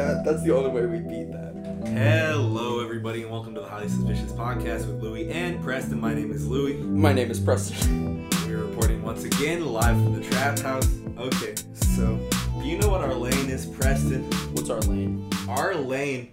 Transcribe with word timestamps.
That 0.00 0.24
that's 0.24 0.42
the 0.42 0.56
only 0.56 0.70
way 0.70 0.86
we 0.86 0.98
beat 1.00 1.30
that. 1.30 1.52
Hello, 1.86 2.82
everybody, 2.82 3.20
and 3.20 3.30
welcome 3.30 3.54
to 3.54 3.60
the 3.60 3.68
Highly 3.68 3.90
Suspicious 3.90 4.32
Podcast 4.32 4.86
with 4.86 5.02
Louie 5.02 5.30
and 5.30 5.62
Preston. 5.62 6.00
My 6.00 6.14
name 6.14 6.32
is 6.32 6.48
Louie. 6.48 6.72
My 6.78 7.12
name 7.12 7.30
is 7.30 7.38
Preston. 7.38 8.26
We're 8.46 8.64
reporting 8.64 9.02
once 9.02 9.24
again 9.24 9.66
live 9.66 9.96
from 9.96 10.18
the 10.18 10.26
Trap 10.26 10.60
House. 10.60 10.88
Okay, 11.18 11.54
so 11.74 12.18
you 12.62 12.78
know 12.78 12.88
what 12.88 13.02
our 13.02 13.12
lane 13.12 13.50
is, 13.50 13.66
Preston? 13.66 14.24
What's 14.54 14.70
our 14.70 14.80
lane? 14.80 15.28
Our 15.46 15.74
lane. 15.74 16.30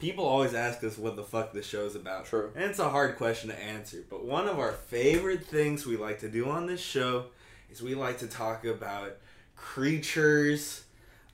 People 0.00 0.24
always 0.24 0.52
ask 0.52 0.82
us 0.82 0.98
what 0.98 1.14
the 1.14 1.22
fuck 1.22 1.52
this 1.52 1.66
show's 1.66 1.94
about. 1.94 2.24
True. 2.24 2.50
And 2.56 2.64
it's 2.64 2.80
a 2.80 2.88
hard 2.88 3.16
question 3.16 3.48
to 3.50 3.62
answer. 3.62 4.02
But 4.10 4.24
one 4.24 4.48
of 4.48 4.58
our 4.58 4.72
favorite 4.72 5.46
things 5.46 5.86
we 5.86 5.96
like 5.96 6.18
to 6.18 6.28
do 6.28 6.48
on 6.48 6.66
this 6.66 6.80
show 6.80 7.26
is 7.70 7.80
we 7.80 7.94
like 7.94 8.18
to 8.18 8.26
talk 8.26 8.64
about 8.64 9.18
creatures, 9.54 10.83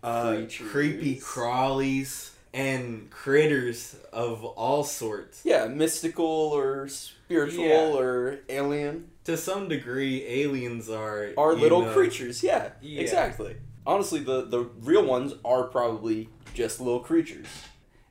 uh, 0.02 0.42
creepy 0.70 1.16
crawlies, 1.16 2.30
and 2.52 3.10
critters 3.10 3.96
of 4.12 4.45
all 4.45 4.82
sorts. 4.84 5.42
Yeah, 5.45 5.66
mystical 5.66 6.24
or 6.27 6.88
spiritual 6.88 7.64
Yeah. 7.64 7.92
or 7.96 8.38
alien. 8.48 9.10
To 9.24 9.36
some 9.36 9.68
degree, 9.68 10.24
aliens 10.27 10.88
are 10.88 11.30
Are 11.36 11.55
little 11.55 11.82
know, 11.82 11.92
creatures. 11.92 12.42
Yeah, 12.42 12.70
Yeah. 12.80 13.00
exactly. 13.02 13.56
Honestly, 13.86 14.20
the 14.20 14.42
the 14.42 14.60
real 14.80 15.05
ones 15.05 15.34
are 15.44 15.64
probably 15.64 16.28
just 16.55 16.80
little 16.80 17.00
creatures. 17.00 17.46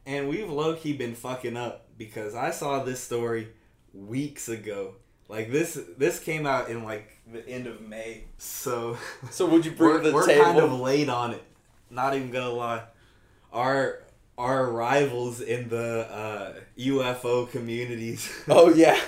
And 0.05 0.27
we've 0.29 0.49
low 0.49 0.75
key 0.75 0.93
been 0.93 1.15
fucking 1.15 1.57
up 1.57 1.85
because 1.97 2.33
I 2.35 2.51
saw 2.51 2.83
this 2.83 2.99
story 3.01 3.49
weeks 3.93 4.47
ago. 4.49 4.95
Like 5.27 5.51
this, 5.51 5.79
this 5.97 6.17
came 6.19 6.47
out 6.47 6.69
in 6.69 6.83
like 6.83 7.17
the 7.31 7.47
end 7.47 7.67
of 7.67 7.81
May. 7.81 8.23
So 8.37 8.97
So 9.29 9.45
would 9.47 9.65
you 9.65 9.71
bring 9.71 9.91
we're, 9.95 10.01
the 10.03 10.11
we're 10.13 10.25
table? 10.25 10.43
kind 10.45 10.59
of 10.59 10.71
late 10.79 11.09
on 11.09 11.33
it. 11.33 11.43
Not 11.89 12.15
even 12.15 12.31
gonna 12.31 12.49
lie. 12.51 12.83
Our 13.51 14.01
our 14.37 14.71
rivals 14.71 15.41
in 15.41 15.69
the 15.69 16.07
uh, 16.09 16.53
UFO 16.77 17.49
communities 17.49 18.31
Oh 18.47 18.69
yeah. 18.73 18.99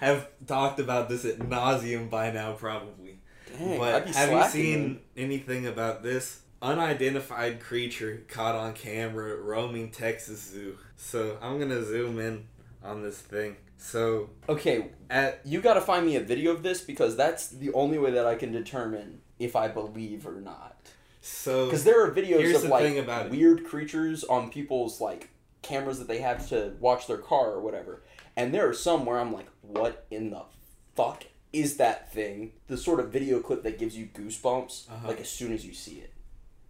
have 0.00 0.28
talked 0.46 0.78
about 0.78 1.08
this 1.08 1.24
at 1.24 1.38
nauseum 1.38 2.10
by 2.10 2.30
now, 2.30 2.52
probably. 2.52 3.18
Dang, 3.58 3.78
but 3.78 3.94
I'd 3.94 4.04
be 4.06 4.12
have 4.12 4.30
you 4.32 4.44
seen 4.50 4.82
man. 4.82 5.00
anything 5.16 5.66
about 5.66 6.02
this 6.02 6.40
unidentified 6.62 7.60
creature 7.60 8.24
caught 8.28 8.54
on 8.54 8.72
camera 8.74 9.36
roaming 9.36 9.90
Texas 9.90 10.42
Zoo? 10.52 10.76
So 10.96 11.38
I'm 11.40 11.58
gonna 11.58 11.84
zoom 11.84 12.18
in 12.18 12.46
on 12.82 13.02
this 13.02 13.18
thing. 13.18 13.56
So 13.78 14.30
Okay, 14.48 14.90
at 15.10 15.40
you 15.44 15.60
got 15.60 15.74
to 15.74 15.80
find 15.82 16.06
me 16.06 16.16
a 16.16 16.20
video 16.20 16.50
of 16.52 16.62
this 16.62 16.80
because 16.80 17.16
that's 17.16 17.48
the 17.48 17.72
only 17.74 17.98
way 17.98 18.10
that 18.12 18.26
I 18.26 18.34
can 18.34 18.50
determine 18.52 19.20
if 19.38 19.54
I 19.54 19.68
believe 19.68 20.26
or 20.26 20.40
not. 20.40 20.76
So 21.26 21.66
Because 21.66 21.84
there 21.84 22.04
are 22.04 22.10
videos 22.10 22.42
of 22.54 22.62
like 22.70 22.82
weird 23.30 23.64
creatures 23.64 24.24
on 24.24 24.50
people's 24.50 25.00
like 25.00 25.30
cameras 25.62 25.98
that 25.98 26.08
they 26.08 26.18
have 26.20 26.48
to 26.50 26.74
watch 26.80 27.06
their 27.06 27.18
car 27.18 27.50
or 27.52 27.60
whatever, 27.60 28.02
and 28.36 28.54
there 28.54 28.68
are 28.68 28.72
some 28.74 29.04
where 29.04 29.18
I'm 29.18 29.32
like, 29.32 29.48
what 29.62 30.06
in 30.10 30.30
the 30.30 30.42
fuck 30.94 31.24
is 31.52 31.76
that 31.78 32.12
thing? 32.12 32.52
The 32.68 32.76
sort 32.76 33.00
of 33.00 33.10
video 33.12 33.40
clip 33.40 33.62
that 33.64 33.78
gives 33.78 33.96
you 33.96 34.06
goosebumps 34.06 34.88
Uh-huh. 34.90 35.08
like 35.08 35.20
as 35.20 35.28
soon 35.28 35.52
as 35.52 35.66
you 35.66 35.72
see 35.74 35.96
it, 35.98 36.12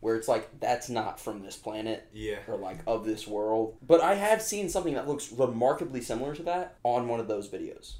where 0.00 0.16
it's 0.16 0.28
like 0.28 0.60
that's 0.60 0.88
not 0.88 1.20
from 1.20 1.42
this 1.42 1.56
planet 1.56 2.08
yeah, 2.14 2.38
or 2.48 2.56
like 2.56 2.78
of 2.86 3.04
this 3.04 3.26
world. 3.26 3.76
But 3.86 4.00
I 4.00 4.14
have 4.14 4.40
seen 4.40 4.68
something 4.70 4.94
that 4.94 5.06
looks 5.08 5.30
remarkably 5.32 6.00
similar 6.00 6.34
to 6.34 6.42
that 6.44 6.76
on 6.82 7.08
one 7.08 7.20
of 7.20 7.28
those 7.28 7.48
videos. 7.48 7.94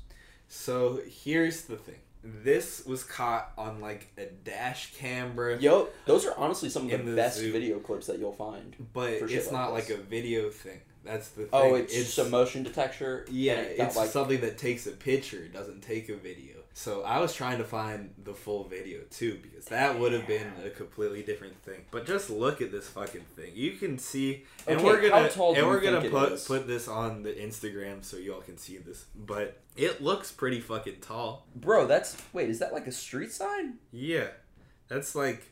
so 0.49 1.01
here's 1.07 1.63
the 1.63 1.77
thing. 1.77 1.97
This 2.43 2.85
was 2.85 3.05
caught 3.05 3.53
on 3.57 3.81
like 3.81 4.09
a 4.19 4.27
dash 4.27 4.95
camera, 4.95 5.59
Yo, 5.59 5.89
those 6.07 6.27
are 6.27 6.37
honestly 6.37 6.69
some 6.69 6.85
of 6.85 6.91
the, 6.91 6.97
the 6.97 7.17
best 7.17 7.39
zoo. 7.39 7.53
video 7.53 7.79
clips 7.79 8.07
that 8.07 8.19
you'll 8.19 8.33
find. 8.33 8.75
but 8.93 9.13
it's 9.13 9.53
not 9.53 9.75
this. 9.75 9.89
like 9.89 9.99
a 9.99 10.03
video 10.03 10.51
thing. 10.51 10.81
That's 11.05 11.29
the 11.29 11.49
oh, 11.53 11.63
thing. 11.63 11.73
Oh, 11.73 11.75
it's, 11.77 11.95
just 11.95 12.19
a 12.19 12.25
motion 12.25 12.65
detector. 12.65 13.27
Yeah, 13.31 13.55
and 13.55 13.67
it 13.69 13.77
got, 13.79 13.87
it's 13.87 13.97
like 13.97 14.11
something 14.11 14.41
that 14.41 14.59
takes 14.59 14.87
a 14.87 14.93
picture, 14.93 15.45
it 15.45 15.53
doesn't 15.53 15.83
take 15.83 16.09
a 16.09 16.17
video. 16.17 16.56
So 16.79 17.03
I 17.05 17.21
was 17.21 17.33
trying 17.33 17.57
to 17.57 17.65
find 17.65 18.11
the 18.23 18.35
full 18.35 18.65
video 18.65 19.01
too, 19.09 19.39
because 19.43 19.65
that 19.65 19.99
would 19.99 20.13
have 20.13 20.27
been 20.27 20.47
a 20.63 20.69
completely 20.69 21.23
different 21.23 21.63
thing. 21.63 21.87
But 21.91 22.05
just 22.05 22.29
look 22.29 22.61
at 22.61 22.71
this 22.71 22.87
fucking 22.89 23.25
thing. 23.35 23.53
You 23.55 23.73
can 23.73 23.97
see, 23.99 24.45
and 24.67 24.77
Okay, 24.77 24.85
we're 24.85 25.01
gonna 25.01 25.23
how 25.23 25.29
tall 25.29 25.55
do 25.55 25.61
and 25.61 25.69
we're 25.69 25.81
gonna 25.81 26.03
put 26.11 26.45
put 26.47 26.67
this 26.67 26.87
on 26.87 27.23
the 27.23 27.33
Instagram 27.33 28.05
so 28.05 28.19
y'all 28.19 28.43
can 28.43 28.59
see 28.59 28.77
this. 28.77 29.07
But 29.17 29.59
it 29.75 30.03
looks 30.03 30.31
pretty 30.33 30.61
fucking 30.61 30.97
tall. 31.01 31.47
Bro, 31.57 31.87
that's 31.87 32.15
wait, 32.35 32.51
is 32.51 32.59
that 32.59 32.75
like 32.75 32.87
a 32.87 32.93
street 32.93 33.33
sign? 33.33 33.79
Yeah, 33.91 34.27
that's 34.89 35.15
like 35.15 35.45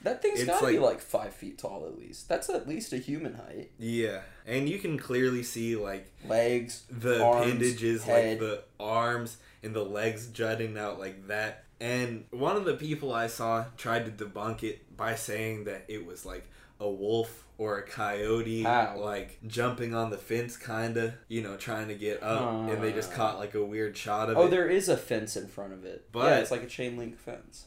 That 0.00 0.22
thing's 0.22 0.42
gotta 0.44 0.66
be 0.68 0.78
like- 0.78 0.92
like 0.94 1.00
five 1.02 1.34
feet 1.34 1.58
tall 1.58 1.84
at 1.84 1.98
least. 1.98 2.30
That's 2.30 2.48
at 2.48 2.66
least 2.66 2.94
a 2.94 2.96
human 2.96 3.34
height. 3.34 3.72
yeah, 3.78 4.22
and 4.46 4.70
you 4.70 4.78
can 4.78 4.96
clearly 4.98 5.42
see 5.42 5.76
like 5.76 6.10
Legs. 6.26 6.84
the 6.90 7.22
Arms, 7.22 7.46
appendages, 7.46 8.04
head. 8.04 8.30
like 8.30 8.38
the 8.40 8.62
arms 8.80 9.36
and 9.62 9.74
the 9.74 9.84
legs 9.84 10.26
jutting 10.28 10.76
out 10.78 10.98
like 10.98 11.28
that. 11.28 11.64
And 11.80 12.24
one 12.30 12.56
of 12.56 12.64
the 12.64 12.74
people 12.74 13.12
I 13.12 13.26
saw 13.26 13.64
tried 13.76 14.04
to 14.18 14.24
debunk 14.24 14.62
it 14.62 14.96
by 14.96 15.14
saying 15.16 15.64
that 15.64 15.84
it 15.88 16.06
was 16.06 16.24
like 16.24 16.48
a 16.78 16.88
wolf 16.88 17.44
or 17.58 17.78
a 17.78 17.82
coyote, 17.82 18.62
How? 18.62 18.96
like 18.98 19.38
jumping 19.46 19.94
on 19.94 20.10
the 20.10 20.16
fence, 20.18 20.56
kinda, 20.56 21.14
you 21.28 21.42
know, 21.42 21.56
trying 21.56 21.88
to 21.88 21.94
get 21.94 22.22
up, 22.22 22.68
and 22.70 22.82
they 22.82 22.92
just 22.92 23.12
Uh. 23.12 23.16
caught 23.16 23.38
like 23.38 23.54
a 23.54 23.64
weird 23.64 23.96
shot 23.96 24.30
of 24.30 24.36
it. 24.36 24.40
Oh, 24.40 24.46
it. 24.46 24.50
there 24.50 24.68
is 24.68 24.88
a 24.88 24.96
fence 24.96 25.36
in 25.36 25.46
front 25.48 25.72
of 25.72 25.84
it. 25.84 26.06
But- 26.12 26.24
yeah, 26.24 26.38
it's 26.38 26.50
like 26.50 26.62
a 26.62 26.66
chain 26.68 26.96
link 26.96 27.18
fence. 27.18 27.66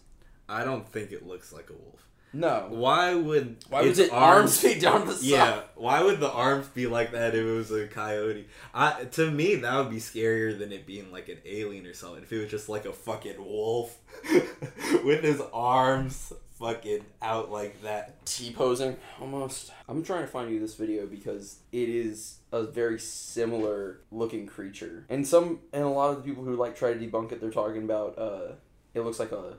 I 0.50 0.64
don't 0.64 0.88
think 0.88 1.12
it 1.12 1.26
looks 1.26 1.52
like 1.54 1.70
a 1.70 1.74
wolf. 1.74 2.08
No. 2.34 2.68
Why 2.70 3.16
would 3.16 3.58
Why 3.70 3.84
was 3.84 3.98
its 3.98 4.10
it 4.10 4.14
arms 4.14 4.60
feet 4.60 4.82
down 4.82 5.08
the 5.08 5.14
side? 5.14 5.26
Yeah, 5.26 5.62
why 5.76 6.04
would 6.04 6.20
the 6.20 6.32
arms 6.32 6.68
be 6.68 6.88
like 6.88 7.12
that 7.12 7.34
if 7.34 7.46
it 7.46 7.52
was 7.52 7.72
a 7.72 7.88
coyote? 7.88 8.48
I 8.74 9.06
to 9.06 9.32
me 9.32 9.56
that 9.56 9.78
would 9.78 9.90
be 9.90 9.98
scarier 9.98 10.58
than 10.58 10.72
it 10.72 10.86
being 10.86 11.12
like 11.12 11.30
an 11.30 11.38
alien 11.46 11.86
or 11.86 11.94
something. 11.94 12.24
If 12.24 12.34
it 12.34 12.40
was 12.40 12.52
just 12.52 12.68
like 12.68 12.86
a 12.86 12.94
fucking 12.94 13.44
wolf 13.44 13.98
with 15.04 15.24
his 15.24 15.42
arms 15.54 16.34
fucking 16.60 17.06
out 17.22 17.52
like 17.52 17.82
that. 17.84 18.26
T 18.26 18.52
posing 18.52 18.98
almost. 19.22 19.72
I'm 19.88 20.04
trying 20.04 20.22
to 20.22 20.28
find 20.28 20.52
you 20.52 20.60
this 20.60 20.76
video 20.76 21.06
because 21.06 21.60
it 21.72 21.90
is 21.90 22.38
a 22.52 22.64
very 22.64 23.00
similar 23.00 24.02
looking 24.12 24.48
creature. 24.48 25.06
And 25.10 25.28
some 25.28 25.60
and 25.74 25.84
a 25.84 25.90
lot 25.90 26.12
of 26.12 26.18
the 26.18 26.24
people 26.24 26.44
who 26.44 26.56
like 26.56 26.76
try 26.76 26.94
to 26.94 27.00
debunk 27.00 27.32
it, 27.32 27.42
they're 27.42 27.52
talking 27.52 27.84
about 27.84 28.18
uh 28.18 28.54
it 28.94 29.02
looks 29.02 29.20
like 29.20 29.32
a 29.32 29.58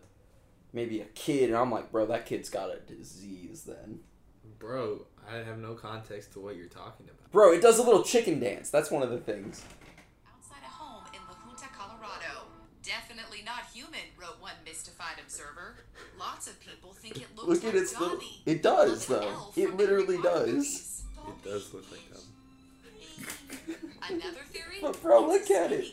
maybe 0.72 1.00
a 1.00 1.04
kid 1.06 1.50
and 1.50 1.59
I'm 1.59 1.71
like, 1.71 1.91
bro, 1.91 2.06
that 2.06 2.27
kid's 2.27 2.49
got 2.49 2.71
a 2.71 2.78
disease 2.81 3.65
then. 3.65 4.00
Bro, 4.59 5.06
I 5.31 5.37
have 5.37 5.59
no 5.59 5.75
context 5.75 6.32
to 6.32 6.41
what 6.41 6.56
you're 6.56 6.66
talking 6.66 7.06
about. 7.06 7.31
Bro, 7.32 7.53
it 7.53 7.62
does 7.62 7.78
a 7.78 7.82
little 7.82 8.03
chicken 8.03 8.41
dance. 8.41 8.71
That's 8.71 8.91
one 8.91 9.03
of 9.03 9.10
the 9.10 9.19
things. 9.19 9.65
Outside 10.27 10.62
a 10.65 10.71
home 10.71 11.04
in 11.12 11.21
La 11.28 11.34
Junta, 11.44 11.69
Colorado. 11.77 12.47
Definitely 12.82 13.43
not 13.44 13.65
human, 13.75 14.00
wrote 14.19 14.41
one 14.41 14.54
mystified 14.65 15.16
observer. 15.22 15.77
Lots 16.19 16.47
of 16.47 16.59
people 16.60 16.93
think 16.93 17.16
it 17.16 17.27
looks 17.37 17.48
Look 17.48 17.65
like 17.65 17.75
at 17.75 17.81
its 17.81 18.00
little 18.00 18.19
It 18.47 18.62
does 18.62 19.06
though. 19.06 19.48
It 19.56 19.77
literally 19.77 20.19
does. 20.22 21.03
It 21.28 21.44
does 21.44 21.75
look 21.75 21.84
like 21.91 22.00
that. 22.12 22.22
Another 24.09 24.41
theory? 24.53 24.78
But 24.81 25.00
bro, 25.03 25.28
It's 25.28 25.48
look 25.48 25.59
at 25.59 25.72
it. 25.72 25.84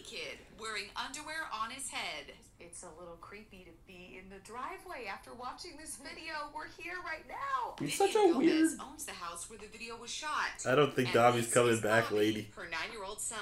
It's 2.83 2.91
a 2.97 2.99
little 2.99 3.15
creepy 3.21 3.63
to 3.63 3.71
be 3.87 4.19
in 4.21 4.29
the 4.29 4.43
driveway 4.43 5.05
after 5.09 5.31
watching 5.39 5.71
this 5.79 5.95
video. 5.95 6.33
We're 6.53 6.67
here 6.77 6.95
right 7.05 7.23
now. 7.29 7.75
It's 7.79 7.97
Vivian 7.97 8.11
such 8.11 8.15
a 8.21 8.33
Gomez 8.33 8.45
weird 8.45 8.71
owns 8.81 9.05
the 9.05 9.13
house 9.13 9.49
where 9.49 9.57
the 9.57 9.67
video 9.67 9.95
was 9.95 10.09
shot. 10.11 10.51
I 10.67 10.75
don't 10.75 10.93
think 10.93 11.07
And 11.07 11.13
Dobby's 11.13 11.53
coming 11.53 11.79
back, 11.79 12.09
Dobby, 12.09 12.15
lady. 12.17 12.51
Her 12.53 12.63
nine-year-old 12.63 13.21
son. 13.21 13.37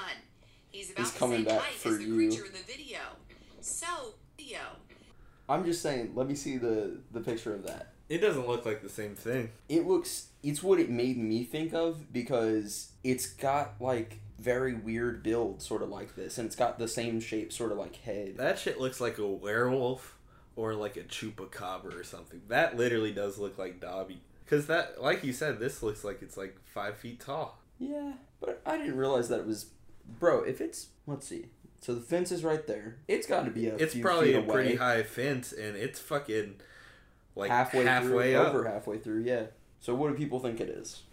He's 0.69 0.91
about 0.91 1.05
He's 1.05 1.13
the 1.13 1.19
coming 1.19 1.37
same 1.37 1.45
back 1.45 1.61
height 1.61 1.73
for 1.73 1.89
as 1.89 1.97
the 1.97 2.03
you. 2.03 2.13
creature 2.13 2.45
in 2.45 2.51
the 2.51 2.71
video. 2.71 2.99
So, 3.61 4.13
video. 4.37 4.59
I'm 5.49 5.65
just 5.65 5.81
saying, 5.81 6.11
let 6.13 6.27
me 6.27 6.35
see 6.35 6.57
the 6.57 6.99
the 7.11 7.21
picture 7.21 7.55
of 7.55 7.65
that. 7.65 7.93
It 8.09 8.19
doesn't 8.19 8.47
look 8.47 8.63
like 8.67 8.83
the 8.83 8.89
same 8.89 9.15
thing. 9.15 9.49
it 9.69 9.87
looks 9.87 10.27
it's 10.43 10.61
what 10.61 10.79
it 10.79 10.91
made 10.91 11.17
me 11.17 11.45
think 11.45 11.73
of 11.73 12.13
because 12.13 12.91
it's 13.03 13.25
got 13.25 13.73
like 13.79 14.19
very 14.41 14.73
weird 14.73 15.21
build 15.23 15.61
sort 15.61 15.81
of 15.81 15.89
like 15.89 16.15
this 16.15 16.37
and 16.37 16.45
it's 16.47 16.55
got 16.55 16.79
the 16.79 16.87
same 16.87 17.19
shape 17.19 17.53
sort 17.53 17.71
of 17.71 17.77
like 17.77 17.95
head 17.97 18.37
That 18.37 18.57
shit 18.59 18.79
looks 18.79 18.99
like 18.99 19.17
a 19.17 19.27
werewolf 19.27 20.17
or 20.55 20.73
like 20.73 20.97
a 20.97 21.03
chupacabra 21.03 21.93
or 21.99 22.03
something. 22.03 22.41
That 22.49 22.75
literally 22.75 23.11
does 23.13 23.37
look 23.37 23.57
like 23.57 23.79
Dobby. 23.79 24.21
Cause 24.49 24.65
that, 24.67 25.01
like 25.01 25.23
you 25.23 25.31
said, 25.31 25.59
this 25.59 25.81
looks 25.81 26.03
like 26.03 26.21
it's 26.21 26.35
like 26.35 26.57
five 26.73 26.97
feet 26.97 27.19
tall. 27.21 27.57
yeah 27.79 28.13
but 28.41 28.61
i 28.65 28.77
didn't 28.77 28.97
realize 28.97 29.29
that 29.29 29.39
it 29.39 29.45
was 29.45 29.67
bro 30.19 30.43
if 30.43 30.59
it's 30.59 30.87
let's 31.07 31.27
see 31.27 31.45
so 31.79 31.93
the 31.93 32.01
fence 32.01 32.31
is 32.31 32.43
right 32.43 32.65
there 32.67 32.97
it's 33.07 33.27
got 33.27 33.45
to 33.45 33.51
be 33.51 33.67
a 33.67 33.75
It's 33.75 33.95
probably 33.95 34.33
a 34.33 34.39
away, 34.39 34.53
pretty 34.53 34.75
high 34.75 35.03
fence, 35.03 35.51
and 35.53 35.75
it's 35.75 35.99
fucking 35.99 36.55
like 37.35 37.49
halfway, 37.49 37.85
halfway, 37.85 38.33
through 38.33 38.41
over 38.41 38.67
halfway 38.67 38.97
through 38.97 39.21
yeah 39.23 39.43
so 39.79 39.93
what 39.95 40.09
do 40.11 40.15
people 40.17 40.39
think 40.39 40.59
it 40.59 40.69
is 40.69 41.03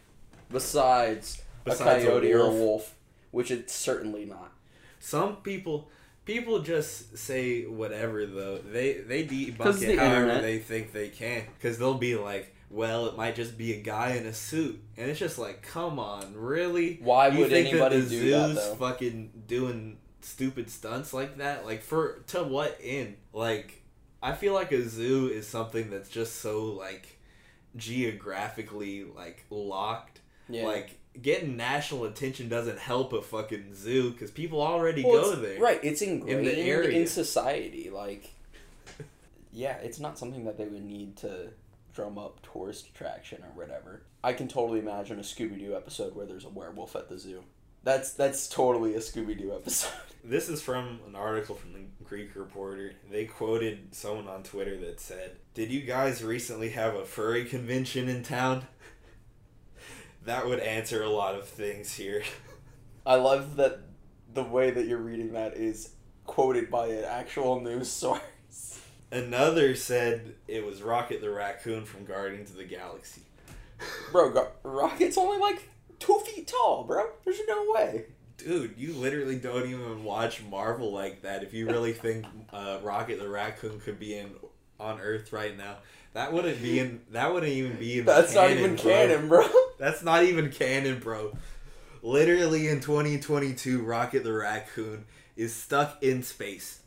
besides, 0.50 1.42
Besides 1.64 2.04
a 2.04 2.08
a 2.08 2.10
coyote 2.10 2.32
or 2.32 2.40
a 2.46 2.50
wolf. 2.50 2.94
Which 3.30 3.50
it's 3.50 3.74
certainly 3.74 4.24
not 4.24 4.52
Some 5.00 5.36
people, 5.36 5.88
people 6.24 6.60
just 6.60 7.16
say 7.16 7.64
whatever 7.66 8.26
though. 8.26 8.58
They 8.58 8.94
they 8.94 9.24
debunk 9.24 9.78
the 9.78 9.92
it 9.92 9.98
however 9.98 10.22
internet. 10.22 10.42
they 10.42 10.58
think 10.58 10.92
they 10.92 11.08
can. 11.08 11.44
Cause 11.62 11.78
they'll 11.78 11.94
be 11.94 12.16
like, 12.16 12.54
well, 12.70 13.06
it 13.06 13.16
might 13.16 13.34
just 13.34 13.56
be 13.56 13.72
a 13.72 13.80
guy 13.80 14.10
in 14.12 14.26
a 14.26 14.34
suit, 14.34 14.78
and 14.96 15.08
it's 15.10 15.18
just 15.18 15.38
like, 15.38 15.62
come 15.62 15.98
on, 15.98 16.34
really? 16.34 16.98
Why 17.02 17.28
you 17.28 17.40
would 17.40 17.50
think 17.50 17.68
anybody 17.68 18.00
that 18.00 18.08
the 18.08 18.20
do 18.20 18.30
that 18.30 18.54
though? 18.54 18.74
fucking 18.74 19.44
doing 19.46 19.98
stupid 20.20 20.70
stunts 20.70 21.12
like 21.14 21.38
that? 21.38 21.64
Like 21.64 21.82
for 21.82 22.24
to 22.28 22.42
what 22.42 22.78
end? 22.82 23.16
Like 23.32 23.82
I 24.22 24.32
feel 24.32 24.52
like 24.52 24.72
a 24.72 24.86
zoo 24.86 25.28
is 25.28 25.46
something 25.46 25.90
that's 25.90 26.10
just 26.10 26.36
so 26.36 26.64
like 26.64 27.18
geographically 27.76 29.04
like 29.04 29.44
locked. 29.50 30.20
Yeah. 30.48 30.66
Like 30.66 30.98
getting 31.22 31.56
national 31.56 32.04
attention 32.04 32.48
doesn't 32.48 32.78
help 32.78 33.12
a 33.12 33.22
fucking 33.22 33.74
zoo 33.74 34.10
because 34.10 34.30
people 34.30 34.60
already 34.62 35.04
Well, 35.04 35.22
go 35.22 35.36
there. 35.36 35.58
Right, 35.60 35.80
it's 35.82 36.02
ingrained 36.02 36.46
in, 36.46 36.58
area. 36.58 37.06
society. 37.06 37.90
Like, 37.90 38.30
yeah, 39.52 39.76
it's 39.78 39.98
not 39.98 40.18
something 40.18 40.44
that 40.44 40.56
they 40.58 40.66
would 40.66 40.84
need 40.84 41.16
to 41.18 41.48
drum 41.94 42.18
up 42.18 42.40
tourist 42.52 42.88
attraction 42.88 43.42
or 43.42 43.50
whatever. 43.60 44.02
I 44.22 44.32
can 44.32 44.48
totally 44.48 44.80
imagine 44.80 45.18
a 45.18 45.22
Scooby 45.22 45.58
Doo 45.58 45.74
episode 45.76 46.14
where 46.14 46.26
there's 46.26 46.44
a 46.44 46.48
werewolf 46.48 46.96
at 46.96 47.08
the 47.08 47.18
zoo. 47.18 47.42
That's 47.84 48.12
that's 48.12 48.48
totally 48.48 48.94
a 48.94 48.98
Scooby 48.98 49.38
Doo 49.38 49.52
episode. 49.54 49.92
This 50.24 50.48
is 50.48 50.60
from 50.60 50.98
an 51.06 51.14
article 51.14 51.54
from 51.54 51.72
the 51.72 51.84
Greek 52.04 52.34
Reporter. 52.34 52.92
They 53.10 53.24
quoted 53.24 53.94
someone 53.94 54.26
on 54.26 54.42
Twitter 54.42 54.76
that 54.78 55.00
said, 55.00 55.36
Did 55.54 55.70
you 55.70 55.82
guys 55.82 56.24
recently 56.24 56.70
have 56.70 56.96
a 56.96 57.04
furry 57.04 57.44
convention 57.44 58.08
in 58.08 58.24
town? 58.24 58.66
That 60.24 60.46
would 60.46 60.60
answer 60.60 61.02
a 61.02 61.10
lot 61.10 61.34
of 61.34 61.48
things 61.48 61.94
here. 61.94 62.22
I 63.06 63.14
love 63.16 63.56
that 63.56 63.80
the 64.34 64.44
way 64.44 64.70
that 64.70 64.86
you're 64.86 64.98
reading 64.98 65.32
that 65.32 65.56
is 65.56 65.90
quoted 66.26 66.70
by 66.70 66.88
an 66.88 67.04
actual 67.04 67.60
news 67.60 67.90
source. 67.90 68.80
Another 69.10 69.74
said 69.74 70.34
it 70.46 70.66
was 70.66 70.82
Rocket 70.82 71.22
the 71.22 71.30
Raccoon 71.30 71.84
from 71.84 72.04
Guardians 72.04 72.50
of 72.50 72.56
the 72.56 72.64
Galaxy. 72.64 73.22
Bro, 74.12 74.48
Rocket's 74.62 75.16
only 75.16 75.38
like 75.38 75.68
two 75.98 76.20
feet 76.26 76.46
tall, 76.46 76.84
bro. 76.84 77.04
There's 77.24 77.40
no 77.48 77.72
way. 77.74 78.06
Dude, 78.36 78.74
you 78.76 78.92
literally 78.92 79.36
don't 79.36 79.68
even 79.68 80.04
watch 80.04 80.42
Marvel 80.42 80.92
like 80.92 81.22
that 81.22 81.42
if 81.42 81.54
you 81.54 81.66
really 81.66 81.92
think 81.92 82.26
uh, 82.52 82.78
Rocket 82.82 83.18
the 83.18 83.28
Raccoon 83.28 83.80
could 83.80 83.98
be 83.98 84.16
in 84.16 84.30
on 84.78 85.00
Earth 85.00 85.32
right 85.32 85.56
now. 85.56 85.78
That 86.14 86.32
wouldn't 86.32 86.60
be 86.62 86.78
in. 86.80 87.00
That 87.10 87.32
wouldn't 87.32 87.52
even 87.52 87.76
be 87.76 87.98
in. 88.00 88.04
the 88.04 88.12
That's 88.12 88.34
not 88.34 88.50
even 88.50 88.74
bro. 88.74 88.84
canon, 88.84 89.28
bro. 89.28 89.48
That's 89.78 90.02
not 90.02 90.24
even 90.24 90.50
canon, 90.50 90.98
bro. 91.00 91.36
Literally 92.02 92.68
in 92.68 92.80
2022, 92.80 93.82
Rocket 93.82 94.24
the 94.24 94.32
Raccoon 94.32 95.04
is 95.36 95.54
stuck 95.54 96.02
in 96.02 96.22
space. 96.22 96.80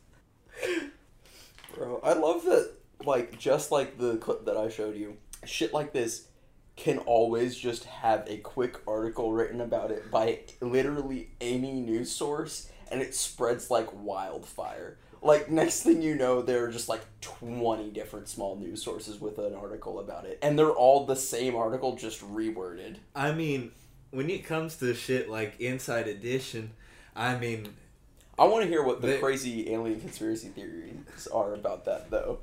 Bro, 1.74 2.00
I 2.02 2.12
love 2.12 2.44
that, 2.44 2.72
like, 3.04 3.38
just 3.38 3.72
like 3.72 3.98
the 3.98 4.16
clip 4.16 4.44
that 4.44 4.56
I 4.56 4.68
showed 4.68 4.96
you, 4.96 5.16
shit 5.44 5.72
like 5.72 5.92
this 5.92 6.28
can 6.76 6.98
always 6.98 7.56
just 7.56 7.84
have 7.84 8.24
a 8.26 8.38
quick 8.38 8.80
article 8.86 9.32
written 9.32 9.60
about 9.60 9.90
it 9.90 10.10
by 10.10 10.40
literally 10.60 11.30
any 11.40 11.80
news 11.80 12.10
source, 12.10 12.70
and 12.90 13.00
it 13.00 13.14
spreads 13.14 13.70
like 13.70 13.88
wildfire. 13.92 14.98
Like, 15.22 15.50
next 15.50 15.82
thing 15.82 16.02
you 16.02 16.16
know, 16.16 16.42
there 16.42 16.64
are 16.64 16.70
just 16.72 16.88
like 16.88 17.02
20 17.20 17.90
different 17.90 18.28
small 18.28 18.56
news 18.56 18.82
sources 18.82 19.20
with 19.20 19.38
an 19.38 19.54
article 19.54 20.00
about 20.00 20.24
it, 20.24 20.38
and 20.42 20.58
they're 20.58 20.70
all 20.70 21.06
the 21.06 21.14
same 21.16 21.54
article, 21.54 21.94
just 21.96 22.20
reworded. 22.20 22.96
I 23.14 23.30
mean, 23.32 23.70
when 24.10 24.28
it 24.30 24.44
comes 24.44 24.76
to 24.78 24.92
shit 24.94 25.30
like 25.30 25.60
Inside 25.60 26.08
Edition, 26.08 26.72
I 27.14 27.38
mean, 27.38 27.68
I 28.38 28.44
want 28.46 28.64
to 28.64 28.68
hear 28.68 28.82
what 28.82 29.00
the 29.00 29.06
They- 29.06 29.18
crazy 29.20 29.72
alien 29.72 30.00
conspiracy 30.00 30.48
theories 30.48 31.28
are 31.32 31.54
about 31.54 31.84
that, 31.84 32.10
though. 32.10 32.40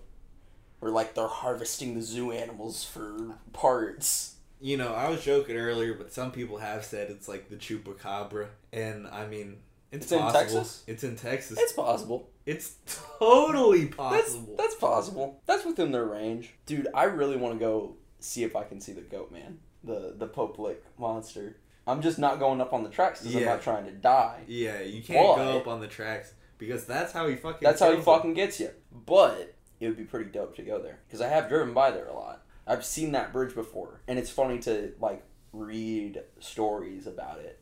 Where, 0.80 0.92
like, 0.92 1.14
they're 1.16 1.28
harvesting 1.28 1.96
the 1.96 2.02
zoo 2.02 2.31
animals 2.31 2.86
for 2.86 3.36
parts. 3.52 4.36
you 4.62 4.76
know, 4.76 4.94
I 4.94 5.10
was 5.10 5.24
joking 5.24 5.56
earlier, 5.56 5.94
but 5.94 6.12
some 6.12 6.31
people 6.34 6.58
have 6.58 6.84
said 6.84 7.10
it's 7.10 7.28
like 7.30 7.50
the 7.50 7.56
chupacabra, 7.56 8.48
and 8.74 9.08
I 9.08 9.26
mean, 9.26 9.60
it's, 9.91 10.03
It's 10.06 10.12
in. 10.12 10.31
Texas? 10.31 10.83
It's 10.88 11.03
in 11.03 11.15
Texas. 11.15 11.57
It's 11.59 11.74
possible. 11.74 12.30
It's 12.45 12.75
totally 13.19 13.88
possible. 13.88 14.56
that's 14.57 14.75
possible. 14.75 15.41
That's 15.45 15.65
within 15.65 15.91
their 15.91 16.06
range, 16.06 16.53
dude. 16.65 16.88
I 16.94 17.03
really 17.03 17.38
want 17.38 17.53
to 17.56 17.59
go 17.59 17.95
see 18.19 18.44
if 18.44 18.56
I 18.56 18.63
can 18.63 18.81
see 18.81 18.91
the 18.91 19.01
goat 19.01 19.31
man, 19.31 19.59
the 19.83 20.15
the 20.18 20.27
Pope 20.27 20.59
Lick 20.59 20.83
monster. 20.97 21.57
I'm 21.88 22.01
just 22.01 22.19
not 22.19 22.39
going 22.39 22.62
up 22.62 22.71
on 22.74 22.83
the 22.83 22.89
tracks 22.89 23.21
because 23.21 23.36
I'm 23.36 23.45
not 23.45 23.62
trying 23.62 23.86
to 23.86 23.91
die. 23.91 24.44
yeah, 24.47 24.81
you 24.81 25.01
can't 25.01 25.27
Why? 25.27 25.36
go 25.38 25.57
up 25.57 25.68
on 25.68 25.80
the 25.80 25.88
tracks 25.88 26.33
because 26.57 26.85
that's 26.85 27.12
how 27.12 27.27
he 27.27 27.35
fucking. 27.35 27.59
That's 27.62 27.80
how 27.80 27.95
he 27.95 28.01
fucking 28.01 28.33
gets 28.35 28.59
you. 28.59 28.69
But 28.92 29.56
it 29.80 29.88
would 29.88 29.97
be 29.97 30.03
pretty 30.03 30.30
dope 30.30 30.56
to 30.57 30.62
go 30.62 30.81
there 30.81 31.00
because 31.07 31.21
I 31.21 31.27
have 31.30 31.50
driven 31.50 31.74
by 31.74 31.92
there 31.92 32.07
a 32.07 32.13
lot. 32.13 32.44
I've 32.68 32.85
seen 32.85 33.13
that 33.13 33.33
bridge 33.33 33.56
before, 33.56 34.01
and 34.07 34.19
it's 34.19 34.30
funny 34.30 34.59
to 34.59 34.94
like 35.00 35.24
read 35.51 36.21
stories 36.39 37.07
about 37.07 37.39
it 37.39 37.58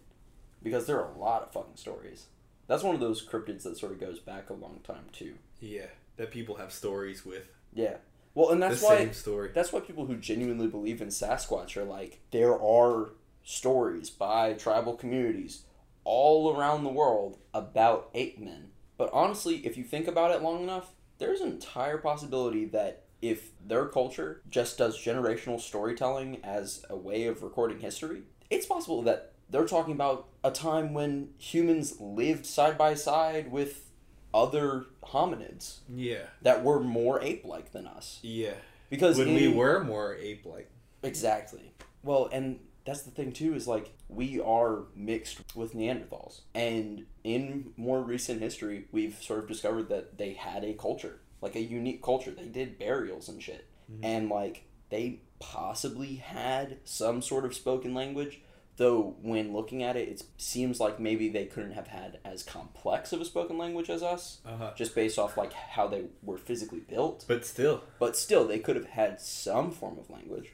because 0.63 0.85
there 0.85 0.99
are 0.99 1.13
a 1.13 1.17
lot 1.17 1.43
of 1.43 1.51
fucking 1.51 1.75
stories. 1.75 2.27
That's 2.67 2.83
one 2.83 2.95
of 2.95 3.01
those 3.01 3.25
cryptids 3.25 3.63
that 3.63 3.77
sort 3.77 3.93
of 3.93 3.99
goes 3.99 4.19
back 4.19 4.49
a 4.49 4.53
long 4.53 4.79
time 4.83 5.05
too. 5.11 5.35
Yeah, 5.59 5.87
that 6.17 6.31
people 6.31 6.55
have 6.55 6.71
stories 6.71 7.25
with. 7.25 7.47
Yeah. 7.73 7.97
Well, 8.35 8.51
and 8.51 8.61
that's 8.61 8.81
the 8.81 8.85
why 8.85 8.97
same 8.97 9.13
story. 9.13 9.51
that's 9.53 9.73
why 9.73 9.79
people 9.79 10.05
who 10.05 10.17
genuinely 10.17 10.67
believe 10.67 11.01
in 11.01 11.07
Sasquatch 11.07 11.75
are 11.75 11.83
like 11.83 12.19
there 12.31 12.61
are 12.61 13.09
stories 13.43 14.09
by 14.09 14.53
tribal 14.53 14.95
communities 14.95 15.63
all 16.03 16.55
around 16.55 16.83
the 16.83 16.89
world 16.89 17.37
about 17.53 18.09
ape 18.13 18.39
men. 18.39 18.69
But 18.97 19.09
honestly, 19.13 19.65
if 19.65 19.77
you 19.77 19.83
think 19.83 20.07
about 20.07 20.31
it 20.31 20.41
long 20.41 20.63
enough, 20.63 20.93
there's 21.17 21.41
an 21.41 21.51
entire 21.51 21.97
possibility 21.97 22.65
that 22.65 23.03
if 23.21 23.51
their 23.65 23.85
culture 23.87 24.41
just 24.49 24.77
does 24.77 25.03
generational 25.03 25.59
storytelling 25.59 26.39
as 26.43 26.85
a 26.89 26.95
way 26.95 27.25
of 27.25 27.41
recording 27.41 27.79
history, 27.79 28.21
it's 28.49 28.65
possible 28.65 29.01
that 29.03 29.33
they're 29.49 29.65
talking 29.65 29.93
about 29.93 30.27
a 30.43 30.51
time 30.51 30.93
when 30.93 31.29
humans 31.37 31.99
lived 31.99 32.45
side 32.45 32.77
by 32.77 32.93
side 32.93 33.51
with 33.51 33.89
other 34.33 34.85
hominids 35.03 35.79
Yeah, 35.93 36.25
that 36.41 36.63
were 36.63 36.79
more 36.79 37.21
ape-like 37.21 37.71
than 37.71 37.87
us. 37.87 38.19
yeah. 38.21 38.53
Because 38.89 39.17
When 39.17 39.33
we 39.33 39.49
were 39.49 39.83
more 39.83 40.15
ape-like. 40.15 40.69
Exactly. 41.03 41.73
Well, 42.03 42.29
and 42.31 42.59
that's 42.85 43.01
the 43.03 43.11
thing 43.11 43.33
too 43.33 43.53
is 43.53 43.67
like 43.67 43.91
we 44.07 44.39
are 44.39 44.83
mixed 44.95 45.55
with 45.55 45.73
Neanderthals, 45.73 46.41
and 46.55 47.05
in 47.25 47.71
more 47.75 48.01
recent 48.01 48.41
history, 48.41 48.85
we've 48.93 49.21
sort 49.21 49.39
of 49.39 49.47
discovered 49.49 49.89
that 49.89 50.17
they 50.17 50.33
had 50.33 50.63
a 50.63 50.73
culture, 50.73 51.19
like 51.41 51.55
a 51.55 51.61
unique 51.61 52.01
culture. 52.01 52.31
They 52.31 52.45
did 52.47 52.79
burials 52.79 53.27
and 53.27 53.43
shit, 53.43 53.67
mm-hmm. 53.91 54.05
and 54.05 54.29
like 54.29 54.63
they 54.89 55.19
possibly 55.39 56.15
had 56.15 56.77
some 56.85 57.21
sort 57.21 57.43
of 57.43 57.53
spoken 57.53 57.93
language. 57.93 58.39
Though 58.77 59.15
when 59.23 59.53
looking 59.53 59.81
at 59.83 59.95
it, 59.95 60.07
it 60.07 60.23
seems 60.37 60.79
like 60.79 60.99
maybe 60.99 61.29
they 61.29 61.45
couldn't 61.45 61.71
have 61.71 61.87
had 61.87 62.19
as 62.23 62.43
complex 62.43 63.11
of 63.11 63.19
a 63.19 63.25
spoken 63.25 63.57
language 63.57 63.89
as 63.89 64.03
us, 64.03 64.39
Uh 64.45 64.55
huh. 64.57 64.71
just 64.75 64.93
based 64.93 65.17
off 65.17 65.35
like 65.35 65.51
how 65.53 65.87
they 65.87 66.05
were 66.21 66.37
physically 66.37 66.79
built. 66.81 67.25
But 67.27 67.43
still, 67.45 67.81
But 67.97 68.15
still, 68.15 68.45
they 68.47 68.59
could 68.59 68.75
have 68.75 68.85
had 68.89 69.19
some 69.19 69.71
form 69.71 69.97
of 69.97 70.09
language. 70.11 70.51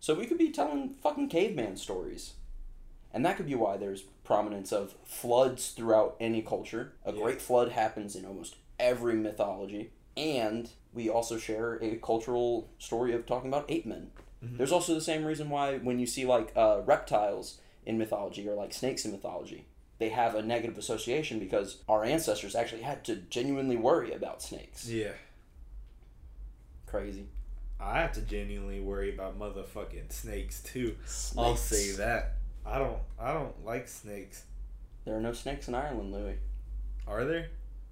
So 0.00 0.14
we 0.14 0.24
could 0.26 0.38
be 0.38 0.50
telling 0.50 0.90
fucking 0.90 1.28
caveman 1.28 1.76
stories. 1.76 2.34
And 3.12 3.24
that 3.26 3.36
could 3.36 3.46
be 3.46 3.54
why 3.54 3.76
there's 3.76 4.02
prominence 4.24 4.72
of 4.72 4.94
floods 5.04 5.70
throughout 5.70 6.16
any 6.18 6.40
culture. 6.42 6.92
A 7.04 7.12
Yeah. 7.12 7.22
great 7.22 7.42
flood 7.42 7.72
happens 7.72 8.16
in 8.16 8.24
almost 8.24 8.56
every 8.78 9.14
mythology. 9.14 9.90
And 10.16 10.70
we 10.94 11.10
also 11.10 11.36
share 11.36 11.74
a 11.82 11.96
cultural 11.96 12.68
story 12.78 13.12
of 13.12 13.26
talking 13.26 13.48
about 13.48 13.70
ape 13.70 13.84
men. 13.86 14.12
Mhm. 14.42 14.56
There's 14.56 14.72
also 14.72 14.94
the 14.94 15.00
same 15.02 15.24
reason 15.26 15.50
why 15.50 15.76
when 15.78 15.98
you 15.98 16.06
see 16.06 16.24
like 16.24 16.52
uh, 16.56 16.80
reptiles 16.84 17.60
in 17.86 17.96
mythology 17.98 18.46
or 18.48 18.54
like 18.54 18.74
snakes 18.74 19.04
in 19.04 19.12
mythology, 19.12 19.64
they 19.98 20.10
have 20.10 20.34
a 20.34 20.42
negative 20.42 20.76
association 20.76 21.38
because 21.38 21.78
our 21.88 22.04
ancestors 22.04 22.54
actually 22.54 22.82
had 22.82 23.04
to 23.04 23.16
genuinely 23.16 23.76
worry 23.76 24.12
about 24.12 24.42
snakes. 24.42 24.88
yeah. 24.88 25.12
Crazy. 26.86 27.26
I 27.80 28.00
have 28.00 28.12
to 28.12 28.22
genuinely 28.22 28.80
worry 28.80 29.12
about 29.12 29.38
motherfucking 29.38 30.10
snakes 30.12 30.62
too. 30.62 30.96
I'll 31.36 31.56
say 31.56 31.92
that. 31.92 32.36
I 32.64 32.78
don't. 32.78 32.98
I 33.20 33.32
don't 33.34 33.64
like 33.64 33.86
snakes. 33.88 34.44
There 35.04 35.16
are 35.16 35.20
no 35.20 35.32
snakes 35.32 35.68
in 35.68 35.74
Ireland, 35.74 36.12
Louie. 36.12 36.36
Are 37.06 37.24
there? 37.24 37.48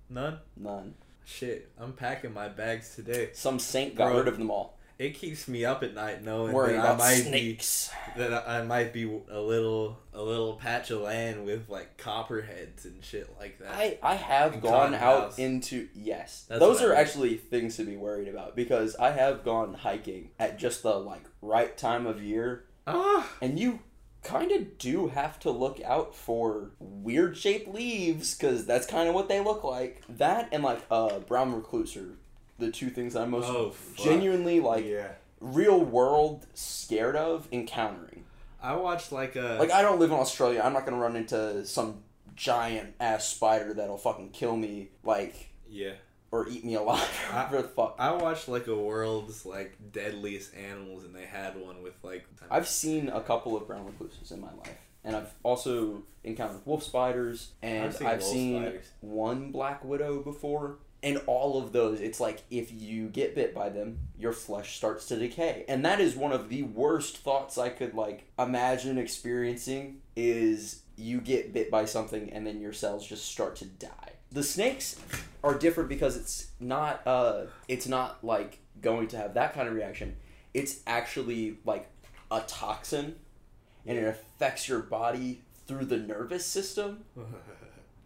None. 0.09 0.39
None. 0.57 0.95
Shit, 1.25 1.71
I'm 1.79 1.93
packing 1.93 2.33
my 2.35 2.49
bags 2.49 2.95
today. 2.95 3.31
Some 3.35 3.59
saint 3.59 3.95
got 3.95 4.11
Bro, 4.11 4.19
rid 4.19 4.29
of 4.29 4.39
them 4.39 4.51
all. 4.51 4.79
It 4.99 5.15
keeps 5.15 5.49
me 5.49 5.65
up 5.65 5.83
at 5.83 5.95
night 5.95 6.23
knowing 6.23 6.53
that 6.55 6.79
I 6.85 6.97
might 6.97 7.15
snakes. 7.25 7.91
be 8.15 8.21
that 8.23 8.49
I 8.49 8.63
might 8.63 8.93
be 8.93 9.03
a 9.29 9.41
little 9.41 9.99
a 10.13 10.23
little 10.23 10.55
patch 10.55 10.91
of 10.93 11.01
land 11.01 11.45
with 11.45 11.69
like 11.69 11.97
copperheads 11.97 12.85
and 12.85 13.03
shit 13.05 13.29
like 13.39 13.59
that. 13.59 13.73
I, 13.73 13.99
I 14.03 14.15
have 14.15 14.55
And 14.55 14.63
gone 14.63 14.95
out 14.95 15.39
into 15.39 15.89
yes. 15.95 16.47
That's 16.49 16.61
Those 16.61 16.77
what 16.77 16.85
I 16.85 16.87
are 16.87 16.91
mean. 16.91 16.99
actually 16.99 17.37
things 17.37 17.77
to 17.77 17.85
be 17.85 17.97
worried 17.97 18.29
about 18.29 18.55
because 18.55 18.95
I 18.97 19.11
have 19.11 19.45
gone 19.45 19.75
hiking 19.75 20.31
at 20.39 20.59
just 20.59 20.83
the 20.85 20.95
like 20.95 21.25
right 21.43 21.77
time 21.77 22.07
of 22.07 22.23
year 22.23 22.65
ah, 22.87 23.29
and 23.43 23.59
you 23.59 23.81
kind 24.23 24.53
of 24.53 24.79
do 24.79 25.09
have 25.09 25.39
to 25.41 25.51
look 25.51 25.81
out 25.85 26.15
for 26.15 26.71
weird 26.79 27.37
shaped 27.37 27.69
leaves 27.75 28.35
because 28.35 28.65
that's 28.65 28.87
kind 28.87 29.09
of 29.09 29.15
what 29.15 29.29
they 29.29 29.41
look 29.41 29.65
like. 29.65 30.03
That 30.09 30.49
and 30.53 30.63
like 30.63 30.83
uh 30.91 31.19
brown 31.19 31.53
recluse 31.53 31.97
are 31.97 32.17
the 32.59 32.71
two 32.71 32.91
things 32.91 33.15
that 33.15 33.23
I'm 33.23 33.31
most 33.31 33.49
oh, 33.49 33.75
genuinely 33.97 34.61
like 34.61 34.85
yeah. 34.85 35.13
real 35.41 35.81
world 35.81 36.47
scared 36.55 37.17
of 37.17 37.49
encountering. 37.53 38.25
I 38.63 38.77
watched 38.77 39.13
like 39.13 39.37
a 39.37 39.57
Like 39.59 39.71
I 39.71 39.83
don't 39.83 39.99
live 39.99 40.11
in 40.11 40.17
Australia. 40.17 40.63
I'm 40.65 40.73
not 40.73 40.87
gonna 40.87 40.99
run 40.99 41.17
into 41.17 41.67
some 41.67 42.03
giant 42.35 42.95
ass 43.01 43.29
spider 43.29 43.75
that'll 43.75 43.99
fucking 43.99 44.31
kill 44.31 44.57
me, 44.57 44.89
like 45.03 45.51
yeah. 45.69 45.93
or 46.31 46.49
eat 46.49 46.65
me 46.65 46.75
alive. 46.75 47.27
I- 47.33 47.49
the 47.51 47.63
fuck. 47.63 47.97
I 47.99 48.13
watched 48.13 48.49
like 48.49 48.67
a 48.67 48.77
world's 48.77 49.45
like 49.45 49.77
deadliest 49.93 50.55
animals, 50.55 51.05
and 51.05 51.15
they 51.15 51.27
had 51.27 51.57
one 51.57 51.83
with 51.83 51.95
like. 52.03 52.27
I've 52.51 52.69
seen 52.69 53.09
a 53.09 53.21
couple 53.21 53.57
of 53.57 53.67
brown 53.67 53.87
recluses 53.87 54.31
in 54.31 54.41
my 54.41 54.53
life, 54.53 54.79
and 55.05 55.15
I've 55.17 55.33
also 55.43 56.03
encountered 56.23 56.63
wolf 56.65 56.83
spiders, 56.83 57.53
and 57.63 57.85
I've 57.85 58.03
I've 58.03 58.23
seen 58.23 58.33
seen, 58.33 58.63
spiders. 58.63 58.87
one 59.01 59.51
black 59.51 59.85
widow 59.85 60.21
before. 60.21 60.79
And 61.05 61.21
all 61.27 61.63
of 61.63 61.73
those, 61.73 62.01
it's 62.01 62.19
like 62.19 62.43
if 62.51 62.73
you 62.73 63.09
get 63.09 63.35
bit 63.35 63.55
by 63.55 63.69
them, 63.69 63.99
your 64.19 64.33
flesh 64.33 64.77
starts 64.77 65.05
to 65.07 65.17
decay, 65.17 65.65
and 65.69 65.85
that 65.85 66.01
is 66.01 66.17
one 66.17 66.33
of 66.33 66.49
the 66.49 66.63
worst 66.63 67.19
thoughts 67.19 67.59
I 67.59 67.69
could 67.69 67.95
like 67.95 68.25
imagine 68.39 68.99
experiencing. 68.99 70.01
Is 70.17 70.81
you 70.97 71.21
get 71.21 71.53
bit 71.53 71.71
by 71.71 71.85
something 71.85 72.33
and 72.33 72.47
then 72.47 72.61
your 72.61 72.73
cells 72.73 73.07
just 73.07 73.27
start 73.27 73.57
to 73.57 73.65
die. 73.65 74.13
The 74.33 74.43
snakes 74.43 74.99
are 75.43 75.57
different 75.59 75.89
because 75.89 76.17
it's 76.17 76.49
not 76.61 77.07
uh 77.07 77.43
it's 77.69 77.87
not 77.87 78.25
like 78.25 78.59
going 78.81 79.09
to 79.09 79.17
have 79.17 79.35
that 79.35 79.55
kind 79.55 79.69
of 79.69 79.75
reaction. 79.75 80.17
It's 80.53 80.81
actually 80.87 81.59
like 81.65 81.89
a 82.31 82.41
toxin 82.47 83.17
and 83.87 83.99
it 83.99 84.07
affects 84.07 84.69
your 84.69 84.81
body 84.81 85.43
through 85.67 85.87
the 85.87 85.99
nervous 85.99 86.47
system. 86.47 87.05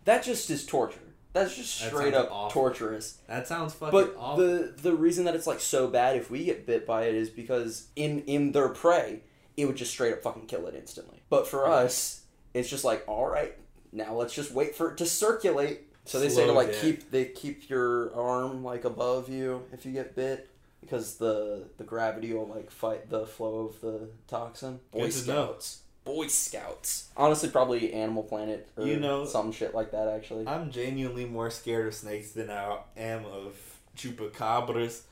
That 0.04 0.22
just 0.22 0.48
is 0.48 0.64
torture. 0.64 1.00
That's 1.32 1.54
just 1.56 1.74
straight 1.76 2.14
sounds 2.14 2.26
up 2.26 2.28
awful. 2.32 2.50
torturous. 2.62 3.18
that 3.28 3.46
sounds 3.46 3.74
fucking 3.74 3.92
But 3.92 4.14
awful. 4.18 4.44
the 4.44 4.74
the 4.82 4.94
reason 4.94 5.24
that 5.26 5.34
it's 5.34 5.46
like 5.46 5.60
so 5.60 5.86
bad 5.86 6.16
if 6.16 6.30
we 6.30 6.44
get 6.44 6.66
bit 6.66 6.86
by 6.86 7.04
it 7.04 7.14
is 7.14 7.28
because 7.30 7.88
in 7.96 8.20
in 8.26 8.52
their 8.52 8.68
prey, 8.68 9.20
it 9.56 9.66
would 9.66 9.76
just 9.76 9.90
straight 9.92 10.12
up 10.12 10.22
fucking 10.22 10.46
kill 10.46 10.66
it 10.66 10.74
instantly. 10.74 11.22
But 11.28 11.46
for 11.46 11.66
us, 11.66 12.22
it's 12.54 12.68
just 12.68 12.84
like, 12.84 13.04
all 13.06 13.26
right, 13.28 13.54
now 13.92 14.14
let's 14.14 14.34
just 14.34 14.52
wait 14.52 14.74
for 14.74 14.90
it 14.92 14.96
to 14.98 15.06
circulate. 15.06 15.82
So 16.06 16.18
they 16.18 16.30
say 16.30 16.46
to 16.46 16.52
like 16.52 16.72
death. 16.72 16.80
keep 16.80 17.10
they 17.10 17.26
keep 17.26 17.68
your 17.68 18.14
arm 18.14 18.64
like 18.64 18.84
above 18.84 19.28
you 19.28 19.64
if 19.72 19.84
you 19.84 19.92
get 19.92 20.16
bit 20.16 20.48
because 20.80 21.16
the 21.16 21.64
the 21.76 21.84
gravity 21.84 22.32
will 22.32 22.46
like 22.46 22.70
fight 22.70 23.10
the 23.10 23.26
flow 23.26 23.66
of 23.66 23.80
the 23.82 24.08
toxin. 24.26 24.80
Boy 24.90 25.00
Good. 25.02 25.12
Scouts. 25.12 25.80
Boy 26.08 26.26
Scouts. 26.28 27.10
Honestly, 27.16 27.50
probably 27.50 27.92
Animal 27.92 28.22
Planet 28.22 28.66
or 28.78 28.86
You 28.86 28.98
know- 28.98 29.26
some 29.26 29.52
shit 29.52 29.74
like 29.74 29.90
that. 29.92 30.08
Actually, 30.08 30.46
I'm 30.48 30.70
genuinely 30.70 31.26
more 31.26 31.50
scared 31.50 31.86
of 31.88 31.94
snakes 31.94 32.32
than 32.32 32.50
I 32.50 32.78
am 32.96 33.26
of 33.26 33.54
chupacabras. 33.96 35.02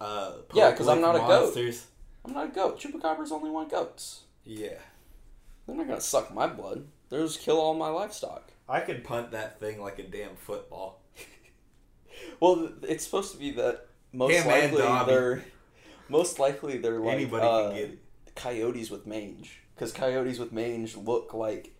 Uh, 0.00 0.32
Yeah, 0.54 0.72
'cause 0.74 0.88
I'm 0.88 1.00
not 1.02 1.16
a 1.16 1.18
goat. 1.18 1.56
I'm 2.24 2.32
not 2.32 2.46
a 2.46 2.48
goat. 2.48 2.80
Chupacabras 2.80 3.30
only 3.30 3.50
want 3.50 3.68
goats. 3.70 4.22
Yeah, 4.44 4.78
They're 5.66 5.76
not 5.76 5.86
gonna 5.86 6.00
suck 6.00 6.32
my 6.32 6.46
blood. 6.46 6.86
They'll 7.10 7.26
just 7.26 7.40
kill 7.40 7.60
all 7.60 7.74
my 7.74 7.88
livestock. 7.90 8.50
I 8.66 8.80
could 8.80 9.04
punt 9.04 9.32
that 9.32 9.60
thing 9.60 9.82
like 9.82 9.98
a 9.98 10.02
damn 10.04 10.36
football. 10.36 11.00
Well, 12.40 12.70
it's 12.82 13.04
supposed 13.04 13.32
to 13.32 13.38
be 13.38 13.50
that 13.52 13.86
most 14.12 14.32
man, 14.32 14.46
likely 14.46 14.78
they're 15.06 15.44
most 16.08 16.38
likely 16.38 16.78
they're 16.78 16.98
like 17.00 17.14
Anybody 17.14 17.46
uh, 17.46 17.68
can 17.68 17.76
get 17.76 17.90
it. 17.90 17.98
coyotes 18.34 18.90
with 18.90 19.06
mange 19.06 19.60
because 19.78 19.92
coyotes 19.92 20.38
with 20.38 20.52
mange 20.52 20.96
look 20.96 21.32
like 21.34 21.72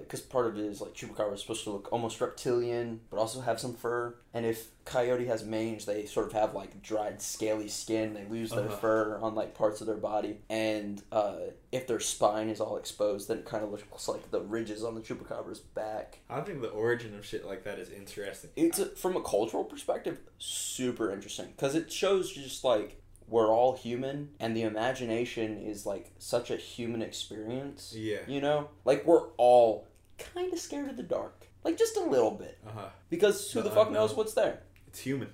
because 0.00 0.22
part 0.22 0.46
of 0.46 0.56
it 0.56 0.64
is 0.64 0.80
like 0.80 0.94
chupacabra 0.94 1.34
is 1.34 1.42
supposed 1.42 1.62
to 1.62 1.70
look 1.70 1.92
almost 1.92 2.18
reptilian 2.22 3.00
but 3.10 3.18
also 3.18 3.42
have 3.42 3.60
some 3.60 3.74
fur. 3.74 4.14
And 4.32 4.46
if 4.46 4.68
coyote 4.86 5.26
has 5.26 5.44
mange 5.44 5.84
they 5.84 6.06
sort 6.06 6.26
of 6.28 6.32
have 6.32 6.54
like 6.54 6.80
dried 6.80 7.20
scaly 7.20 7.68
skin. 7.68 8.14
They 8.14 8.24
lose 8.24 8.48
their 8.50 8.60
Uh-huh. 8.64 8.76
fur 8.76 9.18
on 9.20 9.34
like 9.34 9.54
parts 9.54 9.82
of 9.82 9.86
their 9.86 9.98
body. 9.98 10.38
And 10.48 11.02
uh, 11.12 11.36
if 11.70 11.86
their 11.86 12.00
spine 12.00 12.48
is 12.48 12.60
all 12.62 12.78
exposed 12.78 13.28
then 13.28 13.38
it 13.40 13.44
kind 13.44 13.62
of 13.62 13.70
looks 13.70 14.08
like 14.08 14.30
the 14.30 14.40
ridges 14.40 14.82
on 14.84 14.94
the 14.94 15.02
chupacabra's 15.02 15.60
back. 15.60 16.20
I 16.30 16.40
think 16.40 16.62
the 16.62 16.68
origin 16.70 17.14
of 17.14 17.26
shit 17.26 17.44
like 17.44 17.64
that 17.64 17.78
is 17.78 17.90
interesting. 17.90 18.48
it's 18.56 18.78
a, 18.78 18.86
from 18.86 19.16
a 19.16 19.20
cultural 19.22 19.64
perspective 19.64 20.18
super 20.38 21.12
interesting. 21.12 21.48
Because 21.54 21.74
it 21.74 21.92
shows 21.92 22.32
just 22.32 22.64
like 22.64 23.02
we're 23.28 23.48
all 23.48 23.76
human 23.76 24.30
and 24.40 24.56
the 24.56 24.62
imagination 24.62 25.58
is 25.58 25.84
like 25.86 26.10
such 26.18 26.50
a 26.50 26.56
human 26.56 27.02
experience 27.02 27.94
Yeah. 27.96 28.18
you 28.26 28.40
know 28.40 28.68
like 28.84 29.04
we're 29.06 29.26
all 29.36 29.86
kind 30.18 30.52
of 30.52 30.58
scared 30.58 30.88
of 30.88 30.96
the 30.96 31.02
dark 31.02 31.46
like 31.64 31.76
just 31.78 31.96
a 31.96 32.02
little 32.04 32.30
bit 32.32 32.58
Uh 32.66 32.70
huh. 32.74 32.88
because 33.10 33.50
who 33.52 33.62
The 33.62 33.68
the 33.68 33.74
fuck 33.74 33.90
knows 33.90 34.14
what's 34.14 34.34
there 34.34 34.60
It's 34.86 35.00
human. 35.00 35.28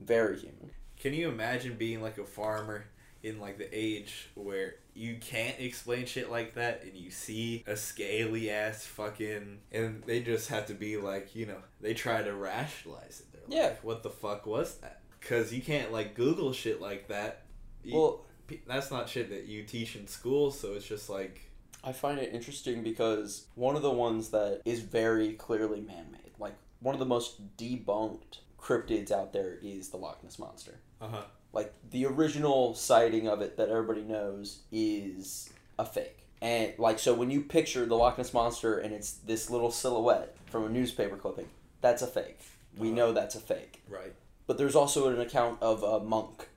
very 0.00 0.38
human 0.38 0.70
Can 0.98 1.12
you 1.14 1.28
imagine 1.28 1.74
being 1.76 2.00
like 2.02 2.18
a 2.18 2.24
farmer 2.24 2.84
in 3.22 3.38
like 3.40 3.58
the 3.58 3.68
age 3.72 4.30
where 4.34 4.76
you 4.94 5.16
can't 5.20 5.58
explain 5.60 6.06
shit 6.06 6.30
like 6.30 6.54
that 6.54 6.82
and 6.84 6.94
you 6.96 7.10
see 7.10 7.62
a 7.66 7.76
scaly 7.76 8.50
ass 8.50 8.86
fucking 8.86 9.58
and 9.72 10.02
they 10.04 10.20
just 10.20 10.48
have 10.48 10.66
to 10.66 10.74
be 10.74 10.96
like, 10.96 11.34
you 11.36 11.46
know, 11.46 11.58
they 11.80 11.94
try 11.94 12.22
to 12.22 12.32
rationalize 12.34 13.20
it. 13.20 13.26
They're 13.32 13.58
Yeah. 13.60 13.68
like, 13.68 13.84
what 13.84 14.02
the 14.02 14.10
fuck 14.10 14.46
was 14.46 14.76
that? 14.78 15.00
Cuz 15.20 15.52
you 15.52 15.62
can't 15.62 15.92
like 15.92 16.14
google 16.14 16.52
shit 16.52 16.80
like 16.80 17.08
that. 17.08 17.42
You- 17.84 17.94
well 17.96 18.24
that's 18.66 18.90
not 18.90 19.08
shit 19.08 19.30
that 19.30 19.44
you 19.46 19.62
teach 19.62 19.94
in 19.96 20.06
school, 20.08 20.50
so 20.50 20.72
it's 20.74 20.86
just 20.86 21.08
like 21.08 21.42
I 21.84 21.92
find 21.92 22.18
it 22.18 22.34
interesting 22.34 22.82
because 22.82 23.46
one 23.54 23.74
of 23.76 23.82
the 23.82 23.90
ones 23.90 24.30
that 24.30 24.60
is 24.64 24.80
very 24.80 25.32
clearly 25.34 25.80
man-made, 25.80 26.32
like 26.38 26.54
one 26.80 26.94
of 26.94 26.98
the 26.98 27.06
most 27.06 27.56
debunked 27.56 28.38
cryptids 28.58 29.10
out 29.10 29.32
there 29.32 29.56
is 29.62 29.88
the 29.88 29.96
Loch 29.96 30.22
Ness 30.22 30.38
monster. 30.38 30.80
uh-huh. 31.00 31.22
Like 31.52 31.72
the 31.90 32.04
original 32.06 32.74
sighting 32.74 33.26
of 33.28 33.40
it 33.40 33.56
that 33.56 33.68
everybody 33.70 34.02
knows 34.02 34.60
is 34.70 35.48
a 35.78 35.84
fake. 35.86 36.26
And 36.42 36.74
like 36.78 36.98
so 36.98 37.14
when 37.14 37.30
you 37.30 37.40
picture 37.42 37.86
the 37.86 37.96
Loch 37.96 38.18
Ness 38.18 38.34
monster 38.34 38.78
and 38.78 38.92
it's 38.94 39.12
this 39.12 39.48
little 39.50 39.70
silhouette 39.70 40.36
from 40.46 40.64
a 40.64 40.68
newspaper 40.68 41.16
clipping, 41.16 41.48
that's 41.80 42.02
a 42.02 42.06
fake. 42.06 42.40
We 42.76 42.88
Uh-huh. 42.88 42.96
know 42.96 43.12
that's 43.12 43.34
a 43.36 43.40
fake. 43.40 43.82
Right. 43.88 44.14
But 44.50 44.58
there's 44.58 44.74
also 44.74 45.08
an 45.08 45.20
account 45.20 45.62
of 45.62 45.84
a 45.84 46.00
monk 46.00 46.48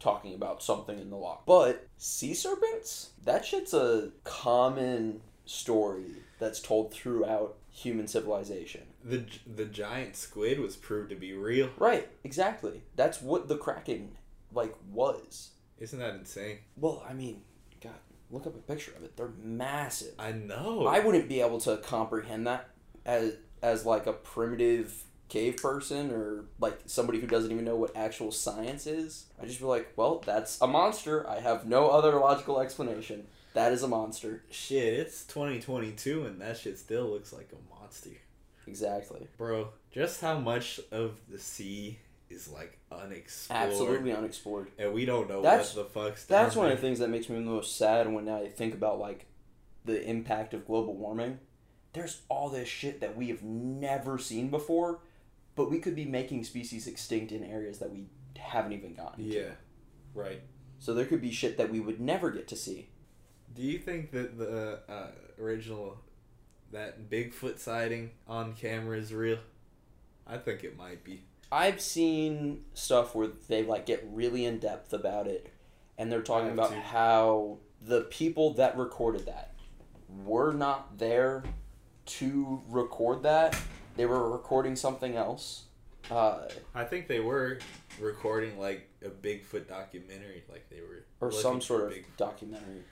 talking 0.00 0.32
about 0.32 0.62
something 0.62 0.98
in 0.98 1.10
the 1.10 1.18
loch. 1.18 1.44
But 1.44 1.86
sea 1.98 2.32
serpents, 2.32 3.10
that 3.26 3.44
shit's 3.44 3.74
a 3.74 4.12
common 4.24 5.20
story 5.44 6.06
that's 6.38 6.60
told 6.60 6.94
throughout 6.94 7.58
human 7.70 8.08
civilization. 8.08 8.84
The 9.04 9.26
the 9.46 9.66
giant 9.66 10.16
squid 10.16 10.60
was 10.60 10.76
proved 10.76 11.10
to 11.10 11.14
be 11.14 11.34
real. 11.34 11.68
Right, 11.76 12.08
exactly. 12.24 12.84
That's 12.96 13.20
what 13.20 13.48
the 13.48 13.58
kraken 13.58 14.12
like 14.50 14.74
was. 14.90 15.50
Isn't 15.78 15.98
that 15.98 16.14
insane? 16.14 16.60
Well, 16.78 17.04
I 17.06 17.12
mean, 17.12 17.42
God, 17.82 17.92
look 18.30 18.46
up 18.46 18.54
a 18.54 18.60
picture 18.60 18.92
of 18.96 19.04
it. 19.04 19.14
They're 19.18 19.34
massive. 19.42 20.14
I 20.18 20.32
know. 20.32 20.86
I 20.86 21.00
wouldn't 21.00 21.28
be 21.28 21.42
able 21.42 21.60
to 21.60 21.76
comprehend 21.76 22.46
that 22.46 22.70
as 23.04 23.34
as 23.62 23.84
like 23.84 24.06
a 24.06 24.14
primitive 24.14 25.04
cave 25.32 25.56
person 25.56 26.10
or 26.10 26.44
like 26.60 26.78
somebody 26.84 27.18
who 27.18 27.26
doesn't 27.26 27.50
even 27.50 27.64
know 27.64 27.74
what 27.74 27.96
actual 27.96 28.30
science 28.30 28.86
is. 28.86 29.24
I 29.42 29.46
just 29.46 29.60
be 29.60 29.64
like, 29.64 29.90
well, 29.96 30.22
that's 30.24 30.60
a 30.60 30.66
monster. 30.66 31.28
I 31.28 31.40
have 31.40 31.66
no 31.66 31.88
other 31.88 32.18
logical 32.20 32.60
explanation. 32.60 33.26
That 33.54 33.72
is 33.72 33.82
a 33.82 33.88
monster. 33.88 34.44
Shit, 34.50 34.92
it's 34.92 35.24
2022 35.24 36.26
and 36.26 36.40
that 36.42 36.58
shit 36.58 36.78
still 36.78 37.08
looks 37.08 37.32
like 37.32 37.48
a 37.52 37.74
monster. 37.80 38.10
Exactly. 38.66 39.26
Bro, 39.38 39.68
just 39.90 40.20
how 40.20 40.38
much 40.38 40.80
of 40.90 41.18
the 41.30 41.38
sea 41.38 41.98
is 42.28 42.48
like 42.48 42.78
unexplored. 42.90 43.58
Absolutely 43.70 44.12
unexplored. 44.12 44.70
And 44.78 44.92
we 44.92 45.06
don't 45.06 45.30
know 45.30 45.40
That's- 45.40 45.74
what 45.74 45.92
the 45.94 46.00
fuck's 46.00 46.26
That's 46.26 46.54
one 46.54 46.70
of 46.70 46.76
the 46.76 46.82
things 46.82 46.98
that 46.98 47.08
makes 47.08 47.30
me 47.30 47.36
the 47.36 47.42
most 47.42 47.78
sad 47.78 48.12
when 48.12 48.28
I 48.28 48.48
think 48.48 48.74
about 48.74 48.98
like 48.98 49.24
the 49.86 50.02
impact 50.06 50.52
of 50.52 50.66
global 50.66 50.94
warming. 50.94 51.38
There's 51.94 52.20
all 52.28 52.50
this 52.50 52.68
shit 52.68 53.00
that 53.00 53.16
we 53.16 53.28
have 53.28 53.42
never 53.42 54.18
seen 54.18 54.48
before, 54.48 55.00
but 55.54 55.70
we 55.70 55.78
could 55.78 55.94
be 55.94 56.04
making 56.04 56.44
species 56.44 56.86
extinct 56.86 57.32
in 57.32 57.44
areas 57.44 57.78
that 57.78 57.90
we 57.90 58.06
haven't 58.36 58.72
even 58.72 58.94
gotten. 58.94 59.24
to. 59.24 59.30
Yeah. 59.30 59.50
Right. 60.14 60.42
So 60.78 60.94
there 60.94 61.04
could 61.04 61.20
be 61.20 61.30
shit 61.30 61.56
that 61.58 61.70
we 61.70 61.80
would 61.80 62.00
never 62.00 62.30
get 62.30 62.48
to 62.48 62.56
see. 62.56 62.88
Do 63.54 63.62
you 63.62 63.78
think 63.78 64.10
that 64.12 64.38
the 64.38 64.80
uh, 64.88 65.08
original 65.38 65.98
that 66.72 67.10
Bigfoot 67.10 67.58
sighting 67.58 68.10
on 68.26 68.54
camera 68.54 68.98
is 68.98 69.12
real? 69.12 69.38
I 70.26 70.38
think 70.38 70.64
it 70.64 70.76
might 70.76 71.04
be. 71.04 71.22
I've 71.50 71.80
seen 71.80 72.64
stuff 72.72 73.14
where 73.14 73.28
they 73.48 73.62
like 73.62 73.84
get 73.84 74.06
really 74.10 74.46
in 74.46 74.58
depth 74.58 74.92
about 74.94 75.26
it 75.26 75.52
and 75.98 76.10
they're 76.10 76.22
talking 76.22 76.50
about 76.50 76.70
too. 76.70 76.80
how 76.80 77.58
the 77.82 78.02
people 78.02 78.54
that 78.54 78.76
recorded 78.76 79.26
that 79.26 79.54
were 80.24 80.52
not 80.52 80.98
there 80.98 81.44
to 82.04 82.62
record 82.68 83.22
that. 83.24 83.56
They 83.96 84.06
were 84.06 84.30
recording 84.30 84.76
something 84.76 85.16
else. 85.16 85.64
Uh, 86.10 86.48
I 86.74 86.84
think 86.84 87.06
they 87.08 87.20
were 87.20 87.58
recording 88.00 88.58
like 88.58 88.88
a 89.04 89.08
Bigfoot 89.08 89.68
documentary, 89.68 90.42
like 90.50 90.68
they 90.70 90.80
were 90.80 91.04
or 91.20 91.30
some 91.32 91.60
sort 91.60 91.84
of 91.84 91.90
Big- 91.90 92.16
documentary. 92.16 92.82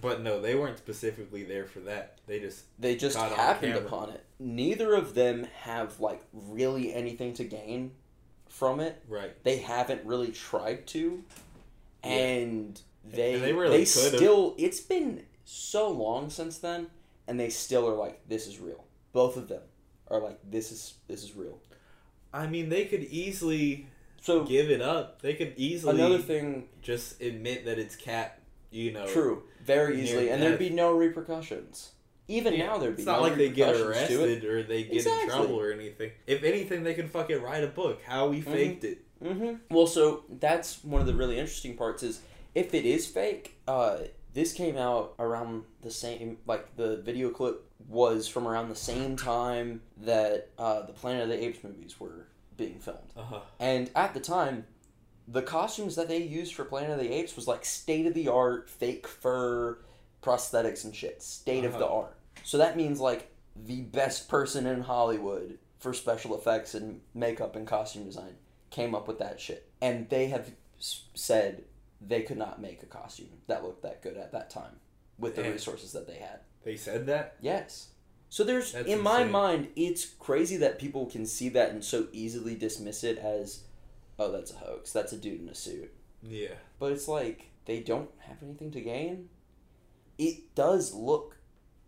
But 0.00 0.22
no, 0.22 0.40
they 0.40 0.56
weren't 0.56 0.78
specifically 0.78 1.44
there 1.44 1.66
for 1.66 1.78
that. 1.80 2.18
They 2.26 2.40
just 2.40 2.64
They 2.80 2.96
just 2.96 3.16
happened 3.16 3.74
upon 3.74 4.10
it. 4.10 4.24
Neither 4.40 4.94
of 4.94 5.14
them 5.14 5.46
have 5.62 6.00
like 6.00 6.20
really 6.32 6.92
anything 6.92 7.34
to 7.34 7.44
gain 7.44 7.92
from 8.48 8.80
it. 8.80 9.00
right. 9.08 9.32
They 9.44 9.58
haven't 9.58 10.04
really 10.04 10.32
tried 10.32 10.86
to. 10.88 11.22
Yeah. 12.02 12.10
And 12.10 12.80
they 13.04 13.34
And 13.34 13.42
they 13.42 13.46
they, 13.48 13.52
really 13.52 13.78
could've. 13.78 13.88
still 14.16 14.54
it's 14.58 14.80
been 14.80 15.24
so 15.44 15.90
long 15.90 16.28
since 16.30 16.58
then 16.58 16.86
and 17.28 17.38
they 17.38 17.50
still 17.50 17.88
are 17.88 17.94
like 17.94 18.26
this 18.28 18.46
is 18.46 18.58
real 18.58 18.84
both 19.12 19.36
of 19.36 19.48
them 19.48 19.60
are 20.10 20.20
like 20.20 20.38
this 20.50 20.70
is 20.72 20.94
this 21.08 21.22
is 21.22 21.34
real 21.36 21.58
I 22.32 22.48
mean, 22.48 22.68
they 22.68 22.86
could 22.86 23.04
easily 23.04 23.86
so 24.20 24.42
give 24.44 24.68
it 24.70 24.82
up. 24.82 25.22
They 25.22 25.34
could 25.34 25.52
easily 25.56 25.94
another 26.00 26.18
thing 26.18 26.68
just 26.82 27.20
admit 27.22 27.64
that 27.66 27.78
it's 27.78 27.94
cat. 27.96 28.40
You 28.70 28.90
know, 28.92 29.06
true 29.06 29.44
very 29.64 30.02
easily 30.02 30.30
and 30.30 30.42
there'd 30.42 30.58
be 30.58 30.68
no 30.70 30.92
repercussions 30.92 31.92
even 32.26 32.54
Yeah, 32.54 32.66
now 32.66 32.78
there'd 32.78 32.96
be 32.96 33.02
It's 33.02 33.06
not 33.06 33.18
no 33.18 33.22
like 33.28 33.36
they 33.36 33.50
get 33.50 33.74
repercussions 33.76 34.08
to 34.08 34.14
it. 34.14 34.28
arrested 34.30 34.44
or 34.46 34.62
they 34.64 34.82
get 34.84 34.94
Exactly. 34.94 35.22
in 35.22 35.28
trouble 35.28 35.60
or 35.60 35.70
anything. 35.72 36.10
If 36.26 36.42
anything, 36.42 36.82
they 36.82 36.94
can 36.94 37.06
fucking 37.06 37.40
write 37.42 37.62
a 37.62 37.66
book. 37.68 38.00
How 38.02 38.28
we 38.28 38.40
Mhm. 38.40 38.44
faked 38.52 38.84
it. 38.84 38.98
Mm-hmm. 39.22 39.54
Well, 39.74 39.86
so 39.86 40.24
that's 40.40 40.82
one 40.82 41.00
of 41.02 41.06
the 41.06 41.14
really 41.14 41.38
interesting 41.38 41.76
parts 41.76 42.02
is 42.02 42.20
if 42.54 42.72
it 42.74 42.84
is 42.86 43.06
fake, 43.06 43.56
uh, 43.68 43.98
this 44.34 44.52
came 44.52 44.76
out 44.76 45.14
around 45.18 45.64
the 45.82 45.90
same, 45.90 46.38
like 46.46 46.76
the 46.76 46.98
video 46.98 47.30
clip 47.30 47.64
was 47.88 48.28
from 48.28 48.46
around 48.46 48.68
the 48.68 48.74
same 48.76 49.16
time 49.16 49.80
that 50.02 50.50
uh, 50.58 50.82
the 50.82 50.92
Planet 50.92 51.22
of 51.22 51.28
the 51.28 51.44
Apes 51.44 51.64
movies 51.64 51.98
were 51.98 52.26
being 52.56 52.78
filmed. 52.78 53.12
Uh 53.16 53.22
huh. 53.22 53.40
And 53.60 53.90
at 53.94 54.12
the 54.14 54.20
time, 54.20 54.66
the 55.26 55.42
costumes 55.42 55.96
that 55.96 56.08
they 56.08 56.18
used 56.18 56.54
for 56.54 56.64
Planet 56.64 56.90
of 56.90 56.98
the 56.98 57.12
Apes 57.12 57.36
was 57.36 57.46
like 57.48 57.64
state 57.64 58.06
of 58.06 58.14
the 58.14 58.28
art, 58.28 58.68
fake 58.68 59.06
fur, 59.06 59.78
prosthetics 60.22 60.84
and 60.84 60.94
shit. 60.94 61.22
State 61.22 61.64
of 61.64 61.72
the 61.72 61.86
Uh-huh. 61.86 61.96
art. 62.00 62.16
So 62.42 62.58
that 62.58 62.76
means 62.76 63.00
like 63.00 63.30
the 63.56 63.82
best 63.82 64.28
person 64.28 64.66
in 64.66 64.82
Hollywood 64.82 65.58
for 65.78 65.92
special 65.94 66.36
effects 66.36 66.74
and 66.74 67.00
makeup 67.14 67.54
and 67.56 67.66
costume 67.66 68.04
design 68.04 68.34
came 68.70 68.94
up 68.94 69.06
with 69.06 69.18
that 69.20 69.40
shit. 69.40 69.70
And 69.80 70.08
they 70.08 70.26
have 70.28 70.50
said 70.78 71.64
they 72.06 72.22
could 72.22 72.38
not 72.38 72.60
make 72.60 72.82
a 72.82 72.86
costume 72.86 73.28
that 73.46 73.62
looked 73.62 73.82
that 73.82 74.02
good 74.02 74.16
at 74.16 74.32
that 74.32 74.50
time 74.50 74.76
with 75.18 75.36
the 75.36 75.42
Damn. 75.42 75.52
resources 75.52 75.92
that 75.92 76.06
they 76.06 76.16
had. 76.16 76.40
They 76.64 76.76
said 76.76 77.06
that. 77.06 77.36
Yes. 77.40 77.88
So 78.30 78.42
there's 78.42 78.72
That's 78.72 78.88
in 78.88 79.00
my 79.00 79.24
mind, 79.24 79.68
it's 79.76 80.04
crazy 80.06 80.56
that 80.58 80.78
people 80.78 81.06
can 81.06 81.24
see 81.26 81.48
that 81.50 81.70
and 81.70 81.84
so 81.84 82.08
easily 82.12 82.54
dismiss 82.56 83.04
it 83.04 83.18
as, 83.18 83.60
oh, 84.18 84.32
that's 84.32 84.50
a 84.52 84.56
hoax. 84.56 84.92
That's 84.92 85.12
a 85.12 85.16
dude 85.16 85.40
in 85.40 85.48
a 85.48 85.54
suit. 85.54 85.92
Yeah. 86.22 86.54
But 86.78 86.92
it's 86.92 87.06
like 87.06 87.50
they 87.66 87.80
don't 87.80 88.10
have 88.20 88.38
anything 88.42 88.70
to 88.72 88.80
gain. 88.80 89.28
It 90.18 90.54
does 90.54 90.92
look 90.94 91.36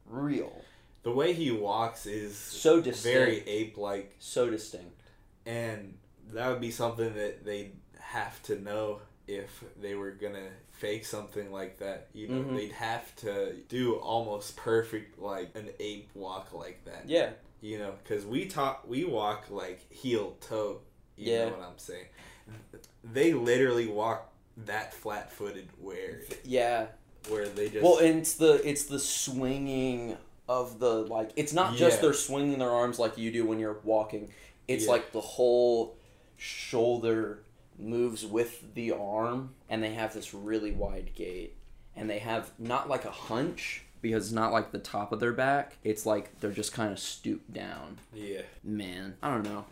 real, 0.05 0.63
The 1.03 1.11
way 1.13 1.33
he 1.33 1.51
walks 1.51 2.07
is 2.07 2.37
so 2.37 2.81
distinct, 2.81 3.19
very 3.19 3.41
ape-like, 3.49 4.15
so 4.19 4.51
distinct. 4.51 5.01
and 5.45 5.97
that 6.33 6.49
would 6.51 6.61
be 6.61 6.71
something 6.73 7.15
that 7.15 7.45
they'd 7.45 7.73
have 8.01 8.43
to 8.45 8.61
know 8.61 9.01
if 9.29 9.65
they 9.81 9.95
were 9.95 10.13
gonna 10.13 10.49
fake 10.73 11.05
something 11.05 11.51
like 11.53 11.79
that. 11.79 12.09
You 12.13 12.29
know, 12.29 12.43
Mhm. 12.45 12.57
they'd 12.57 12.73
have 12.73 13.15
to 13.17 13.55
do 13.69 13.95
almost 13.97 14.57
perfect 14.57 15.19
like 15.19 15.55
an 15.57 15.71
ape 15.81 16.09
walk 16.15 16.53
like 16.53 16.85
that. 16.85 17.09
Yeah, 17.09 17.33
You 17.63 17.79
know, 17.79 17.95
because 18.03 18.25
we 18.27 18.47
talk, 18.47 18.87
we 18.87 19.05
walk 19.05 19.47
like 19.51 19.81
heel 19.91 20.37
toe. 20.41 20.81
You 21.17 21.33
Yeah. 21.33 21.45
know 21.47 21.53
what 21.57 21.63
I'm 21.67 21.79
saying? 21.79 22.07
They 23.03 23.33
literally 23.33 23.87
walk 23.89 24.33
that 24.59 24.95
flat 24.95 25.33
footed 25.33 25.69
where 25.81 26.23
yeah. 26.45 26.87
where 27.29 27.49
they 27.49 27.69
just 27.71 27.83
Well, 27.83 27.99
and 27.99 28.19
it's 28.21 28.35
the 28.35 28.61
it's 28.69 28.85
the 28.85 28.99
swinging 29.01 30.17
of 30.49 30.79
the 30.79 31.03
like. 31.07 31.31
It's 31.37 31.53
not 31.53 31.75
just 31.77 32.01
they're 32.01 32.13
swinging 32.13 32.59
their 32.59 32.71
arms 32.71 32.99
like 32.99 33.19
you 33.19 33.33
do 33.33 33.45
when 33.47 33.59
you're 33.59 33.81
walking. 33.83 34.33
It's 34.69 34.85
Yeah. 34.85 34.93
like 34.93 35.13
the 35.13 35.21
whole 35.21 35.97
shoulder 36.37 37.43
moves 37.79 38.25
with 38.27 38.75
the 38.75 38.93
arm, 38.93 39.55
and 39.69 39.83
they 39.83 39.93
have 39.95 40.15
this 40.15 40.33
really 40.35 40.73
wide 40.73 41.13
gait, 41.15 41.55
and 41.95 42.09
they 42.09 42.19
have 42.19 42.51
not 42.59 42.89
like 42.89 43.05
a 43.05 43.11
hunch 43.11 43.83
because 44.03 44.27
it's 44.27 44.33
not 44.33 44.53
like 44.53 44.71
the 44.73 44.79
top 44.79 45.13
of 45.13 45.21
their 45.21 45.33
back. 45.33 45.77
It's 45.85 46.07
like 46.07 46.39
they're 46.41 46.53
just 46.53 46.73
kind 46.73 46.93
of 46.93 46.99
stooped 46.99 47.53
down. 47.53 47.99
yeah 48.15 48.43
Man, 48.63 49.17
I 49.23 49.31
don't 49.31 49.45
know. 49.45 49.65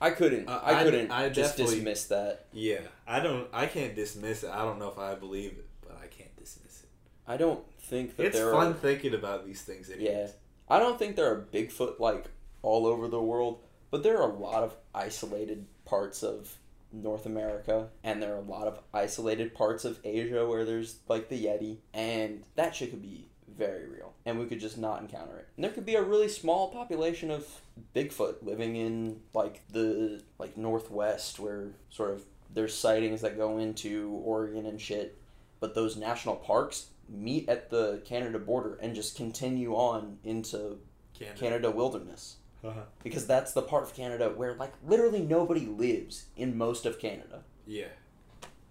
I 0.00 0.10
couldn't. 0.10 0.48
Uh, 0.48 0.60
I 0.62 0.80
I- 0.80 0.84
couldn't 0.84 1.10
I 1.10 1.28
just 1.30 1.56
dismiss 1.56 2.04
that. 2.06 2.46
yeah. 2.52 2.80
I 3.06 3.20
don't 3.20 3.48
I 3.52 3.66
can't 3.66 3.94
dismiss 3.94 4.42
it. 4.42 4.50
I 4.50 4.58
don't 4.64 4.78
know 4.78 4.88
if 4.88 4.98
I 4.98 5.14
believe 5.14 5.52
it, 5.52 5.66
but 5.80 5.98
I 6.02 6.06
can't 6.08 6.34
dismiss 6.36 6.82
it. 6.82 6.88
I 7.26 7.36
don't 7.36 7.64
think 7.80 8.16
that 8.16 8.26
It's 8.26 8.38
fun 8.38 8.72
are. 8.72 8.74
thinking 8.74 9.14
about 9.14 9.46
these 9.46 9.62
things. 9.62 9.90
Yeah. 9.98 10.26
I 10.68 10.78
don't 10.80 10.98
think 10.98 11.16
there 11.16 11.30
are 11.32 11.46
Bigfoot 11.52 11.98
like 11.98 12.26
all 12.62 12.84
over 12.86 13.06
the 13.08 13.22
world, 13.22 13.60
but 13.90 14.02
there 14.02 14.18
are 14.20 14.28
a 14.30 14.34
lot 14.34 14.62
of 14.64 14.74
isolated 14.94 15.66
parts 15.84 16.22
of 16.22 16.56
North 17.02 17.26
America, 17.26 17.88
and 18.02 18.22
there 18.22 18.34
are 18.34 18.38
a 18.38 18.42
lot 18.42 18.66
of 18.66 18.80
isolated 18.92 19.54
parts 19.54 19.84
of 19.84 19.98
Asia 20.04 20.46
where 20.46 20.64
there's 20.64 20.98
like 21.08 21.28
the 21.28 21.44
Yeti, 21.44 21.78
and 21.92 22.44
that 22.54 22.74
shit 22.74 22.90
could 22.90 23.02
be 23.02 23.28
very 23.56 23.88
real, 23.88 24.14
and 24.24 24.38
we 24.38 24.46
could 24.46 24.60
just 24.60 24.78
not 24.78 25.00
encounter 25.00 25.38
it. 25.38 25.48
And 25.56 25.64
there 25.64 25.72
could 25.72 25.86
be 25.86 25.94
a 25.94 26.02
really 26.02 26.28
small 26.28 26.68
population 26.68 27.30
of 27.30 27.46
Bigfoot 27.94 28.42
living 28.42 28.76
in 28.76 29.20
like 29.34 29.62
the 29.70 30.22
like 30.38 30.56
Northwest, 30.56 31.38
where 31.38 31.72
sort 31.90 32.10
of 32.10 32.22
there's 32.52 32.74
sightings 32.74 33.20
that 33.20 33.36
go 33.36 33.58
into 33.58 34.20
Oregon 34.24 34.66
and 34.66 34.80
shit, 34.80 35.18
but 35.60 35.74
those 35.74 35.96
national 35.96 36.36
parks 36.36 36.86
meet 37.08 37.48
at 37.48 37.70
the 37.70 38.02
Canada 38.04 38.38
border 38.38 38.78
and 38.82 38.94
just 38.94 39.16
continue 39.16 39.74
on 39.74 40.18
into 40.24 40.78
Canada. 41.14 41.38
Canada 41.38 41.70
wilderness 41.70 42.36
Uh-huh. 42.66 42.80
because 43.02 43.26
that's 43.26 43.52
the 43.52 43.62
part 43.62 43.82
of 43.84 43.94
Canada 43.94 44.30
where 44.34 44.54
like 44.54 44.72
literally 44.86 45.20
nobody 45.22 45.66
lives 45.66 46.26
in 46.36 46.56
most 46.58 46.84
of 46.86 46.98
Canada. 46.98 47.42
Yeah. 47.66 47.88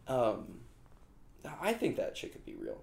Um, 0.07 0.59
I 1.61 1.73
think 1.73 1.95
that 1.97 2.17
shit 2.17 2.31
could 2.31 2.45
be 2.45 2.55
real. 2.55 2.81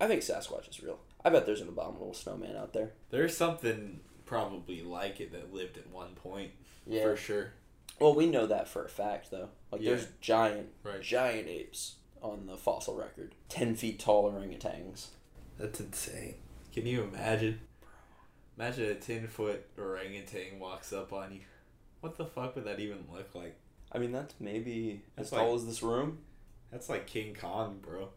I 0.00 0.06
think 0.06 0.22
Sasquatch 0.22 0.68
is 0.68 0.82
real. 0.82 0.98
I 1.24 1.30
bet 1.30 1.46
there's 1.46 1.60
an 1.60 1.68
abominable 1.68 2.14
snowman 2.14 2.56
out 2.56 2.72
there. 2.72 2.92
There's 3.10 3.36
something 3.36 4.00
probably 4.24 4.82
like 4.82 5.20
it 5.20 5.32
that 5.32 5.52
lived 5.52 5.76
at 5.78 5.90
one 5.90 6.14
point. 6.14 6.52
Yeah. 6.86 7.02
For 7.02 7.16
sure. 7.16 7.52
Well, 7.98 8.14
we 8.14 8.26
know 8.26 8.46
that 8.46 8.68
for 8.68 8.84
a 8.84 8.88
fact 8.88 9.30
though. 9.30 9.48
Like 9.72 9.80
Yeah. 9.82 9.90
there's 9.90 10.06
giant, 10.20 10.68
Right. 10.84 11.02
giant 11.02 11.48
apes 11.48 11.96
on 12.22 12.46
the 12.46 12.56
fossil 12.56 12.94
record. 12.96 13.34
Ten 13.48 13.74
feet 13.74 13.98
tall 13.98 14.30
orangutans. 14.30 15.08
That's 15.58 15.80
insane. 15.80 16.36
Can 16.72 16.86
you 16.86 17.02
imagine? 17.02 17.60
Imagine 18.58 18.90
a 18.90 18.94
ten 18.96 19.28
foot 19.28 19.64
orangutan 19.78 20.58
walks 20.58 20.92
up 20.92 21.12
on 21.12 21.32
you. 21.32 21.40
What 22.00 22.18
the 22.18 22.24
fuck 22.24 22.56
would 22.56 22.64
that 22.64 22.80
even 22.80 23.04
look 23.12 23.32
like? 23.34 23.56
I 23.92 23.98
mean, 23.98 24.10
that's 24.10 24.34
maybe 24.40 25.02
as 25.16 25.30
That's 25.30 25.42
tall 25.42 25.54
as 25.54 25.64
this 25.64 25.80
room. 25.80 26.18
That's 26.72 26.88
like 26.88 27.06
King 27.06 27.36
Kong, 27.40 27.78
bro. 27.80 28.08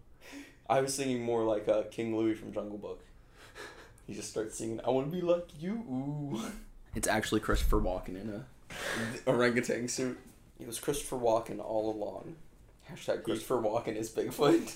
I 0.67 0.81
was 0.81 0.95
singing 0.95 1.21
more 1.21 1.43
like 1.43 1.67
uh, 1.67 1.83
King 1.91 2.17
Louie 2.17 2.33
from 2.33 2.53
Jungle 2.53 2.77
Book. 2.77 3.03
He 4.07 4.15
just 4.15 4.31
starts 4.31 4.57
singing, 4.57 4.81
"I 4.83 4.89
want 4.89 5.11
to 5.11 5.15
be 5.15 5.21
like 5.21 5.47
you." 5.59 5.73
Ooh. 5.73 6.41
It's 6.93 7.07
actually 7.07 7.39
Christopher 7.39 7.79
Walken 7.79 8.19
in 8.19 8.29
a 8.29 8.45
orangutan 9.29 9.87
suit. 9.87 10.19
It 10.59 10.67
was 10.67 10.77
Christopher 10.77 11.15
Walken 11.15 11.63
all 11.63 11.89
along. 11.89 12.35
Hashtag 12.91 13.23
Christopher 13.23 13.61
Walken 13.61 13.95
is 13.95 14.09
Bigfoot. 14.09 14.75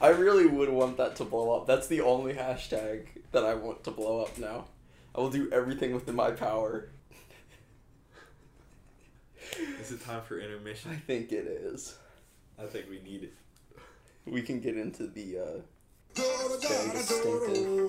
I 0.00 0.08
really 0.08 0.46
would 0.46 0.68
want 0.68 0.96
that 0.98 1.16
to 1.16 1.24
blow 1.24 1.56
up. 1.56 1.66
That's 1.66 1.88
the 1.88 2.00
only 2.02 2.34
hashtag 2.34 3.06
that 3.32 3.44
I 3.44 3.54
want 3.54 3.82
to 3.84 3.90
blow 3.90 4.20
up 4.20 4.38
now. 4.38 4.66
I 5.14 5.20
will 5.20 5.30
do 5.30 5.50
everything 5.50 5.92
within 5.94 6.14
my 6.14 6.30
power. 6.30 6.90
Is 9.80 9.90
it 9.90 10.04
time 10.04 10.22
for 10.22 10.38
intermission? 10.38 10.92
I 10.92 10.96
think 10.96 11.32
it 11.32 11.46
is. 11.46 11.96
I 12.58 12.66
think 12.66 12.86
we 12.88 13.00
need 13.00 13.24
it. 13.24 13.34
We 14.24 14.42
can 14.42 14.60
get 14.60 14.76
into 14.76 15.08
the 15.08 15.38
uh, 15.38 15.60
very 16.14 16.90
distinctive. 16.90 17.88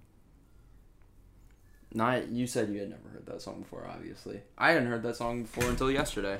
Not 1.93 2.29
you 2.29 2.47
said 2.47 2.69
you 2.69 2.79
had 2.79 2.89
never 2.89 3.09
heard 3.09 3.25
that 3.25 3.41
song 3.41 3.61
before, 3.61 3.85
obviously. 3.89 4.41
I 4.57 4.71
hadn't 4.71 4.87
heard 4.87 5.03
that 5.03 5.15
song 5.17 5.43
before 5.43 5.69
until 5.69 5.91
yesterday. 5.91 6.39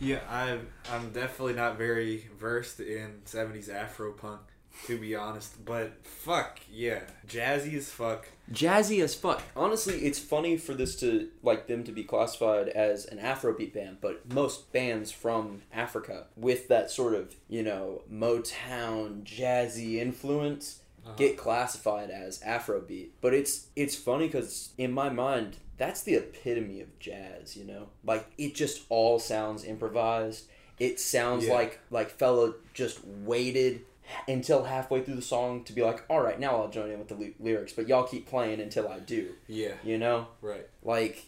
Yeah, 0.00 0.20
I'm 0.30 0.66
I'm 0.90 1.10
definitely 1.12 1.54
not 1.54 1.78
very 1.78 2.28
versed 2.38 2.80
in 2.80 3.20
seventies 3.24 3.68
Afro 3.68 4.12
punk. 4.12 4.40
to 4.86 4.98
be 4.98 5.14
honest. 5.14 5.64
But 5.64 6.04
fuck 6.06 6.60
yeah, 6.70 7.00
jazzy 7.28 7.74
as 7.76 7.88
fuck. 7.90 8.26
Jazzy 8.52 9.02
as 9.02 9.14
fuck. 9.14 9.42
Honestly, 9.56 9.94
it's 10.06 10.18
funny 10.18 10.56
for 10.56 10.74
this 10.74 10.96
to 11.00 11.28
like 11.42 11.66
them 11.68 11.84
to 11.84 11.92
be 11.92 12.04
classified 12.04 12.68
as 12.68 13.04
an 13.06 13.18
Afrobeat 13.18 13.72
band, 13.72 13.98
but 14.00 14.32
most 14.32 14.72
bands 14.72 15.10
from 15.12 15.62
Africa 15.72 16.26
with 16.36 16.68
that 16.68 16.90
sort 16.90 17.14
of, 17.14 17.34
you 17.48 17.62
know, 17.62 18.02
Motown 18.12 19.22
jazzy 19.24 19.96
influence 19.96 20.80
Uh-huh. 21.04 21.14
get 21.16 21.36
classified 21.36 22.10
as 22.10 22.38
Afrobeat. 22.40 23.08
But 23.20 23.34
it's 23.34 23.66
it's 23.76 23.94
funny 23.96 24.28
cuz 24.28 24.70
in 24.78 24.92
my 24.92 25.08
mind 25.08 25.56
that's 25.78 26.02
the 26.02 26.14
epitome 26.14 26.80
of 26.80 26.96
jazz, 27.00 27.56
you 27.56 27.64
know? 27.64 27.88
Like 28.04 28.26
it 28.38 28.54
just 28.54 28.82
all 28.88 29.18
sounds 29.18 29.64
improvised. 29.64 30.46
It 30.78 31.00
sounds 31.00 31.46
Yeah. 31.46 31.54
like 31.54 31.80
like 31.90 32.16
Fela 32.16 32.54
just 32.74 33.04
waited 33.04 33.82
until 34.28 34.64
halfway 34.64 35.02
through 35.02 35.14
the 35.14 35.22
song 35.22 35.64
to 35.64 35.72
be 35.72 35.82
like, 35.82 36.04
"All 36.10 36.20
right, 36.20 36.38
now 36.38 36.56
I'll 36.60 36.68
join 36.68 36.90
in 36.90 36.98
with 36.98 37.08
the 37.08 37.14
ly- 37.14 37.34
lyrics, 37.40 37.72
but 37.72 37.88
y'all 37.88 38.04
keep 38.06 38.26
playing 38.28 38.60
until 38.60 38.88
I 38.88 38.98
do." 38.98 39.34
Yeah, 39.48 39.74
You 39.82 39.96
know? 39.98 40.28
right. 40.40 40.66
Like 40.82 41.26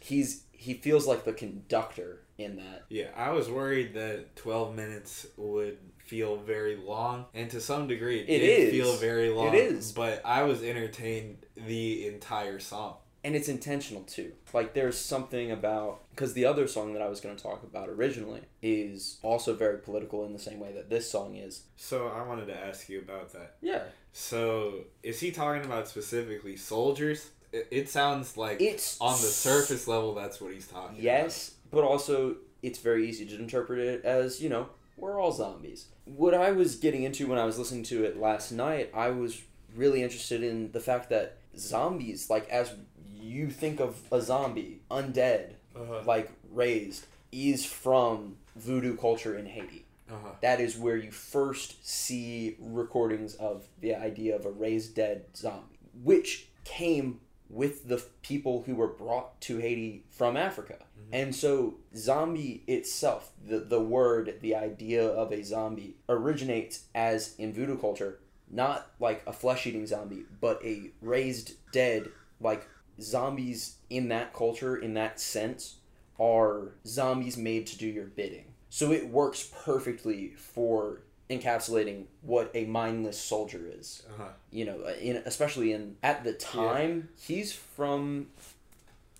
he's 0.00 0.42
he 0.52 0.74
feels 0.74 1.06
like 1.06 1.24
the 1.24 1.32
conductor 1.32 2.20
in 2.38 2.56
that. 2.56 2.84
Yeah, 2.88 3.10
I 3.16 3.30
was 3.30 3.50
worried 3.50 3.94
that 3.94 4.34
12 4.36 4.74
minutes 4.74 5.26
would 5.36 5.78
feel 6.04 6.36
very 6.36 6.76
long, 6.76 7.26
and 7.34 7.50
to 7.50 7.60
some 7.60 7.86
degree, 7.88 8.20
it, 8.20 8.28
It 8.28 8.38
did 8.40 8.60
is. 8.60 8.70
feel 8.70 8.96
very 8.96 9.30
long. 9.30 9.54
is. 9.54 9.92
but 9.92 10.20
I 10.24 10.42
was 10.44 10.62
entertained 10.62 11.38
the 11.56 12.06
entire 12.08 12.58
song. 12.60 12.96
And 13.26 13.34
it's 13.34 13.48
intentional 13.48 14.02
too. 14.02 14.32
Like 14.52 14.74
there's 14.74 14.98
something 14.98 15.50
about 15.50 16.02
because 16.10 16.34
the 16.34 16.44
other 16.44 16.66
song 16.68 16.92
that 16.92 17.00
I 17.00 17.08
was 17.08 17.20
going 17.22 17.34
to 17.34 17.42
talk 17.42 17.62
about 17.62 17.88
originally 17.88 18.42
is 18.60 19.16
also 19.22 19.54
very 19.54 19.78
political 19.78 20.26
in 20.26 20.34
the 20.34 20.38
same 20.38 20.60
way 20.60 20.72
that 20.72 20.90
this 20.90 21.10
song 21.10 21.34
is. 21.34 21.62
So 21.76 22.08
I 22.08 22.22
wanted 22.28 22.48
to 22.48 22.54
ask 22.54 22.86
you 22.90 22.98
about 22.98 23.32
that. 23.32 23.56
Yeah. 23.62 23.84
So 24.12 24.84
is 25.02 25.20
he 25.20 25.30
talking 25.30 25.64
about 25.64 25.88
specifically 25.88 26.56
soldiers? 26.58 27.30
It, 27.50 27.66
it 27.70 27.88
sounds 27.88 28.36
like 28.36 28.60
It's 28.60 29.00
on 29.00 29.12
the 29.12 29.16
surface 29.28 29.88
level, 29.88 30.14
that's 30.14 30.38
what 30.38 30.52
he's 30.52 30.66
talking. 30.68 30.98
Yes, 31.00 31.52
but 31.70 31.82
also 31.82 32.36
it's 32.62 32.78
very 32.78 33.08
easy 33.08 33.24
to 33.24 33.36
interpret 33.38 33.78
it 33.78 34.04
as, 34.04 34.42
you 34.42 34.50
know, 34.50 34.68
we're 34.96 35.20
all 35.20 35.32
zombies. 35.32 35.86
What 36.04 36.34
I 36.34 36.52
was 36.52 36.76
getting 36.76 37.02
into 37.02 37.26
when 37.26 37.38
I 37.38 37.44
was 37.44 37.58
listening 37.58 37.84
to 37.84 38.04
it 38.04 38.18
last 38.18 38.52
night, 38.52 38.90
I 38.94 39.10
was 39.10 39.42
really 39.74 40.02
interested 40.02 40.42
in 40.42 40.72
the 40.72 40.80
fact 40.80 41.10
that 41.10 41.38
zombies, 41.56 42.30
like 42.30 42.48
as 42.48 42.72
you 43.20 43.50
think 43.50 43.80
of 43.80 43.96
a 44.12 44.20
zombie, 44.20 44.80
undead. 44.90 45.54
Uh-huh. 45.76 46.02
like 46.06 46.30
raised, 46.52 47.06
is 47.32 47.66
from 47.66 48.36
voodoo 48.54 48.96
culture 48.96 49.36
in 49.36 49.46
Haiti. 49.46 49.84
Uh-huh. 50.08 50.30
That 50.40 50.60
is 50.60 50.76
where 50.76 50.96
you 50.96 51.10
first 51.10 51.84
see 51.84 52.56
recordings 52.60 53.34
of 53.34 53.66
the 53.80 53.94
idea 53.94 54.36
of 54.36 54.46
a 54.46 54.50
raised 54.50 54.94
dead 54.94 55.24
zombie, 55.34 55.78
which 56.04 56.46
came 56.62 57.20
with 57.50 57.88
the 57.88 58.02
people 58.22 58.62
who 58.66 58.76
were 58.76 58.86
brought 58.86 59.40
to 59.42 59.58
Haiti 59.58 60.04
from 60.10 60.36
Africa. 60.36 60.76
And 61.12 61.34
so, 61.34 61.74
zombie 61.96 62.62
itself, 62.66 63.30
the, 63.46 63.60
the 63.60 63.80
word, 63.80 64.38
the 64.40 64.54
idea 64.54 65.06
of 65.06 65.32
a 65.32 65.42
zombie, 65.42 65.96
originates 66.08 66.84
as 66.94 67.34
in 67.38 67.52
voodoo 67.52 67.78
culture, 67.78 68.20
not 68.50 68.90
like 69.00 69.22
a 69.26 69.32
flesh 69.32 69.66
eating 69.66 69.86
zombie, 69.86 70.24
but 70.40 70.64
a 70.64 70.90
raised 71.00 71.52
dead, 71.72 72.08
like 72.40 72.68
zombies 73.00 73.76
in 73.90 74.08
that 74.08 74.32
culture, 74.32 74.76
in 74.76 74.94
that 74.94 75.20
sense, 75.20 75.76
are 76.18 76.72
zombies 76.86 77.36
made 77.36 77.66
to 77.68 77.78
do 77.78 77.86
your 77.86 78.06
bidding. 78.06 78.46
So 78.70 78.92
it 78.92 79.08
works 79.08 79.50
perfectly 79.64 80.34
for 80.36 81.02
encapsulating 81.30 82.04
what 82.22 82.50
a 82.54 82.64
mindless 82.64 83.18
soldier 83.18 83.62
is. 83.66 84.02
Uh-huh. 84.14 84.28
You 84.50 84.64
know, 84.64 84.86
in 85.00 85.22
especially 85.24 85.72
in 85.72 85.96
at 86.02 86.24
the 86.24 86.32
time 86.32 87.08
he's 87.18 87.52
from 87.52 88.28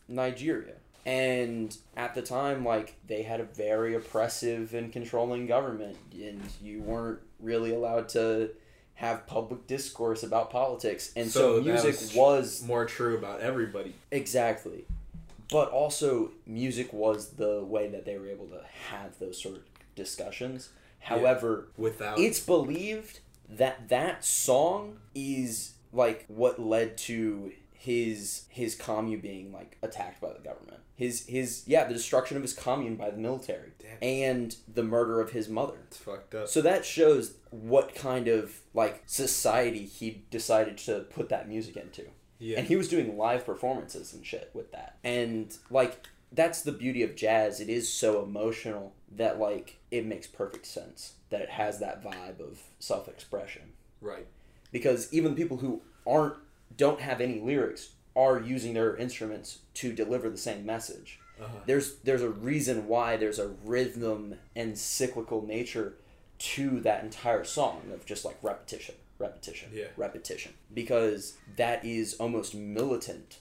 Nigeria. 0.09 0.75
And 1.07 1.77
at 1.97 2.15
the 2.15 2.23
time, 2.23 2.65
like 2.65 2.95
they 3.07 3.23
had 3.23 3.41
a 3.41 3.45
very 3.45 3.95
oppressive 3.95 4.73
and 4.75 4.93
controlling 4.93 5.47
government, 5.47 5.97
and 6.13 6.41
you 6.63 6.81
weren't 6.81 7.21
really 7.41 7.75
allowed 7.75 8.09
to 8.11 8.51
have 8.95 9.27
public 9.27 9.67
discourse 9.67 10.23
about 10.23 10.51
politics. 10.51 11.13
And 11.17 11.31
so, 11.31 11.59
So 11.59 11.63
music 11.63 12.01
was- 12.01 12.15
was 12.15 12.63
More 12.63 12.87
true 12.87 13.19
about 13.19 13.41
everybody. 13.41 13.95
Exactly. 14.11 14.85
But 15.51 15.71
also, 15.71 16.31
music 16.47 16.93
was 16.93 17.31
the 17.33 17.63
way 17.63 17.89
that 17.89 18.05
they 18.07 18.17
were 18.17 18.29
able 18.29 18.47
to 18.47 18.63
have 18.91 19.19
those 19.19 19.41
sort 19.41 19.57
of 19.57 19.63
discussions. 19.95 20.71
However, 21.01 21.69
Without 21.77 22.19
it's 22.19 22.41
believed 22.41 23.21
that 23.49 23.89
that 23.91 24.25
song 24.25 25.01
is 25.15 25.75
like 25.93 26.25
what 26.29 26.59
led 26.59 26.97
to 26.97 27.53
his 27.75 28.45
his 28.49 28.75
commune 28.75 29.21
being 29.21 29.53
like 29.53 29.77
attacked 29.83 30.21
by 30.21 30.33
the 30.33 30.39
government. 30.39 30.81
His 30.97 31.27
his 31.27 31.65
yeah, 31.67 31.85
the 31.85 31.95
destruction 31.95 32.37
of 32.37 32.43
his 32.43 32.53
commune 32.53 32.95
by 32.97 33.11
the 33.11 33.17
military 33.17 33.73
Damn. 33.81 33.99
and 34.01 34.57
the 34.73 34.83
murder 34.85 35.21
of 35.21 35.31
his 35.33 35.49
mother. 35.49 35.75
it's 35.89 35.97
fucked 35.99 36.35
up. 36.35 36.49
So 36.49 36.61
that 36.63 36.85
shows 36.85 37.35
what 37.51 37.95
kind 37.95 38.29
of 38.29 38.61
like 38.75 39.03
society 39.07 39.87
he 39.87 40.25
decided 40.31 40.79
to 40.79 41.01
put 41.01 41.29
that 41.31 41.49
music 41.49 41.77
into. 41.77 42.05
Yeah. 42.39 42.59
And 42.59 42.67
he 42.69 42.77
was 42.77 42.89
doing 42.89 43.17
live 43.17 43.45
performances 43.45 44.13
and 44.13 44.25
shit 44.25 44.51
with 44.55 44.71
that. 44.73 44.99
And 45.03 45.57
like 45.71 46.07
that's 46.31 46.63
the 46.63 46.73
beauty 46.73 47.03
of 47.03 47.17
jazz. 47.17 47.61
It 47.61 47.69
is 47.69 47.93
so 47.93 48.23
emotional 48.23 48.93
that 49.17 49.39
like 49.41 49.79
it 49.91 50.07
makes 50.07 50.27
perfect 50.29 50.67
sense 50.67 51.15
that 51.31 51.41
it 51.41 51.51
has 51.51 51.81
that 51.81 52.05
vibe 52.05 52.39
of 52.41 52.61
self-expression. 52.79 53.63
right. 54.01 54.27
Because 54.71 55.13
even 55.13 55.35
people 55.37 55.57
who 55.59 55.83
aren't 56.07 56.35
don't 56.77 57.01
have 57.01 57.21
any 57.21 57.41
lyrics 57.41 57.91
are 58.17 58.39
using 58.41 58.75
their 58.75 58.97
instruments 58.97 59.59
to 59.75 59.93
deliver 59.93 60.29
the 60.31 60.37
same 60.39 60.65
message. 60.65 61.19
Uh-huh. 61.41 61.59
There's 61.67 61.97
there's 62.05 62.23
a 62.23 62.31
reason 62.31 62.87
why 62.87 63.17
there's 63.17 63.39
a 63.41 63.49
rhythm 63.65 64.37
and 64.55 64.79
cyclical 64.79 65.45
nature 65.45 65.95
to 66.39 66.81
that 66.81 67.03
entire 67.05 67.45
song 67.45 67.83
of 67.93 68.07
just 68.07 68.25
like 68.25 68.37
repetition, 68.43 68.95
repetition, 69.19 69.71
Yeah. 69.73 69.87
repetition. 69.97 70.53
Because 70.73 71.35
that 71.57 71.85
is 71.85 72.15
almost 72.15 72.55
militant 72.55 73.39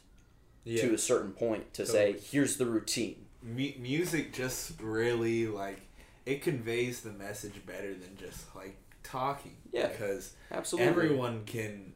Yeah. 0.63 0.81
to 0.87 0.93
a 0.93 0.97
certain 0.97 1.33
point 1.33 1.73
to 1.75 1.85
say, 1.85 2.13
here's 2.31 2.57
the 2.57 2.65
routine. 2.65 3.25
Mu- 3.41 3.73
music 3.77 4.33
just 4.33 4.79
really 4.79 5.45
like 5.47 5.81
it 6.25 6.41
conveys 6.41 7.01
the 7.01 7.11
message 7.11 7.65
better 7.65 7.93
than 7.93 8.15
just 8.17 8.55
like 8.55 8.77
talking. 9.03 9.57
Yeah. 9.71 9.87
Because 9.87 10.33
Absolutely. 10.51 10.87
everyone 10.89 11.43
can 11.45 11.93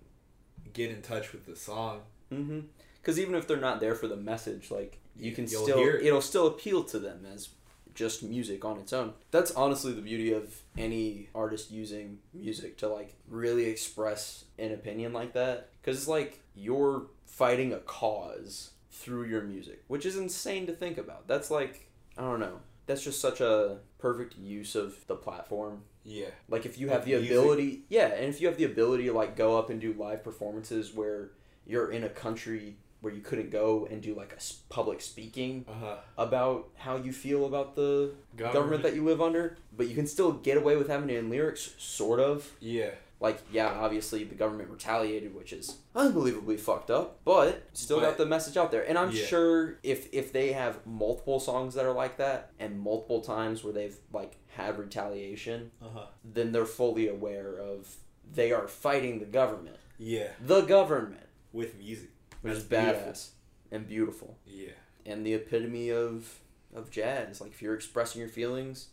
get 0.73 0.91
in 0.91 1.01
touch 1.01 1.31
with 1.31 1.45
the 1.45 1.55
song. 1.55 2.01
Mm-hmm. 2.31 2.59
Because 3.01 3.19
even 3.19 3.35
if 3.35 3.47
they're 3.47 3.57
not 3.57 3.79
there 3.79 3.95
for 3.95 4.07
the 4.07 4.15
message, 4.17 4.69
like 4.71 4.99
you 5.15 5.31
can 5.31 5.47
You'll 5.47 5.63
still, 5.63 5.77
hear 5.77 5.95
it. 5.95 6.05
it'll 6.05 6.21
still 6.21 6.47
appeal 6.47 6.83
to 6.85 6.99
them 6.99 7.25
as 7.33 7.49
just 7.95 8.21
music 8.21 8.63
on 8.65 8.77
its 8.77 8.93
own. 8.93 9.13
That's 9.31 9.51
honestly 9.51 9.91
the 9.93 10.01
beauty 10.01 10.31
of 10.33 10.61
any 10.77 11.29
artist 11.33 11.71
using 11.71 12.19
music 12.33 12.77
to 12.79 12.87
like 12.89 13.15
really 13.27 13.65
express 13.65 14.45
an 14.59 14.71
opinion 14.71 15.13
like 15.13 15.33
that. 15.33 15.69
Because 15.81 15.97
it's 15.97 16.07
like 16.07 16.39
you're 16.53 17.07
fighting 17.25 17.73
a 17.73 17.79
cause 17.79 18.71
through 18.91 19.25
your 19.25 19.41
music, 19.43 19.83
which 19.87 20.05
is 20.05 20.17
insane 20.17 20.65
to 20.67 20.73
think 20.73 20.97
about. 20.97 21.27
That's 21.27 21.49
like 21.49 21.89
I 22.17 22.21
don't 22.21 22.39
know. 22.39 22.59
That's 22.87 23.03
just 23.03 23.19
such 23.21 23.41
a 23.41 23.77
perfect 23.99 24.37
use 24.37 24.75
of 24.75 24.95
the 25.07 25.15
platform 25.15 25.81
Yeah. 26.05 26.27
like 26.49 26.65
if 26.65 26.77
you 26.77 26.87
have 26.89 27.03
the 27.05 27.13
Music. 27.15 27.31
ability, 27.31 27.81
yeah, 27.89 28.07
and 28.13 28.25
if 28.25 28.39
you 28.41 28.47
have 28.47 28.57
the 28.57 28.63
ability 28.63 29.05
to 29.05 29.13
like 29.13 29.35
go 29.35 29.57
up 29.57 29.69
and 29.69 29.81
do 29.81 29.93
live 29.93 30.23
performances 30.23 30.93
where 30.93 31.31
you're 31.67 31.91
in 31.91 32.03
a 32.03 32.09
country 32.09 32.77
where 33.01 33.13
you 33.13 33.21
couldn't 33.21 33.51
go 33.51 33.87
and 33.91 34.01
do 34.01 34.15
like 34.15 34.33
a 34.33 34.41
public 34.73 35.01
speaking 35.01 35.65
Uh 35.69 35.73
huh. 35.79 35.95
about 36.17 36.69
how 36.75 36.95
you 36.97 37.11
feel 37.13 37.45
about 37.45 37.75
the 37.75 38.11
government. 38.35 38.81
that 38.83 38.95
you 38.95 39.03
live 39.03 39.21
under, 39.21 39.57
but 39.75 39.87
you 39.87 39.93
can 39.95 40.07
still 40.07 40.31
get 40.31 40.57
away 40.57 40.75
with 40.75 40.87
having 40.87 41.09
it 41.09 41.17
in 41.17 41.29
lyrics, 41.29 41.75
sort 41.77 42.19
of. 42.19 42.51
Yeah. 42.59 42.89
Like, 43.19 43.39
yeah, 43.51 43.69
obviously 43.69 44.23
the 44.23 44.35
government 44.35 44.69
retaliated, 44.69 45.33
which 45.35 45.51
is 45.53 45.77
unbelievably 45.95 46.57
fucked 46.57 46.91
up, 46.91 47.19
but 47.25 47.63
still 47.73 47.99
got 47.99 48.17
the 48.17 48.25
message 48.27 48.57
out 48.57 48.71
there. 48.71 48.87
And 48.87 48.95
I'm 48.97 49.11
Yeah. 49.11 49.25
sure 49.25 49.79
if 49.83 50.11
if 50.13 50.31
they 50.31 50.51
have 50.53 50.85
multiple 50.85 51.39
songs 51.39 51.73
that 51.75 51.85
are 51.85 51.93
like 51.93 52.17
that 52.17 52.51
and 52.59 52.79
multiple 52.79 53.21
times 53.21 53.63
where 53.63 53.73
they've 53.73 53.97
like 54.13 54.37
had 54.49 54.77
retaliation, 54.79 55.71
Uh 55.81 55.89
huh. 55.93 56.05
then 56.23 56.51
they're 56.51 56.65
fully 56.65 57.07
aware 57.07 57.57
of 57.59 57.95
they 58.33 58.51
are 58.51 58.67
fighting 58.67 59.19
the 59.19 59.25
government. 59.25 59.77
Yeah. 59.97 60.29
The 60.39 60.61
government, 60.61 61.26
With 61.53 61.77
music. 61.77 62.09
which 62.41 62.53
is 62.53 62.63
badass 62.63 62.69
beautiful. 62.69 63.23
and 63.71 63.87
beautiful. 63.87 64.37
Yeah. 64.45 64.71
And 65.05 65.25
the 65.25 65.33
epitome 65.33 65.89
of 65.91 66.39
of 66.75 66.91
jazz. 66.91 67.39
Like 67.41 67.51
if 67.51 67.61
you're 67.61 67.73
expressing 67.75 68.19
your 68.19 68.29
feelings, 68.29 68.87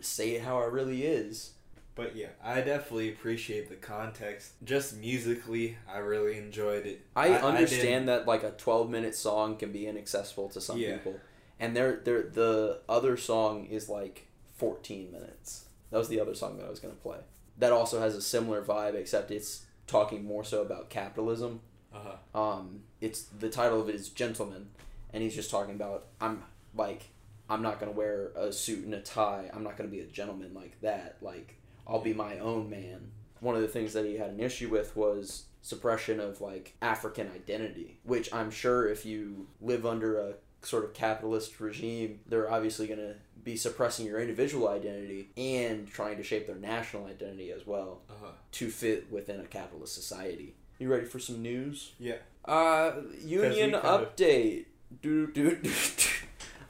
say 0.00 0.32
it 0.36 0.42
how 0.42 0.60
it 0.62 0.70
really 0.72 1.04
is. 1.04 1.52
But 1.94 2.16
yeah, 2.16 2.28
I 2.42 2.62
definitely 2.62 3.10
appreciate 3.10 3.68
the 3.68 3.74
context. 3.76 4.52
Just 4.64 4.96
musically, 4.96 5.76
I 5.92 5.98
really 5.98 6.38
enjoyed 6.38 6.86
it. 6.86 7.04
I, 7.14 7.28
didn't- 7.28 7.44
understand 7.44 8.08
that 8.08 8.26
like 8.26 8.42
a 8.44 8.52
12 8.52 8.88
minute 8.88 9.14
song 9.14 9.56
can 9.56 9.72
be 9.72 9.86
inaccessible 9.86 10.48
to 10.50 10.60
some 10.60 10.78
Yeah. 10.78 10.96
people. 10.96 11.20
And 11.60 11.76
there 11.76 12.00
there 12.04 12.22
the 12.22 12.80
other 12.88 13.16
song 13.16 13.66
is 13.66 13.88
like 13.88 14.26
14 14.56 15.12
minutes. 15.12 15.66
That 15.90 15.98
was 15.98 16.08
the 16.08 16.20
other 16.20 16.34
song 16.34 16.56
that 16.58 16.66
I 16.66 16.70
was 16.70 16.80
going 16.80 16.94
to 16.94 17.00
play. 17.00 17.18
that 17.58 17.70
also 17.72 18.00
has 18.00 18.14
a 18.16 18.22
similar 18.22 18.62
vibe, 18.62 18.94
except 18.94 19.30
it's 19.30 19.66
talking 19.86 20.24
more 20.24 20.44
so 20.44 20.62
about 20.62 20.90
capitalism. 20.90 21.60
Uh-huh. 21.94 22.40
Um, 22.40 22.80
it's 23.00 23.22
the 23.22 23.48
title 23.48 23.80
of 23.80 23.88
it 23.88 23.94
is 23.94 24.08
Gentleman, 24.08 24.68
and 25.12 25.22
he's 25.22 25.34
just 25.34 25.50
talking 25.50 25.74
about 25.74 26.06
I'm 26.20 26.42
like 26.74 27.10
I'm 27.48 27.62
not 27.62 27.78
gonna 27.78 27.92
wear 27.92 28.30
a 28.36 28.52
suit 28.52 28.84
and 28.84 28.94
a 28.94 29.00
tie. 29.00 29.50
I'm 29.52 29.62
not 29.62 29.76
gonna 29.76 29.90
be 29.90 30.00
a 30.00 30.06
gentleman 30.06 30.54
like 30.54 30.80
that. 30.80 31.16
Like 31.20 31.58
I'll 31.86 32.00
be 32.00 32.14
my 32.14 32.38
own 32.38 32.70
man. 32.70 33.10
One 33.40 33.56
of 33.56 33.62
the 33.62 33.68
things 33.68 33.92
that 33.92 34.06
he 34.06 34.16
had 34.16 34.30
an 34.30 34.40
issue 34.40 34.68
with 34.68 34.96
was 34.96 35.46
suppression 35.62 36.20
of 36.20 36.40
like 36.40 36.74
African 36.80 37.30
identity, 37.34 37.98
which 38.04 38.32
I'm 38.32 38.50
sure 38.50 38.88
if 38.88 39.04
you 39.04 39.46
live 39.60 39.84
under 39.84 40.18
a 40.18 40.34
sort 40.62 40.84
of 40.84 40.94
capitalist 40.94 41.60
regime, 41.60 42.20
they're 42.26 42.50
obviously 42.50 42.86
going 42.86 43.00
to 43.00 43.14
be 43.42 43.56
suppressing 43.56 44.06
your 44.06 44.20
individual 44.20 44.68
identity 44.68 45.30
and 45.36 45.88
trying 45.88 46.16
to 46.16 46.22
shape 46.22 46.46
their 46.46 46.56
national 46.56 47.06
identity 47.06 47.50
as 47.50 47.66
well 47.66 48.02
Uh-huh. 48.08 48.28
to 48.52 48.70
fit 48.70 49.10
within 49.10 49.40
a 49.40 49.44
capitalist 49.44 49.94
society. 49.94 50.54
You 50.78 50.90
ready 50.90 51.06
for 51.06 51.18
some 51.18 51.42
news? 51.42 51.92
Yeah. 51.98 52.16
Uh, 52.44 52.92
union 53.24 53.72
kind 53.72 53.84
of- 53.84 54.16
update. 54.16 54.66
Do 55.00 55.26
do 55.32 55.56
do. 55.56 55.72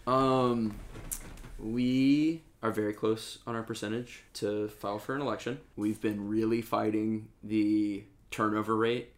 Um, 0.07 0.77
we 1.59 2.43
are 2.63 2.71
very 2.71 2.93
close 2.93 3.39
on 3.47 3.55
our 3.57 3.63
percentage 3.63 4.23
to 4.35 4.69
file 4.69 4.99
for 4.99 5.15
an 5.15 5.21
election. 5.21 5.61
We've 5.77 6.01
been 6.01 6.29
really 6.29 6.63
fighting 6.63 7.29
the 7.43 8.05
turnover 8.31 8.77
rate 8.77 9.11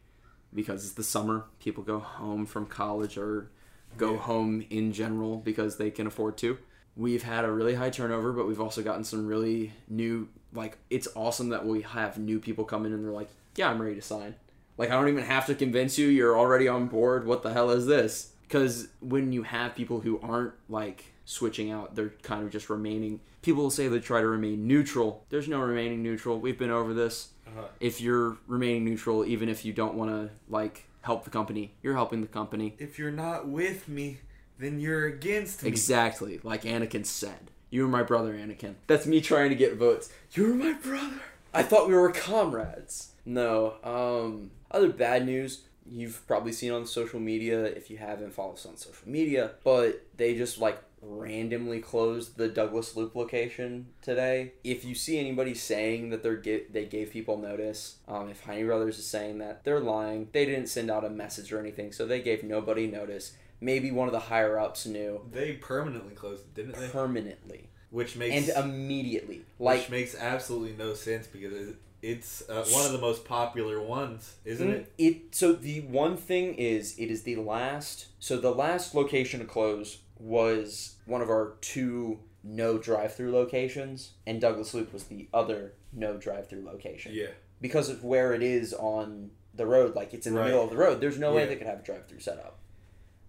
because 0.54 0.84
it's 0.84 0.94
the 0.94 1.04
summer. 1.04 1.44
People 1.60 1.82
go 1.84 1.98
home 1.98 2.46
from 2.46 2.66
college 2.66 3.16
or 3.18 3.50
go 3.96 4.12
Yeah. 4.12 4.18
home 4.18 4.64
in 4.70 4.92
general 4.92 5.36
because 5.38 5.76
they 5.76 5.90
can 5.90 6.06
afford 6.06 6.36
to. 6.38 6.58
We've 6.96 7.22
had 7.24 7.44
a 7.44 7.50
really 7.50 7.74
high 7.74 7.90
turnover, 7.90 8.32
but 8.32 8.46
we've 8.46 8.60
also 8.60 8.82
gotten 8.82 9.04
some 9.04 9.26
really 9.26 9.72
new. 9.88 10.28
Like, 10.52 10.78
it's 10.90 11.08
awesome 11.16 11.48
that 11.48 11.66
we 11.66 11.82
have 11.82 12.18
new 12.18 12.38
people 12.38 12.64
come 12.64 12.86
in 12.86 12.92
and 12.92 13.04
they're 13.04 13.12
like, 13.12 13.28
"Yeah, 13.56 13.70
I'm 13.70 13.82
ready 13.82 13.96
to 13.96 14.02
sign." 14.02 14.36
Like, 14.78 14.90
I 14.90 14.94
don't 14.94 15.08
even 15.08 15.24
have 15.24 15.46
to 15.46 15.54
convince 15.54 15.98
you. 15.98 16.06
You're 16.08 16.38
already 16.38 16.68
on 16.68 16.86
board. 16.86 17.26
What 17.26 17.42
the 17.42 17.52
hell 17.52 17.70
is 17.70 17.86
this? 17.86 18.32
Because 18.42 18.88
when 19.00 19.32
you 19.32 19.42
have 19.42 19.74
people 19.74 20.00
who 20.00 20.20
aren't 20.20 20.52
like 20.68 21.06
switching 21.24 21.70
out, 21.70 21.94
they're 21.96 22.12
kind 22.22 22.44
of 22.44 22.50
just 22.50 22.70
remaining. 22.70 23.20
People 23.42 23.64
will 23.64 23.70
say 23.70 23.88
they 23.88 23.98
try 23.98 24.20
to 24.20 24.26
remain 24.26 24.66
neutral. 24.68 25.24
There's 25.30 25.48
no 25.48 25.60
remaining 25.60 26.02
neutral. 26.02 26.38
We've 26.38 26.58
been 26.58 26.70
over 26.70 26.94
this. 26.94 27.30
Uh-huh. 27.46 27.66
If 27.80 28.00
you're 28.00 28.36
remaining 28.46 28.84
neutral, 28.84 29.24
even 29.24 29.48
if 29.48 29.64
you 29.64 29.72
don't 29.72 29.94
want 29.94 30.10
to 30.10 30.30
like 30.48 30.84
help 31.04 31.24
the 31.24 31.30
company, 31.30 31.74
you're 31.82 31.94
helping 31.94 32.20
the 32.22 32.26
company. 32.26 32.74
If 32.78 32.98
you're 32.98 33.10
not 33.12 33.46
with 33.46 33.88
me, 33.88 34.18
then 34.58 34.80
you're 34.80 35.06
against 35.06 35.62
me. 35.62 35.68
Exactly, 35.68 36.40
like 36.42 36.62
Anakin 36.62 37.04
said. 37.06 37.50
You 37.70 37.82
were 37.82 37.88
my 37.88 38.02
brother, 38.02 38.34
Anakin. 38.34 38.74
That's 38.86 39.06
me 39.06 39.20
trying 39.20 39.50
to 39.50 39.56
get 39.56 39.76
votes. 39.76 40.12
You 40.32 40.48
were 40.48 40.54
my 40.54 40.72
brother. 40.72 41.20
I 41.52 41.62
thought 41.62 41.88
we 41.88 41.94
were 41.94 42.10
comrades. 42.10 43.12
No. 43.24 43.74
Um. 43.84 44.50
Other 44.70 44.88
bad 44.88 45.26
news. 45.26 45.62
You've 45.86 46.26
probably 46.26 46.52
seen 46.52 46.72
on 46.72 46.86
social 46.86 47.20
media 47.20 47.64
if 47.64 47.90
you 47.90 47.98
haven't 47.98 48.32
follow 48.32 48.54
us 48.54 48.64
on 48.64 48.76
social 48.76 49.08
media, 49.08 49.52
but 49.62 50.06
they 50.16 50.34
just 50.34 50.58
like 50.58 50.82
randomly 51.06 51.80
closed 51.80 52.36
the 52.36 52.48
Douglas 52.48 52.96
Loop 52.96 53.14
location 53.14 53.86
today. 54.02 54.52
If 54.64 54.84
you 54.84 54.94
see 54.94 55.18
anybody 55.18 55.54
saying 55.54 56.10
that 56.10 56.22
they're 56.22 56.36
get, 56.36 56.72
they 56.72 56.86
gave 56.86 57.10
people 57.10 57.36
notice, 57.38 57.96
um, 58.08 58.28
if 58.28 58.44
Heine 58.44 58.66
Brothers 58.66 58.98
is 58.98 59.06
saying 59.06 59.38
that, 59.38 59.64
they're 59.64 59.80
lying. 59.80 60.28
They 60.32 60.44
didn't 60.46 60.68
send 60.68 60.90
out 60.90 61.04
a 61.04 61.10
message 61.10 61.52
or 61.52 61.58
anything, 61.60 61.92
so 61.92 62.06
they 62.06 62.20
gave 62.22 62.42
nobody 62.42 62.86
notice. 62.86 63.32
Maybe 63.60 63.90
one 63.90 64.08
of 64.08 64.12
the 64.12 64.20
higher 64.20 64.58
ups 64.58 64.84
knew 64.84 65.20
They 65.30 65.52
permanently 65.52 66.14
closed 66.14 66.42
it, 66.42 66.54
didn't 66.54 66.74
they? 66.74 66.88
permanently 66.88 67.70
Which 67.90 68.16
makes 68.16 68.48
and 68.48 68.64
immediately. 68.66 69.42
Like 69.58 69.80
which 69.82 69.90
makes 69.90 70.14
absolutely 70.14 70.74
no 70.76 70.94
sense 70.94 71.26
because 71.26 71.74
it's 72.02 72.42
uh, 72.50 72.64
one 72.70 72.84
of 72.84 72.92
the 72.92 72.98
most 72.98 73.24
popular 73.24 73.80
ones, 73.82 74.34
isn't 74.44 74.68
Mm, 74.68 74.72
it? 74.74 74.92
It 74.98 75.34
so 75.34 75.52
the 75.52 75.80
one 75.82 76.16
thing 76.18 76.54
is 76.56 76.98
it 76.98 77.10
is 77.10 77.22
the 77.22 77.36
last 77.36 78.06
so 78.18 78.36
the 78.36 78.50
last 78.50 78.94
location 78.94 79.40
to 79.40 79.46
close 79.46 79.98
was 80.18 80.96
one 81.06 81.20
of 81.22 81.28
our 81.28 81.54
two 81.60 82.20
no 82.42 82.76
drive 82.78 83.14
through 83.14 83.32
locations 83.32 84.12
and 84.26 84.40
Douglas 84.40 84.74
Loop 84.74 84.92
was 84.92 85.04
the 85.04 85.28
other 85.32 85.72
no 85.92 86.16
drive 86.16 86.48
through 86.48 86.64
location. 86.64 87.12
Yeah. 87.14 87.28
Because 87.60 87.88
of 87.88 88.04
where 88.04 88.34
it 88.34 88.42
is 88.42 88.74
on 88.74 89.30
the 89.54 89.66
road, 89.66 89.94
like 89.94 90.12
it's 90.12 90.26
in 90.26 90.34
the 90.34 90.40
Right. 90.40 90.46
middle 90.48 90.64
of 90.64 90.70
the 90.70 90.76
road, 90.76 91.00
there's 91.00 91.18
no 91.18 91.32
way 91.34 91.46
they 91.46 91.56
could 91.56 91.66
have 91.66 91.80
a 91.80 91.82
drive 91.82 92.06
through 92.06 92.20
setup. 92.20 92.58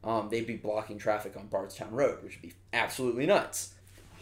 Um, 0.04 0.30
they'd 0.30 0.46
be 0.46 0.58
blocking 0.58 0.98
traffic 0.98 1.36
on 1.38 1.48
Bardstown 1.48 1.92
Road, 1.92 2.24
which 2.24 2.34
would 2.36 2.42
be 2.42 2.54
absolutely 2.74 3.26
nuts. 3.26 3.74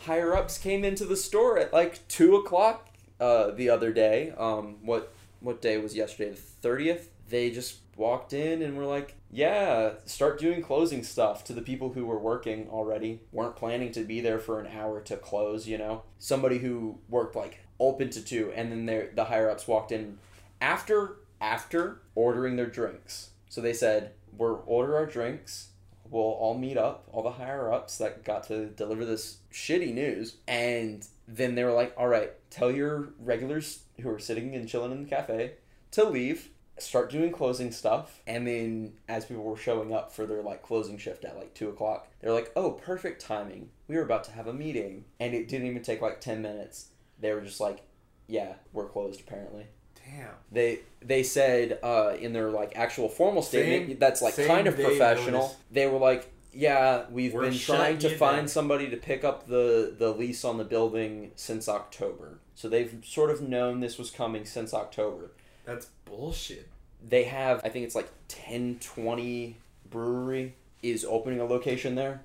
Higher 0.06 0.36
ups 0.36 0.58
came 0.58 0.84
into 0.86 1.06
the 1.06 1.18
store 1.18 1.58
at 1.58 1.74
like 1.74 2.08
two 2.08 2.36
o'clock 2.36 2.90
uh, 3.20 3.52
the 3.52 3.70
other 3.70 3.92
day. 3.92 4.34
Um, 4.38 4.78
what 4.86 5.14
what 5.40 5.62
day 5.62 5.78
was 5.78 5.96
yesterday? 5.96 6.32
The 6.32 6.36
thirtieth. 6.38 7.10
They 7.30 7.50
just 7.52 7.78
walked 7.96 8.34
in 8.34 8.62
and 8.62 8.78
were 8.78 8.86
like, 8.86 9.16
"Yeah, 9.32 9.94
start 10.06 10.40
doing 10.40 10.62
closing 10.62 11.04
stuff." 11.04 11.44
To 11.46 11.54
the 11.54 11.62
people 11.62 11.94
who 11.94 12.06
were 12.06 12.20
working 12.20 12.70
already, 12.70 13.22
weren't 13.32 13.56
planning 13.56 13.92
to 13.94 14.04
be 14.04 14.22
there 14.22 14.40
for 14.40 14.60
an 14.60 14.68
hour 14.68 15.02
to 15.02 15.18
close. 15.18 15.68
You 15.68 15.78
know, 15.78 16.04
somebody 16.20 16.60
who 16.60 17.00
worked 17.10 17.36
like 17.36 17.60
open 17.80 18.10
to 18.12 18.24
two, 18.24 18.52
and 18.56 18.72
then 18.72 19.10
the 19.16 19.26
higher 19.26 19.50
ups 19.50 19.68
walked 19.68 19.92
in 19.92 20.18
after 20.62 21.18
after 21.42 22.02
ordering 22.16 22.56
their 22.56 22.68
drinks. 22.68 23.32
So 23.50 23.62
they 23.62 23.74
said, 23.74 24.12
we'll 24.38 24.64
order 24.66 24.96
our 24.96 25.06
drinks." 25.06 25.70
We'll 26.10 26.24
all 26.24 26.56
meet 26.56 26.78
up, 26.78 27.08
all 27.12 27.24
the 27.24 27.32
higher 27.32 27.74
ups 27.74 27.98
that 27.98 28.24
got 28.24 28.44
to 28.44 28.68
deliver 28.68 29.04
this 29.04 29.38
shitty 29.52 29.96
news. 29.96 30.36
And 30.48 31.08
then 31.28 31.56
they 31.56 31.64
were 31.64 31.72
like, 31.72 31.92
all 31.98 32.08
right, 32.08 32.34
tell 32.52 32.70
your 32.70 33.14
regulars 33.18 33.80
who 34.00 34.10
are 34.12 34.20
sitting 34.20 34.54
and 34.54 34.70
chilling 34.70 34.92
in 34.92 35.04
the 35.04 35.10
cafe 35.10 35.54
to 35.92 36.04
leave, 36.04 36.50
start 36.78 37.10
doing 37.10 37.32
closing 37.32 37.72
stuff. 37.72 38.20
And 38.28 38.48
then 38.48 38.94
as 39.08 39.26
people 39.26 39.44
were 39.44 39.58
showing 39.58 39.94
up 39.94 40.12
for 40.12 40.26
their 40.26 40.42
like 40.42 40.62
closing 40.64 40.98
shift 40.98 41.26
at 41.26 41.38
like 41.38 41.54
two 41.54 41.70
o'clock, 41.70 42.08
they're 42.20 42.34
like, 42.34 42.52
oh, 42.56 42.72
perfect 42.72 43.22
timing. 43.22 43.70
We 43.88 43.96
were 43.96 44.04
about 44.04 44.24
to 44.26 44.32
have 44.32 44.48
a 44.48 44.54
meeting. 44.54 45.06
And 45.20 45.34
it 45.34 45.48
didn't 45.48 45.68
even 45.68 45.84
take 45.84 46.02
like 46.02 46.22
10 46.22 46.42
minutes. 46.42 46.88
They 47.20 47.32
were 47.34 47.42
just 47.42 47.60
like, 47.60 47.84
yeah, 48.28 48.54
we're 48.72 48.88
closed 48.88 49.20
apparently 49.22 49.68
Damn. 50.06 50.32
they 50.52 50.80
they 51.02 51.24
said 51.24 51.80
uh, 51.84 52.16
in 52.20 52.34
their 52.34 52.50
like 52.50 52.74
actual 52.76 53.10
formal 53.10 53.42
statement 53.42 53.88
Same- 53.90 54.00
that's 54.00 54.22
like 54.22 54.36
kind 54.36 54.68
of 54.68 54.76
professional. 54.76 55.42
notice. 55.44 55.56
They 55.72 55.88
were 55.88 56.00
like, 56.00 56.30
"Yeah, 56.52 57.06
we've 57.10 57.34
We're 57.34 57.44
been 57.50 57.58
trying 57.58 58.00
to 58.00 58.10
find 58.18 58.38
down." 58.40 58.48
somebody 58.48 58.90
to 58.90 58.98
pick 58.98 59.24
up 59.24 59.48
the 59.48 59.94
the 59.98 60.12
lease 60.12 60.44
on 60.44 60.58
the 60.58 60.66
building 60.66 61.32
since 61.36 61.70
October." 61.70 62.40
So 62.56 62.68
they've 62.70 63.02
sort 63.06 63.30
of 63.30 63.42
known 63.42 63.80
this 63.80 63.98
was 63.98 64.12
coming 64.12 64.46
since 64.46 64.74
October. 64.74 65.32
That's 65.66 65.88
bullshit. 66.06 66.70
They 67.06 67.24
have, 67.26 67.62
I 67.64 67.70
think 67.70 67.86
it's 67.86 67.96
like 67.96 68.10
1020 68.30 69.58
Brewery 69.90 70.56
is 70.82 71.06
opening 71.06 71.40
a 71.40 71.46
location 71.46 71.96
there 71.96 72.22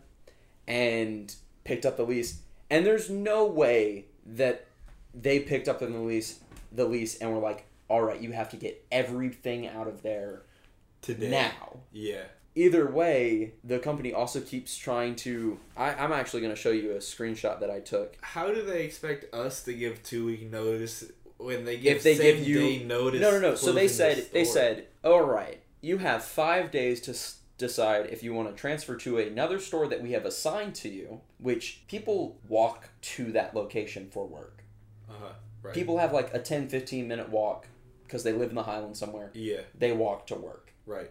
and 0.67 1.35
picked 1.65 1.85
up 1.85 1.97
the 1.97 2.05
lease. 2.05 2.41
And 2.71 2.85
there's 2.85 3.11
no 3.11 3.47
way 3.47 4.07
that 4.25 4.67
they 5.15 5.41
picked 5.41 5.69
up 5.69 5.81
the 5.81 5.89
lease 5.89 6.41
the 6.71 6.85
lease 6.85 7.17
and 7.19 7.33
were 7.33 7.41
like, 7.41 7.67
"All 7.89 8.03
right, 8.03 8.21
you 8.21 8.33
have 8.33 8.51
to 8.51 8.57
get 8.57 8.85
everything 8.93 9.67
out 9.67 9.89
of 9.89 10.03
there 10.03 10.43
Today. 11.01 11.31
now." 11.31 11.81
Yeah. 11.93 12.25
Either 12.55 12.91
way, 12.91 13.53
the 13.63 13.79
company 13.79 14.13
also 14.13 14.41
keeps 14.41 14.77
trying 14.77 15.15
to. 15.17 15.59
I, 15.77 15.95
I'm 15.95 16.13
actually 16.13 16.41
going 16.41 16.55
to 16.55 16.61
show 16.61 16.71
you 16.71 16.93
a 16.93 16.97
screenshot 16.97 17.61
that 17.61 17.71
I 17.71 17.81
took. 17.81 18.17
How 18.21 18.49
do 18.49 18.63
they 18.63 18.85
expect 18.85 19.33
us 19.33 19.63
to 19.65 19.73
give 19.73 20.03
two 20.03 20.27
week 20.27 20.51
notice 20.51 21.05
when 21.39 21.65
they 21.65 21.77
give 21.79 21.97
if 21.99 22.03
they 22.03 22.17
give 22.17 22.47
you 22.47 22.85
notice? 22.85 23.21
no 23.21 23.31
no 23.31 23.39
no 23.41 23.55
so 23.55 23.73
they 23.73 23.89
said 23.89 24.27
they 24.33 24.45
said 24.45 24.87
all 25.05 25.23
right 25.23 25.63
you 25.81 25.99
have 25.99 26.23
five 26.25 26.71
days 26.71 27.01
to 27.01 27.13
s- 27.13 27.39
decide 27.57 28.07
if 28.11 28.23
you 28.23 28.35
want 28.35 28.49
to 28.49 28.55
transfer 28.61 28.97
to 28.97 29.19
another 29.19 29.59
store 29.59 29.87
that 29.89 30.03
we 30.03 30.13
have 30.13 30.25
assigned 30.25 30.75
to 30.75 30.89
you 30.89 31.21
which 31.39 31.83
people 31.89 32.39
walk 32.49 32.89
to 33.01 33.33
that 33.33 33.55
location 33.55 34.09
for 34.11 34.27
work 34.27 34.63
Uh-huh. 35.09 35.33
Right. 35.63 35.75
people 35.75 35.99
have 35.99 36.13
like 36.13 36.33
a 36.35 36.39
10 36.41 36.69
15 36.69 37.09
minute 37.09 37.29
walk 37.31 37.67
because 38.05 38.23
they 38.25 38.33
live 38.33 38.51
in 38.51 38.55
the 38.55 38.63
highlands 38.65 38.99
somewhere 38.99 39.31
Yeah. 39.35 39.61
they 39.77 39.93
walk 39.93 40.27
to 40.29 40.35
work 40.35 40.73
Right. 40.87 41.11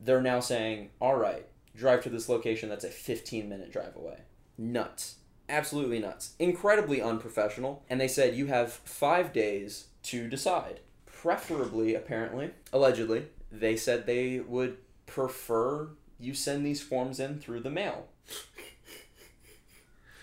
they're 0.00 0.20
now 0.22 0.40
saying 0.40 0.90
all 1.00 1.16
right 1.16 1.46
drive 1.76 2.02
to 2.02 2.08
this 2.10 2.28
location 2.28 2.68
that's 2.68 2.84
a 2.84 2.88
15 2.90 3.48
minute 3.48 3.70
drive 3.72 3.94
away 3.96 4.18
nuts 4.56 5.16
absolutely 5.48 5.98
nuts 5.98 6.34
incredibly 6.38 7.00
unprofessional 7.00 7.82
and 7.88 8.00
they 8.00 8.08
said 8.08 8.34
you 8.34 8.46
have 8.46 8.72
five 8.72 9.32
days 9.32 9.86
to 10.02 10.28
decide 10.28 10.80
preferably 11.06 11.94
apparently 11.94 12.50
allegedly 12.72 13.26
they 13.50 13.76
said 13.76 14.06
they 14.06 14.40
would 14.40 14.76
prefer 15.06 15.88
you 16.18 16.34
send 16.34 16.64
these 16.64 16.82
forms 16.82 17.18
in 17.18 17.38
through 17.38 17.60
the 17.60 17.70
mail 17.70 18.08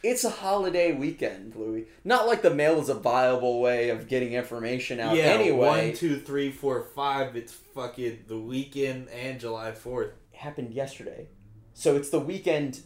it's 0.03 0.23
a 0.23 0.29
holiday 0.29 0.91
weekend 0.91 1.55
louis 1.55 1.85
not 2.03 2.27
like 2.27 2.41
the 2.43 2.53
mail 2.53 2.79
is 2.79 2.89
a 2.89 2.93
viable 2.93 3.59
way 3.59 3.89
of 3.89 4.07
getting 4.07 4.33
information 4.33 4.99
out 4.99 5.15
yeah. 5.15 5.23
anyway 5.23 5.89
One, 5.89 5.93
two, 5.93 6.19
three, 6.19 6.51
four, 6.51 6.83
five. 6.95 7.35
It's 7.35 7.51
fucking 7.51 8.25
the 8.27 8.37
weekend 8.37 9.09
and 9.09 9.39
July 9.39 9.71
Fourth. 9.71 10.11
happened 10.33 10.71
yesterday 10.73 11.27
so 11.73 11.95
it's 11.95 12.09
the 12.09 12.19
weekend 12.19 12.81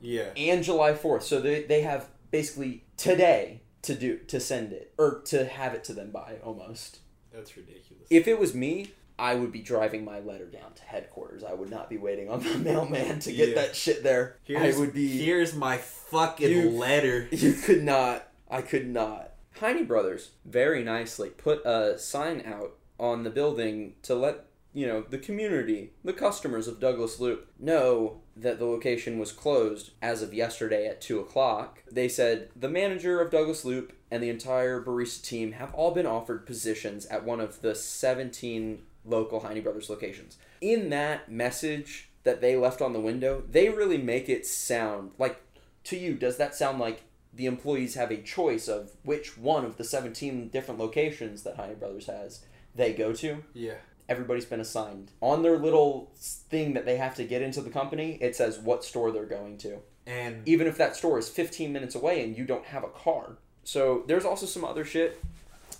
Yeah. 0.00 0.30
and 0.36 0.62
July 0.64 0.92
4th. 0.92 1.22
So 1.22 1.40
they, 1.40 1.62
they 1.64 1.82
have 1.82 2.08
basically 2.30 2.84
today 2.96 3.62
to 3.82 3.94
do 3.94 4.18
to 4.28 4.38
send 4.40 4.72
it 4.72 4.92
or 4.98 5.20
to 5.26 5.44
have 5.46 5.74
it 5.74 5.84
to 5.84 5.92
them 5.92 6.10
by 6.10 6.36
almost. 6.44 6.98
That's 7.32 7.56
ridiculous. 7.56 8.06
If 8.10 8.28
it 8.28 8.38
was 8.38 8.54
me, 8.54 8.92
I 9.18 9.34
would 9.34 9.52
be 9.52 9.60
driving 9.60 10.04
my 10.04 10.18
letter 10.20 10.46
down 10.46 10.72
to 10.74 10.82
headquarters. 10.82 11.44
I 11.44 11.52
would 11.54 11.70
not 11.70 11.88
be 11.90 11.96
waiting 11.98 12.28
on 12.30 12.42
the 12.42 12.58
mailman 12.58 13.18
to 13.20 13.32
get 13.32 13.50
Yeah. 13.50 13.54
that 13.56 13.76
shit 13.76 14.02
there. 14.02 14.36
here's, 14.44 14.76
I 14.76 14.78
would 14.80 14.92
be 14.94 15.08
Here's 15.24 15.54
my 15.54 15.76
fucking 15.78 16.50
You- 16.50 16.70
letter. 16.70 17.28
You 17.32 17.52
could 17.52 17.82
not. 17.84 18.26
I 18.50 18.62
could 18.62 18.88
not. 18.88 19.32
Heine 19.60 19.84
Brothers 19.84 20.30
very 20.44 20.82
nicely 20.82 21.28
put 21.30 21.64
a 21.66 21.98
sign 21.98 22.42
out 22.46 22.72
on 22.98 23.22
the 23.24 23.30
building 23.30 23.94
to 24.02 24.14
let 24.14 24.44
you 24.72 24.86
know 24.86 25.04
the 25.08 25.18
community, 25.18 25.92
the 26.04 26.12
customers 26.12 26.68
of 26.68 26.80
Douglas 26.80 27.20
Loop, 27.20 27.50
know 27.58 28.20
that 28.36 28.58
the 28.58 28.64
location 28.64 29.18
was 29.18 29.32
closed 29.32 29.90
as 30.00 30.22
of 30.22 30.32
yesterday 30.32 30.86
at 30.86 31.00
two 31.00 31.20
o'clock. 31.20 31.82
They 31.90 32.08
said 32.08 32.50
the 32.54 32.68
manager 32.68 33.20
of 33.20 33.30
Douglas 33.30 33.64
Loop 33.64 33.92
and 34.10 34.22
the 34.22 34.30
entire 34.30 34.82
barista 34.82 35.22
team 35.22 35.52
have 35.52 35.74
all 35.74 35.92
been 35.92 36.06
offered 36.06 36.46
positions 36.46 37.06
at 37.06 37.24
one 37.24 37.40
of 37.40 37.62
the 37.62 37.74
seventeen 37.74 38.82
local 39.04 39.40
Heine 39.40 39.62
Brothers 39.62 39.90
locations. 39.90 40.38
In 40.60 40.90
that 40.90 41.30
message 41.30 42.10
that 42.22 42.40
they 42.40 42.56
left 42.56 42.82
on 42.82 42.92
the 42.92 43.00
window, 43.00 43.42
they 43.50 43.70
really 43.70 43.98
make 43.98 44.28
it 44.28 44.46
sound 44.46 45.12
like 45.18 45.40
to 45.84 45.96
you, 45.96 46.14
does 46.14 46.36
that 46.36 46.54
sound 46.54 46.78
like 46.78 47.02
the 47.32 47.46
employees 47.46 47.94
have 47.94 48.10
a 48.10 48.20
choice 48.20 48.68
of 48.68 48.90
which 49.02 49.38
one 49.38 49.64
of 49.64 49.76
the 49.76 49.84
17 49.84 50.48
different 50.48 50.80
locations 50.80 51.42
that 51.42 51.56
Heine 51.56 51.76
Brothers 51.76 52.06
has 52.06 52.44
they 52.74 52.92
go 52.92 53.12
to? 53.14 53.42
Yeah. 53.54 53.74
Everybody's 54.10 54.44
been 54.44 54.60
assigned. 54.60 55.12
On 55.22 55.42
their 55.42 55.56
little 55.56 56.10
thing 56.16 56.74
that 56.74 56.84
they 56.84 56.98
have 56.98 57.14
to 57.14 57.24
get 57.24 57.40
into 57.40 57.62
the 57.62 57.70
company, 57.70 58.18
it 58.20 58.36
says 58.36 58.58
what 58.58 58.84
store 58.84 59.12
they're 59.12 59.24
going 59.24 59.56
to. 59.58 59.78
And 60.06 60.46
Even 60.46 60.66
if 60.66 60.76
that 60.78 60.96
store 60.96 61.18
is 61.18 61.28
15 61.28 61.72
minutes 61.72 61.94
away 61.94 62.22
and 62.24 62.36
you 62.36 62.44
don't 62.44 62.66
have 62.66 62.82
a 62.82 62.88
car. 62.88 63.38
So 63.62 64.02
there's 64.08 64.24
also 64.24 64.46
some 64.46 64.64
other 64.64 64.84
shit 64.84 65.22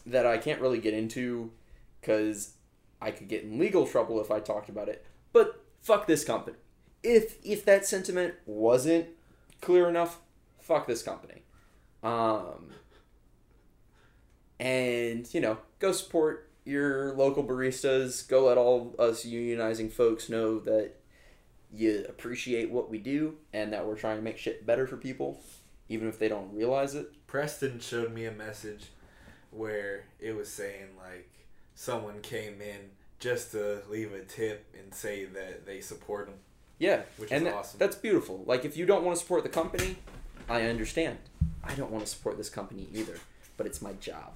that 0.07 0.27
I 0.27 0.39
can't 0.39 0.61
really 0.61 0.79
get 0.79 0.95
into 0.95 1.51
because 2.01 2.55
I 3.03 3.11
could 3.11 3.29
get 3.29 3.43
in 3.43 3.59
legal 3.59 3.87
trouble 3.87 4.21
if 4.21 4.31
I 4.31 4.41
talked 4.41 4.69
about 4.69 4.89
it. 4.89 5.05
But 5.33 5.65
fuck 5.83 6.07
this 6.07 6.25
company. 6.25 6.57
If 7.03 7.37
if 7.43 7.65
that 7.65 7.87
sentiment 7.87 8.35
wasn't 8.47 9.07
clear 9.61 9.89
enough, 9.89 10.19
fuck 10.59 10.87
this 10.87 11.03
company. 11.03 11.43
Um, 12.03 12.71
and 14.59 15.33
you 15.33 15.41
know, 15.41 15.59
go 15.79 15.93
support 15.93 16.50
your 16.65 17.13
local 17.15 17.45
baristas. 17.45 18.27
Go 18.29 18.47
let 18.47 18.59
all 18.59 18.95
us 18.99 19.25
unionizing 19.25 19.91
folks 19.93 20.29
know 20.29 20.59
that 20.61 20.93
you 21.73 22.05
appreciate 22.09 22.71
what 22.71 22.91
we 22.91 22.99
do 22.99 23.37
and 23.53 23.73
that 23.73 23.87
we're 23.87 23.97
trying 23.97 24.17
to 24.17 24.23
make 24.23 24.39
shit 24.39 24.67
better 24.67 24.87
for 24.87 24.97
people, 24.97 25.41
even 25.89 26.09
if 26.09 26.19
they 26.19 26.29
don't 26.29 26.53
realize 26.55 26.95
it. 26.95 27.13
Preston 27.27 27.79
showed 27.81 28.13
me 28.13 28.25
a 28.27 28.33
message 28.33 28.87
where 29.51 30.05
it 30.21 30.33
was 30.37 30.49
saying 30.49 30.87
like 30.99 31.31
someone 31.75 32.21
came 32.23 32.61
in 32.61 32.91
just 33.19 33.53
to 33.53 33.83
leave 33.89 34.13
a 34.13 34.21
tip 34.25 34.75
and 34.79 34.93
say 34.95 35.25
that 35.27 35.67
they 35.67 35.81
support 35.81 36.29
him. 36.29 36.35
Yeah, 36.79 37.03
Which 37.19 37.31
and 37.31 37.47
is 37.47 37.53
that- 37.53 37.59
awesome. 37.59 37.79
That's 37.79 37.97
beautiful. 37.97 38.43
Like 38.47 38.65
if 38.65 38.77
you 38.77 38.87
don't 38.87 39.05
want 39.05 39.17
to 39.17 39.23
support 39.23 39.43
the 39.43 39.49
company, 39.51 39.97
I 40.49 40.63
understand. 40.63 41.19
I 41.63 41.75
don't 41.75 41.91
want 41.91 42.05
to 42.05 42.11
support 42.11 42.37
this 42.39 42.49
company 42.49 42.89
either, 42.93 43.19
but 43.57 43.67
it's 43.67 43.83
my 43.83 43.93
job. 43.95 44.33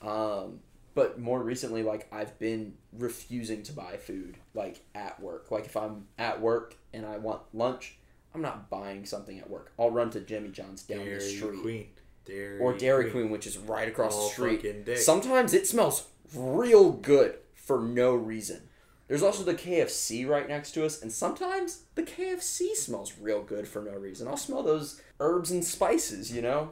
Um, 0.00 0.60
but 0.94 1.18
more 1.18 1.42
recently, 1.42 1.82
like 1.82 2.08
I've 2.12 2.38
been 2.38 2.74
refusing 2.92 3.62
to 3.64 3.72
buy 3.72 3.96
food 3.96 4.36
like 4.54 4.84
at 4.94 5.20
work. 5.20 5.50
Like 5.50 5.66
if 5.66 5.76
I'm 5.76 6.06
at 6.18 6.40
work 6.40 6.76
and 6.92 7.06
I 7.06 7.18
want 7.18 7.42
lunch, 7.52 7.96
I'm 8.34 8.42
not 8.42 8.70
buying 8.70 9.04
something 9.04 9.38
at 9.38 9.48
work. 9.48 9.72
I'll 9.78 9.90
run 9.90 10.10
to 10.10 10.20
Jimmy 10.20 10.50
John's 10.50 10.82
down 10.82 11.04
the 11.04 11.20
street 11.20 11.60
Queen. 11.62 11.86
Dairy 12.24 12.60
or 12.60 12.76
Dairy 12.76 13.10
Queen, 13.10 13.30
which 13.30 13.46
is 13.46 13.58
right 13.58 13.88
across 13.88 14.14
All 14.14 14.28
the 14.28 14.32
street. 14.32 14.98
Sometimes 14.98 15.54
it 15.54 15.66
smells 15.66 16.06
real 16.34 16.92
good 16.92 17.36
for 17.54 17.80
no 17.80 18.14
reason. 18.14 18.62
There's 19.08 19.22
also 19.22 19.42
the 19.42 19.54
KFC 19.54 20.26
right 20.26 20.48
next 20.48 20.72
to 20.72 20.86
us, 20.86 21.02
and 21.02 21.12
sometimes 21.12 21.82
the 21.96 22.02
KFC 22.02 22.74
smells 22.74 23.12
real 23.20 23.42
good 23.42 23.68
for 23.68 23.82
no 23.82 23.92
reason. 23.92 24.26
I'll 24.26 24.36
smell 24.36 24.62
those 24.62 25.02
herbs 25.20 25.50
and 25.50 25.62
spices, 25.64 26.32
you 26.32 26.40
know? 26.40 26.70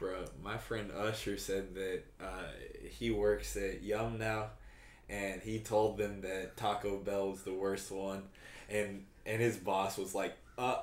Bro, 0.00 0.24
my 0.42 0.56
friend 0.56 0.90
Usher 0.90 1.36
said 1.36 1.74
that 1.74 2.02
uh, 2.20 2.48
he 2.88 3.10
works 3.10 3.54
at 3.56 3.82
Yum 3.82 4.16
now, 4.18 4.46
and 5.10 5.42
he 5.42 5.58
told 5.60 5.98
them 5.98 6.22
that 6.22 6.56
Taco 6.56 6.96
Bell 6.96 7.30
was 7.30 7.42
the 7.42 7.52
worst 7.52 7.92
one, 7.92 8.22
and 8.70 9.04
and 9.26 9.40
his 9.42 9.58
boss 9.58 9.98
was 9.98 10.14
like, 10.14 10.34
"Uh, 10.56 10.78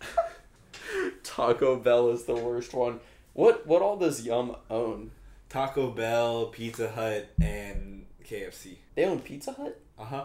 Taco 1.24 1.76
Bell 1.76 2.10
is 2.10 2.24
the 2.24 2.34
worst 2.36 2.72
one. 2.74 3.00
What 3.32 3.66
what 3.66 3.82
all 3.82 3.96
does 3.96 4.24
Yum 4.24 4.54
own? 4.70 5.10
Taco 5.48 5.90
Bell, 5.90 6.46
Pizza 6.46 6.90
Hut, 6.90 7.28
and 7.40 8.06
KFC." 8.24 8.76
They 8.94 9.04
own 9.06 9.20
Pizza 9.20 9.52
Hut? 9.52 9.78
Uh 9.98 10.04
huh. 10.04 10.24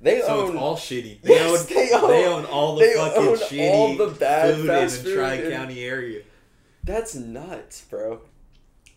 They 0.00 0.20
So 0.20 0.42
own 0.42 0.50
it's 0.52 0.56
all 0.58 0.76
shitty. 0.76 1.22
They 1.22 1.34
Yes, 1.34 1.60
own 1.70 1.74
they 1.76 1.92
own- 1.94 2.10
they 2.10 2.26
own 2.26 2.44
all 2.44 2.76
the 2.76 2.84
fucking 2.94 3.22
shitty 3.48 3.70
all 3.72 3.96
the 3.96 4.06
bad 4.08 4.54
food 4.54 4.66
fast 4.66 4.98
in 5.00 5.04
the 5.06 5.14
Tri 5.16 5.50
County 5.50 5.82
area. 5.82 6.22
That's 6.86 7.14
nuts, 7.14 7.82
bro. 7.90 8.20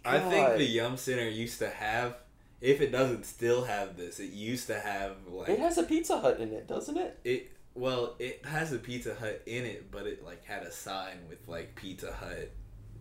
I 0.05 0.19
think 0.19 0.57
the 0.57 0.63
Yum 0.65 0.95
Center 0.95 1.27
used 1.27 1.59
to 1.59 1.69
have, 1.69 2.15
if 2.61 2.79
it 2.81 2.91
doesn't 2.91 3.25
still 3.25 3.65
have 3.65 3.97
this, 3.97 4.19
it 4.19 4.31
used 4.31 4.67
to 4.67 4.79
have 4.79 5.17
like 5.29 5.49
It 5.49 5.59
has 5.59 5.77
a 5.77 5.83
Pizza 5.83 6.19
Hut 6.19 6.39
in 6.39 6.53
it, 6.53 6.67
doesn't 6.67 6.97
it? 6.97 7.19
It 7.23 7.51
well, 7.75 8.15
it 8.19 8.45
has 8.45 8.71
a 8.73 8.77
Pizza 8.77 9.15
Hut 9.15 9.41
in 9.45 9.65
it, 9.65 9.91
but 9.91 10.05
it 10.07 10.23
like 10.23 10.45
had 10.45 10.63
a 10.63 10.71
sign 10.71 11.17
with 11.27 11.39
like 11.47 11.75
Pizza 11.75 12.13
Hut, 12.13 12.51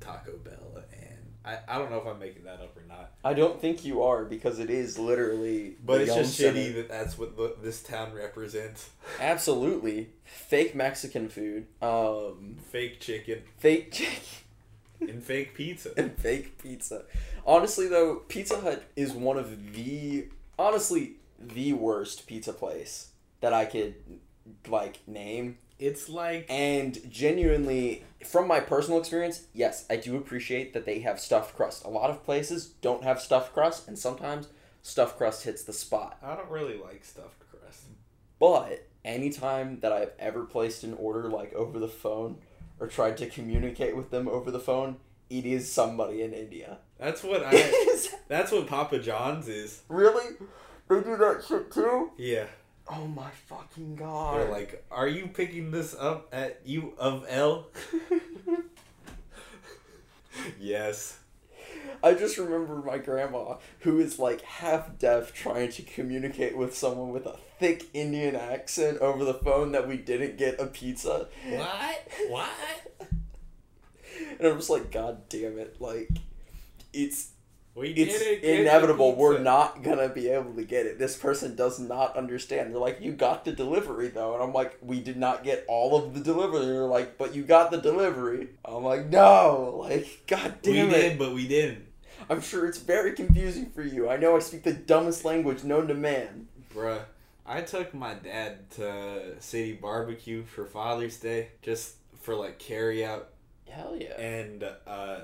Taco 0.01 0.37
Bell, 0.39 0.83
and 0.93 1.19
I, 1.45 1.59
I 1.69 1.79
don't 1.79 1.91
know 1.91 1.99
if 1.99 2.07
I'm 2.07 2.19
making 2.19 2.45
that 2.45 2.61
up 2.61 2.77
or 2.77 2.83
not. 2.89 3.13
I 3.25 3.35
don't 3.35 3.61
think 3.61 3.85
you 3.85 4.03
are 4.03 4.25
because 4.25 4.59
it 4.59 4.71
is 4.71 4.99
literally. 4.99 5.77
But 5.85 5.97
the 5.99 6.03
it's 6.05 6.15
Yum 6.15 6.19
just 6.25 6.37
Center. 6.37 6.59
shitty 6.59 6.75
that 6.75 6.89
that's 6.89 7.17
what 7.19 7.37
the, 7.37 7.57
this 7.63 7.83
town 7.83 8.13
represents. 8.13 8.91
Absolutely, 9.21 10.09
fake 10.25 10.75
Mexican 10.75 11.29
food, 11.29 11.67
um, 11.81 12.57
Fake 12.71 13.01
chicken 13.01 13.43
fake 13.59 13.93
chicken, 13.93 14.19
and 15.01 15.23
fake 15.23 15.55
pizza. 15.55 15.91
and 15.97 16.17
fake 16.17 16.59
pizza. 16.59 17.05
Honestly, 17.47 17.89
though, 17.89 18.17
Pizza 18.29 18.61
Hut 18.61 18.85
is 18.97 19.13
one 19.13 19.39
of 19.39 19.75
the 19.75 20.29
honestly 20.59 21.15
the 21.39 21.73
worst 21.73 22.27
pizza 22.27 22.53
place 22.53 23.11
that 23.41 23.53
I 23.53 23.65
could 23.65 23.95
like 24.69 25.07
name. 25.07 25.59
It's 25.79 26.09
like 26.09 26.47
And 26.49 26.99
genuinely, 27.11 28.05
from 28.25 28.49
my 28.49 28.59
personal 28.59 28.99
experience, 28.99 29.47
yes, 29.55 29.87
I 29.89 29.97
do 29.97 30.17
appreciate 30.17 30.75
that 30.75 30.85
they 30.85 31.01
have 31.01 31.21
stuffed 31.21 31.55
crust. 31.55 31.85
A 31.85 31.89
lot 31.89 32.11
of 32.11 32.25
places 32.25 32.67
don't 32.81 33.05
have 33.05 33.21
stuffed 33.21 33.55
crust, 33.55 33.87
and 33.87 33.97
sometimes 33.97 34.49
stuffed 34.83 35.17
crust 35.17 35.45
hits 35.45 35.63
the 35.63 35.73
spot. 35.73 36.19
I 36.23 36.35
don't 36.35 36.51
really 36.51 36.77
like 36.77 37.05
stuffed 37.05 37.45
crust. 37.51 37.85
But 38.41 38.89
anytime 39.05 39.79
that 39.81 39.93
I've 39.93 40.13
ever 40.19 40.45
placed 40.45 40.83
an 40.83 40.95
order 40.95 41.29
like 41.31 41.55
over 41.55 41.79
the 41.79 41.89
phone 41.89 42.39
or 42.81 42.87
tried 42.87 43.17
to 43.19 43.27
communicate 43.29 43.97
with 43.97 44.11
them 44.11 44.29
over 44.29 44.51
the 44.51 44.61
phone, 44.61 44.97
it 45.31 45.45
is 45.45 45.71
somebody 45.73 46.23
in 46.23 46.33
India. 46.33 46.79
That's 46.99 47.23
what 47.23 47.43
I. 47.47 47.73
that's 48.29 48.53
what 48.53 48.67
Papa 48.67 48.99
John's 48.99 49.49
is. 49.49 49.83
really? 49.89 50.37
They 50.89 51.01
do 51.01 51.17
that 51.19 51.45
shit 51.47 51.71
too? 51.71 52.11
Yeah, 52.17 52.47
Oh 52.91 53.07
my 53.07 53.29
fucking 53.49 53.97
god. 53.97 54.39
they're 54.39 54.51
like, 54.51 54.83
"Are 54.91 55.07
you 55.07 55.27
picking 55.29 55.71
this 55.71 55.95
up 55.95 56.29
at 56.33 56.61
U 56.65 56.95
of 56.99 57.27
L?" 57.29 57.67
yes. 60.59 61.19
I 62.03 62.15
just 62.15 62.39
remember 62.39 62.77
my 62.77 62.99
grandma, 62.99 63.57
who 63.81 64.01
is 64.01 64.19
like 64.19 64.43
half 64.43 64.99
deaf, 64.99 65.33
trying 65.33 65.71
to 65.73 65.83
communicate 65.83 66.57
with 66.57 66.77
someone 66.77 67.11
with 67.11 67.27
a 67.27 67.37
thick 67.59 67.87
Indian 67.93 68.37
accent 68.37 68.99
over 68.99 69.25
the 69.25 69.35
phone 69.35 69.73
that 69.73 69.89
we 69.89 69.97
didn't 69.97 70.39
get 70.39 70.61
a 70.61 70.67
pizza. 70.67 71.29
What? 71.49 72.09
What? 72.29 72.49
And 74.39 74.49
I'm 74.49 74.57
just 74.57 74.71
like, 74.71 74.91
God 74.91 75.29
damn 75.29 75.59
it. 75.59 75.81
Like, 75.81 76.11
it's 76.93 77.31
We 77.75 77.91
it's 77.91 78.21
inevitable. 78.43 79.15
We're 79.15 79.39
not 79.39 79.85
gonna 79.85 80.09
be 80.09 80.29
able 80.29 80.55
to 80.55 80.65
get 80.65 80.87
it. 80.87 80.99
This 80.99 81.17
person 81.17 81.55
does 81.55 81.79
not 81.79 82.17
understand. 82.17 82.73
They're 82.73 82.81
like, 82.81 83.01
you 83.01 83.13
got 83.13 83.45
the 83.45 83.53
delivery 83.53 84.09
though, 84.09 84.35
and 84.35 84.43
I'm 84.43 84.53
like, 84.53 84.77
we 84.83 85.01
did 85.01 85.17
not 85.17 85.45
get 85.45 85.65
all 85.69 85.97
of 85.97 86.13
the 86.15 86.21
delivery. 86.21 86.67
They're 86.67 86.87
like, 86.87 87.19
but 87.19 87.37
you 87.37 87.45
got 87.45 87.71
the 87.71 87.79
delivery. 87.79 88.49
I'm 88.65 88.83
like, 88.83 89.07
no, 89.11 89.77
like, 89.79 90.25
God 90.27 90.55
We 90.65 90.73
damn 90.73 90.91
it. 90.91 90.93
We 90.93 91.01
did, 91.01 91.19
but 91.19 91.35
we 91.35 91.47
didn't. 91.47 91.85
I'm 92.31 92.41
sure 92.41 92.67
it's 92.67 92.79
very 92.79 93.13
confusing 93.13 93.71
for 93.71 93.83
you. 93.83 94.09
I 94.09 94.17
know 94.17 94.37
I 94.37 94.41
speak 94.41 94.63
the 94.63 94.73
dumbest 94.73 95.25
language 95.25 95.65
known 95.65 95.89
to 95.89 95.95
man. 95.95 96.49
Bruh, 96.75 97.01
I 97.47 97.63
took 97.63 97.95
my 97.95 98.15
dad 98.15 98.71
to 98.73 99.41
City 99.41 99.73
Barbecue 99.73 100.45
for 100.45 100.65
Father's 100.67 101.17
Day, 101.19 101.49
just 101.63 101.95
for 102.21 102.35
like 102.35 102.59
carry 102.59 103.05
out, 103.05 103.31
Hell 103.69 103.97
yeah. 103.99 104.21
and 104.21 104.63
uh, 104.87 105.21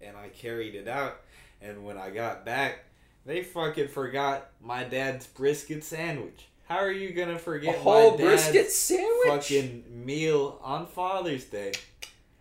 and 0.00 0.16
I 0.16 0.28
carried 0.28 0.74
it 0.74 0.88
out, 0.88 1.20
and 1.62 1.84
when 1.84 1.96
I 1.98 2.10
got 2.10 2.44
back, 2.44 2.84
they 3.24 3.42
fucking 3.42 3.88
forgot 3.88 4.50
my 4.60 4.82
dad's 4.84 5.26
brisket 5.26 5.84
sandwich. 5.84 6.46
How 6.68 6.78
are 6.78 6.92
you 6.92 7.12
gonna 7.12 7.34
A 7.34 7.38
forget 7.38 7.76
whole 7.76 8.12
my 8.12 8.16
dad's 8.16 8.42
brisket 8.50 8.70
sandwich. 8.72 9.26
fucking 9.28 9.84
meal 10.04 10.58
on 10.62 10.86
Father's 10.86 11.44
Day? 11.44 11.72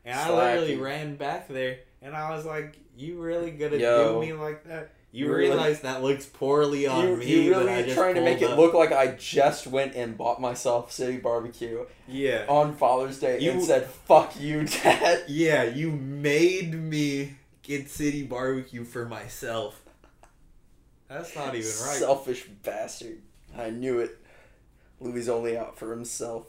And 0.03 0.17
I 0.17 0.31
literally 0.33 0.77
ran 0.77 1.15
back 1.17 1.47
there, 1.49 1.79
and 2.01 2.15
I 2.15 2.35
was 2.35 2.45
like, 2.45 2.77
"You 2.97 3.19
really 3.21 3.51
gonna 3.51 3.77
Yo. 3.77 4.13
do 4.13 4.25
me 4.27 4.33
like 4.33 4.63
that? 4.65 4.91
You 5.11 5.25
You 5.27 5.31
really- 5.33 5.49
realize 5.49 5.81
that 5.81 6.03
looks 6.03 6.25
poorly 6.25 6.85
on 6.85 7.07
You, 7.07 7.15
me? 7.17 7.25
you 7.25 7.49
really 7.51 7.83
just 7.83 7.95
trying 7.95 8.15
to 8.15 8.21
make 8.21 8.39
pulled 8.39 8.51
it 8.51 8.55
look 8.57 8.73
like 8.73 8.91
I 8.91 9.07
just 9.15 9.65
went 9.65 9.95
and 9.95 10.17
bought 10.17 10.39
myself 10.41 10.91
City 10.91 11.17
Barbecue 11.17 11.85
Yeah, 12.07 12.45
on 12.49 12.75
Father's 12.75 13.19
Day 13.19 13.35
and 13.35 13.41
You- 13.61 13.61
said, 13.65 13.87
"Fuck 13.87 14.39
you, 14.39 14.63
Dad." 14.83 15.23
yeah. 15.27 15.63
You 15.63 15.91
made 15.91 16.73
me 16.73 17.37
get 17.63 17.89
City 17.89 18.23
Barbecue 18.23 18.83
for 18.83 19.05
myself. 19.05 19.81
That's 21.07 21.33
not 21.35 21.55
even 21.55 21.67
right. 21.85 21.97
Selfish 21.97 22.45
bastard. 22.63 23.21
I 23.57 23.69
knew 23.69 23.99
it. 23.99 24.17
Louie 24.99 25.27
only 25.29 25.57
out 25.57 25.77
for 25.79 25.91
himself. 25.91 26.47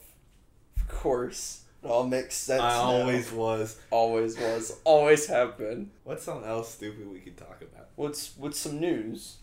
Of 0.76 0.88
course. 0.88 1.62
It 1.82 1.86
all 1.86 2.06
makes 2.06 2.34
sense. 2.34 2.60
I 2.60 2.70
now. 2.70 2.82
always 2.82 3.30
was. 3.30 3.78
always 3.90 4.36
was, 4.38 4.78
always 4.84 5.26
have 5.26 5.56
been. 5.56 5.90
What's 6.04 6.24
something 6.24 6.48
else 6.48 6.74
stupid 6.74 7.08
we 7.10 7.20
could 7.20 7.36
talk 7.36 7.62
about? 7.62 7.88
What's 7.94 8.36
what's 8.36 8.58
some 8.58 8.80
news? 8.80 9.36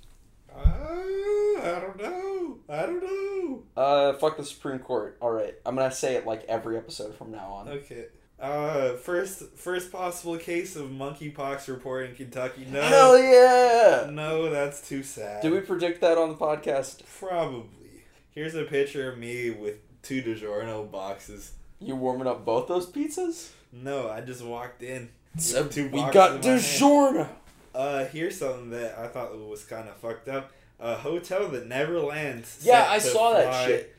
Uh, 0.53 0.59
I 0.59 1.79
don't 1.81 2.01
know. 2.01 2.57
I 2.69 2.85
don't 2.85 3.03
know. 3.03 3.63
Uh, 3.75 4.13
fuck 4.13 4.37
the 4.37 4.45
Supreme 4.45 4.79
Court. 4.79 5.17
All 5.21 5.31
right, 5.31 5.55
I'm 5.65 5.75
gonna 5.75 5.91
say 5.91 6.15
it 6.15 6.25
like 6.25 6.43
every 6.47 6.77
episode 6.77 7.15
from 7.15 7.31
now 7.31 7.51
on. 7.51 7.69
Okay. 7.69 8.05
Uh, 8.37 8.93
first 8.97 9.43
first 9.55 9.91
possible 9.93 10.37
case 10.37 10.75
of 10.75 10.89
monkeypox 10.89 11.69
report 11.69 12.09
in 12.09 12.15
Kentucky. 12.15 12.67
No, 12.69 12.81
Hell 12.81 13.17
yeah! 13.17 14.09
no, 14.11 14.49
that's 14.49 14.87
too 14.87 15.03
sad. 15.03 15.41
Did 15.41 15.53
we 15.53 15.61
predict 15.61 16.01
that 16.01 16.17
on 16.17 16.29
the 16.29 16.35
podcast? 16.35 17.01
Probably. 17.17 18.03
Here's 18.31 18.55
a 18.55 18.65
picture 18.65 19.09
of 19.09 19.17
me 19.17 19.51
with 19.51 19.75
two 20.01 20.21
DiGiorno 20.21 20.91
boxes. 20.91 21.53
You 21.79 21.95
warming 21.95 22.27
up 22.27 22.45
both 22.45 22.67
those 22.67 22.87
pizzas? 22.89 23.51
No, 23.71 24.09
I 24.09 24.21
just 24.21 24.43
walked 24.43 24.81
in. 24.81 25.09
So 25.37 25.67
two 25.67 25.89
we 25.89 25.99
got. 26.11 26.41
DiGiorno. 26.41 27.27
Uh, 27.73 28.05
here's 28.05 28.37
something 28.37 28.69
that 28.69 28.97
I 28.97 29.07
thought 29.07 29.37
was 29.37 29.65
kind 29.65 29.89
of 29.89 29.97
fucked 29.97 30.29
up. 30.29 30.51
A 30.79 30.95
hotel 30.95 31.49
that 31.49 31.67
never 31.67 31.99
lands. 31.99 32.61
Yeah, 32.63 32.87
I 32.89 32.99
saw 32.99 33.33
that 33.33 33.65
shit. 33.67 33.95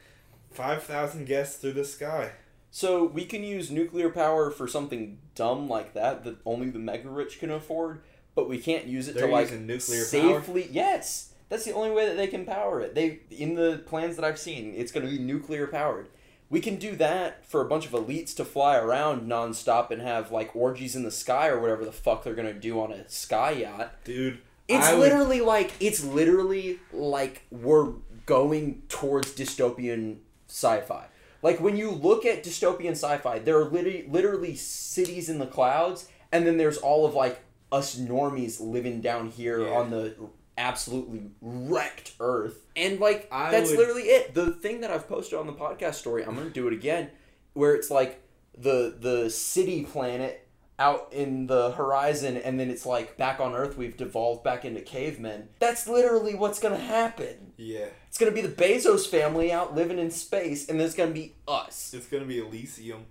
5,000 0.53 1.27
guests 1.27 1.57
through 1.59 1.73
the 1.73 1.85
sky. 1.85 2.33
So 2.71 3.05
we 3.05 3.25
can 3.25 3.43
use 3.43 3.71
nuclear 3.71 4.11
power 4.11 4.51
for 4.51 4.67
something 4.67 5.19
dumb 5.35 5.69
like 5.69 5.95
that 5.95 6.25
that 6.25 6.37
only 6.45 6.71
the 6.71 6.79
mega 6.79 7.09
rich 7.09 7.39
can 7.39 7.51
afford, 7.51 8.01
but 8.35 8.49
we 8.49 8.59
can't 8.59 8.87
use 8.87 9.09
it 9.09 9.15
They're 9.15 9.27
to 9.27 9.33
like 9.33 9.53
nuclear 9.53 10.01
power? 10.05 10.41
safely. 10.41 10.69
Yes, 10.71 11.33
that's 11.49 11.65
the 11.65 11.73
only 11.73 11.91
way 11.91 12.07
that 12.07 12.17
they 12.17 12.27
can 12.27 12.45
power 12.45 12.81
it. 12.81 12.95
They 12.95 13.21
in 13.31 13.55
the 13.55 13.83
plans 13.87 14.17
that 14.17 14.25
I've 14.25 14.39
seen, 14.39 14.75
it's 14.75 14.93
going 14.93 15.07
to 15.07 15.13
be 15.13 15.19
nuclear 15.19 15.67
powered. 15.67 16.09
We 16.49 16.61
can 16.61 16.77
do 16.77 16.95
that 16.97 17.45
for 17.45 17.61
a 17.61 17.65
bunch 17.65 17.87
of 17.87 17.93
elites 17.93 18.35
to 18.37 18.45
fly 18.45 18.77
around 18.77 19.29
nonstop 19.29 19.91
and 19.91 20.01
have 20.01 20.31
like 20.31 20.55
orgies 20.55 20.95
in 20.95 21.03
the 21.03 21.11
sky 21.11 21.49
or 21.49 21.61
whatever 21.61 21.85
the 21.85 21.93
fuck 21.93 22.23
they're 22.23 22.35
going 22.37 22.53
to 22.53 22.59
do 22.61 22.81
on 22.81 22.93
a 22.93 23.09
sky 23.09 23.51
yacht. 23.51 23.93
Dude, 24.05 24.39
It's 24.69 24.87
I 24.87 24.93
would- 24.95 25.01
literally 25.01 25.41
like 25.41 25.73
it's 25.81 26.05
literally 26.05 26.79
like 26.93 27.43
we're 27.51 27.93
going 28.27 28.83
towards 28.89 29.33
dystopian 29.33 30.19
sci-fi. 30.49 31.07
Like 31.43 31.61
when 31.61 31.77
you 31.77 31.91
look 31.91 32.25
at 32.25 32.45
dystopian 32.45 32.93
sci-fi, 32.93 33.41
there 33.41 33.59
are 33.59 33.65
literally 33.65 34.07
literally 34.09 34.55
cities 34.55 35.29
in 35.29 35.39
the 35.39 35.47
clouds, 35.47 36.09
and 36.33 36.47
then 36.47 36.57
there's 36.59 36.79
all 36.79 37.05
of 37.07 37.15
like 37.15 37.41
us 37.73 37.97
normies 37.99 38.61
living 38.61 39.01
down 39.01 39.29
here 39.31 39.67
Yeah. 39.67 39.75
on 39.75 39.91
the 39.91 40.15
absolutely 40.59 41.31
wrecked 41.41 42.13
Earth, 42.21 42.65
and 42.75 42.99
like 43.01 43.29
I 43.31 43.51
that's 43.51 43.71
would- 43.71 43.79
literally 43.79 44.05
it. 44.05 44.35
The 44.35 44.53
thing 44.53 44.81
that 44.83 44.91
I've 44.91 45.09
posted 45.09 45.39
on 45.39 45.47
the 45.47 45.53
podcast 45.53 45.95
story, 45.95 46.25
I'm 46.25 46.35
gonna 46.35 46.51
do 46.51 46.67
it 46.67 46.73
again, 46.73 47.11
where 47.53 47.75
it's 47.75 47.91
like 47.91 48.23
the 48.57 48.97
the 48.99 49.29
city 49.31 49.85
planet 49.85 50.43
out 50.79 51.09
in 51.11 51.47
the 51.47 51.71
horizon 51.73 52.37
and 52.37 52.61
then 52.61 52.69
it's 52.69 52.85
like 52.85 53.17
back 53.17 53.41
on 53.41 53.55
earth 53.55 53.79
we've 53.79 53.97
devolved 53.97 54.45
back 54.45 54.63
into 54.67 54.79
cavemen 54.83 55.49
that's 55.59 55.89
literally 55.89 56.35
what's 56.35 56.59
gonna 56.59 56.77
happen 56.77 57.53
Yeah. 57.57 57.87
it's 58.09 58.19
gonna 58.19 58.31
be 58.31 58.43
the 58.43 58.49
bezos 58.51 59.09
family 59.09 59.51
out 59.51 59.75
living 59.75 59.99
in 59.99 60.11
space 60.11 60.69
and 60.69 60.79
there's 60.79 60.95
gonna 60.95 61.13
be 61.13 61.35
us 61.49 61.95
It's 61.95 62.07
gonna 62.07 62.27
be 62.27 62.41
Elysium. 62.41 63.07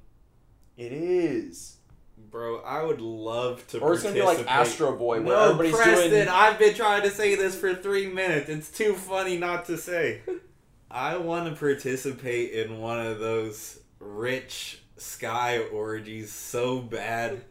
it 0.77 0.91
is 0.93 1.77
Bro, 2.17 2.61
I 2.61 2.83
would 2.83 3.01
love 3.01 3.65
to 3.67 3.79
or 3.79 3.93
it's 3.93 4.03
gonna 4.03 4.15
be 4.15 4.21
like 4.21 4.45
astro 4.49 4.95
boy 4.97 5.21
where 5.21 5.35
No, 5.35 5.51
everybody's 5.51 5.75
Preston, 5.75 6.09
doing 6.11 6.27
I've 6.27 6.57
been 6.59 6.73
trying 6.73 7.01
to 7.03 7.09
say 7.09 7.35
this 7.35 7.55
for 7.55 7.73
three 7.75 8.07
minutes. 8.07 8.49
It's 8.49 8.71
too 8.71 8.93
funny 8.93 9.37
not 9.37 9.65
to 9.65 9.77
say. 9.77 10.21
I 10.91 11.17
want 11.17 11.49
to 11.49 11.59
participate 11.59 12.51
in 12.51 12.79
one 12.79 12.99
of 13.05 13.19
those 13.19 13.79
rich 13.99 14.79
sky 14.97 15.59
orgies 15.59 16.31
so 16.31 16.79
bad. 16.79 17.41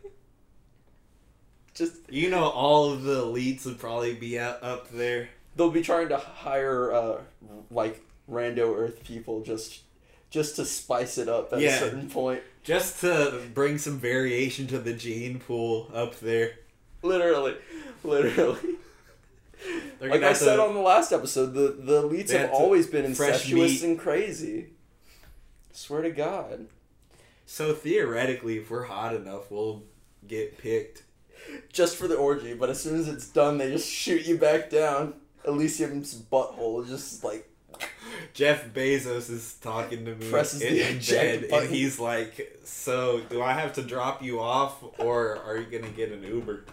just 1.75 1.95
You 2.09 2.31
know, 2.31 2.45
all 2.49 2.91
of 2.93 3.03
the 3.03 3.23
elites 3.25 3.67
would 3.67 3.79
probably 3.79 4.15
be 4.15 4.39
out, 4.39 4.63
up 4.63 4.91
there. 4.91 5.29
they'll 5.57 5.71
be 5.71 5.83
trying 5.83 6.09
to 6.09 6.17
hire 6.17 6.93
uh 6.93 7.21
like 7.71 8.03
rando 8.31 8.75
earth 8.77 9.05
people 9.05 9.43
just 9.43 9.81
just 10.31 10.57
to 10.57 10.65
spice 10.65 11.19
it 11.19 11.29
up 11.29 11.53
at 11.53 11.61
Yeah. 11.61 11.77
a 11.77 11.79
certain 11.79 12.09
point 12.09 12.43
Just 12.65 13.01
to 13.03 13.43
bring 13.55 13.79
some 13.79 13.99
variation 13.99 14.67
to 14.69 14.79
the 14.79 14.93
gene 14.93 15.39
pool 15.39 15.91
up 15.95 16.19
there. 16.19 16.53
literally 17.03 17.57
literally 18.03 18.77
like 20.01 20.23
I 20.23 20.33
said 20.33 20.59
on 20.59 20.75
the 20.75 20.81
last 20.81 21.13
episode, 21.13 21.55
the 21.55 21.77
the 21.79 22.03
elites 22.03 22.31
have 22.31 22.51
always 22.51 22.87
been 22.87 23.05
incestuous 23.05 23.83
and 23.83 23.99
crazy. 23.99 24.71
Swear 25.73 26.03
to 26.03 26.11
God. 26.11 26.67
So 27.47 27.75
theoretically, 27.75 28.59
if 28.59 28.71
we're 28.71 28.85
hot 28.85 29.15
enough, 29.15 29.51
we'll 29.51 29.83
get 30.27 30.59
picked. 30.59 31.03
Just 31.73 31.97
for 31.97 32.09
the 32.09 32.17
orgy, 32.17 32.55
but 32.55 32.71
as 32.71 32.81
soon 32.81 32.99
as 32.99 33.09
it's 33.09 33.29
done, 33.29 33.59
they 33.59 33.71
just 33.71 33.91
shoot 33.91 34.27
you 34.27 34.39
back 34.39 34.71
down. 34.71 35.15
Elysium's 35.47 36.15
butthole 36.15 36.87
just 36.87 37.23
like 37.23 37.49
Jeff 38.35 38.73
Bezos 38.73 39.31
is 39.31 39.55
talking 39.61 40.05
to 40.05 40.15
me 40.15 40.31
Presses 40.31 40.61
in, 40.63 40.75
the 40.99 41.13
bed, 41.13 41.49
button. 41.51 41.67
and 41.67 41.75
he's 41.75 41.99
like, 42.01 42.59
"So, 42.65 43.21
do 43.29 43.43
I 43.43 43.53
have 43.53 43.73
to 43.75 43.83
drop 43.83 44.23
you 44.23 44.41
off, 44.41 44.83
or 44.99 45.37
are 45.39 45.57
you 45.57 45.67
gonna 45.67 45.93
get 45.93 46.11
an 46.13 46.23
Uber?" 46.25 46.65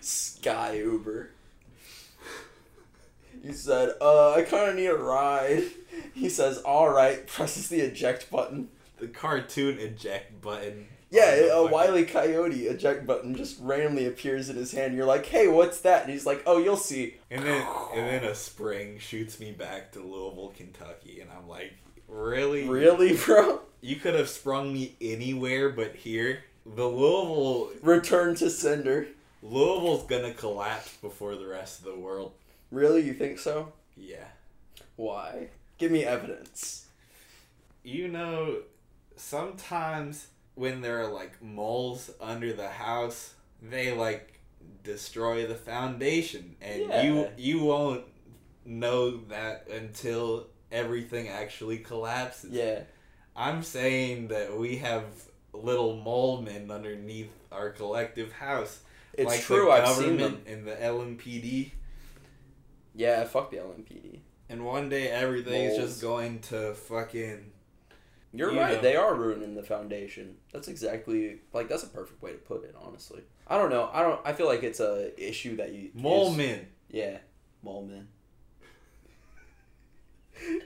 Sky 0.00 0.74
Uber. 0.76 1.30
He 3.44 3.52
said, 3.52 3.90
"Uh, 4.00 4.32
I 4.34 4.42
kind 4.42 4.70
of 4.70 4.76
need 4.76 4.86
a 4.86 4.94
ride." 4.96 5.64
He 6.14 6.28
says, 6.28 6.58
"All 6.58 6.88
right." 6.88 7.26
Presses 7.26 7.68
the 7.68 7.80
eject 7.80 8.30
button. 8.30 8.68
The 8.98 9.08
cartoon 9.08 9.78
eject 9.78 10.40
button. 10.40 10.86
Yeah, 11.12 11.52
a 11.52 11.66
wily 11.66 12.04
Coyote 12.06 12.66
eject 12.68 13.06
button 13.06 13.34
just 13.36 13.60
randomly 13.60 14.06
appears 14.06 14.48
in 14.48 14.56
his 14.56 14.72
hand. 14.72 14.96
You're 14.96 15.04
like, 15.06 15.26
"Hey, 15.26 15.46
what's 15.46 15.80
that?" 15.82 16.04
And 16.04 16.10
he's 16.12 16.24
like, 16.24 16.42
"Oh, 16.46 16.56
you'll 16.58 16.76
see." 16.78 17.16
And 17.30 17.44
then, 17.44 17.66
and 17.94 18.06
then 18.08 18.24
a 18.24 18.34
spring 18.34 18.98
shoots 18.98 19.38
me 19.38 19.52
back 19.52 19.92
to 19.92 20.00
Louisville, 20.00 20.54
Kentucky, 20.56 21.20
and 21.20 21.30
I'm 21.30 21.46
like, 21.48 21.74
"Really? 22.08 22.66
Really, 22.66 23.14
bro? 23.26 23.60
You 23.82 23.96
could 23.96 24.14
have 24.14 24.30
sprung 24.30 24.72
me 24.72 24.96
anywhere 25.02 25.68
but 25.68 25.94
here." 25.96 26.44
The 26.64 26.86
Louisville, 26.86 27.72
Return 27.82 28.34
to 28.36 28.48
sender. 28.48 29.08
Louisville's 29.42 30.06
gonna 30.06 30.32
collapse 30.32 30.96
before 30.96 31.34
the 31.36 31.46
rest 31.46 31.80
of 31.80 31.84
the 31.84 31.96
world. 32.00 32.32
Really, 32.70 33.02
you 33.02 33.12
think 33.12 33.38
so? 33.38 33.72
Yeah. 33.96 34.28
Why? 34.96 35.48
Give 35.76 35.90
me 35.92 36.04
evidence. 36.04 36.86
you 37.82 38.06
know, 38.08 38.58
sometimes 39.16 40.28
when 40.54 40.80
there 40.80 41.00
are 41.02 41.08
like 41.12 41.42
moles 41.42 42.10
under 42.20 42.52
the 42.52 42.68
house, 42.68 43.34
they 43.62 43.92
like 43.92 44.40
destroy 44.84 45.46
the 45.46 45.54
foundation, 45.54 46.56
and 46.60 46.80
you 46.80 47.20
Yeah. 47.20 47.28
you 47.36 47.64
won't 47.64 48.04
know 48.64 49.16
that 49.28 49.68
until 49.68 50.46
everything 50.70 51.28
actually 51.28 51.78
collapses. 51.78 52.50
Yeah. 52.52 52.80
I'm 53.34 53.62
saying 53.62 54.28
that 54.28 54.56
we 54.58 54.76
have 54.78 55.04
little 55.52 55.96
mole 55.96 56.42
men 56.42 56.70
underneath 56.70 57.30
our 57.50 57.70
collective 57.70 58.32
house. 58.32 58.80
It's 59.14 59.26
like 59.26 59.40
true, 59.42 59.66
the 59.66 59.70
I've 59.72 59.88
seen 59.96 60.16
them. 60.16 60.42
and 60.46 60.66
the 60.66 60.74
LMPD. 60.74 61.72
Yeah, 62.94 63.24
fuck 63.24 63.50
the 63.50 63.58
LMPD. 63.58 64.20
And 64.48 64.64
one 64.66 64.88
day 64.88 65.08
everything's 65.08 65.76
just 65.76 66.00
going 66.02 66.40
to 66.40 66.74
fucking 66.74 67.51
You're 68.34 68.52
You 68.52 68.60
right. 68.60 68.74
know. 68.76 68.80
They 68.80 68.96
are 68.96 69.14
ruining 69.14 69.54
the 69.54 69.62
foundation. 69.62 70.36
That's 70.52 70.68
exactly 70.68 71.40
like 71.52 71.68
that's 71.68 71.82
a 71.82 71.88
perfect 71.88 72.22
way 72.22 72.32
to 72.32 72.38
put 72.38 72.64
it. 72.64 72.74
Honestly, 72.80 73.22
I 73.46 73.58
don't 73.58 73.70
know. 73.70 73.90
I 73.92 74.02
don't. 74.02 74.20
I 74.24 74.32
feel 74.32 74.46
like 74.46 74.62
it's 74.62 74.80
a 74.80 75.12
issue 75.22 75.56
that 75.56 75.72
you 75.72 75.90
mole 75.94 76.30
is- 76.32 76.36
men. 76.38 76.66
Yeah, 76.90 77.18
mole 77.62 77.84
men. 77.86 78.08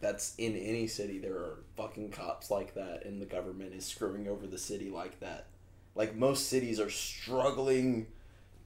That's 0.00 0.34
in 0.36 0.54
any 0.56 0.86
city. 0.86 1.18
There 1.18 1.32
are 1.34 1.58
fucking 1.76 2.10
cops 2.10 2.50
like 2.50 2.74
that, 2.74 3.04
and 3.06 3.22
the 3.22 3.26
government 3.26 3.72
is 3.74 3.86
screwing 3.86 4.28
over 4.28 4.46
the 4.46 4.58
city 4.58 4.90
like 4.90 5.20
that. 5.20 5.46
Like 5.94 6.14
most 6.14 6.48
cities 6.50 6.78
are 6.78 6.90
struggling 6.90 8.08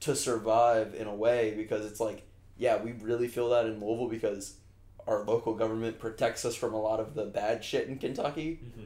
to 0.01 0.15
survive 0.15 0.93
in 0.95 1.07
a 1.07 1.15
way 1.15 1.53
because 1.55 1.85
it's 1.85 1.99
like, 2.01 2.23
yeah, 2.57 2.81
we 2.81 2.91
really 2.91 3.27
feel 3.29 3.49
that 3.49 3.65
in 3.67 3.79
Louisville 3.79 4.09
because 4.09 4.55
our 5.07 5.23
local 5.23 5.53
government 5.55 5.99
protects 5.99 6.45
us 6.45 6.55
from 6.55 6.73
a 6.73 6.79
lot 6.81 6.99
of 6.99 7.13
the 7.15 7.25
bad 7.25 7.63
shit 7.63 7.87
in 7.87 7.97
Kentucky. 7.97 8.59
Mm-hmm. 8.63 8.83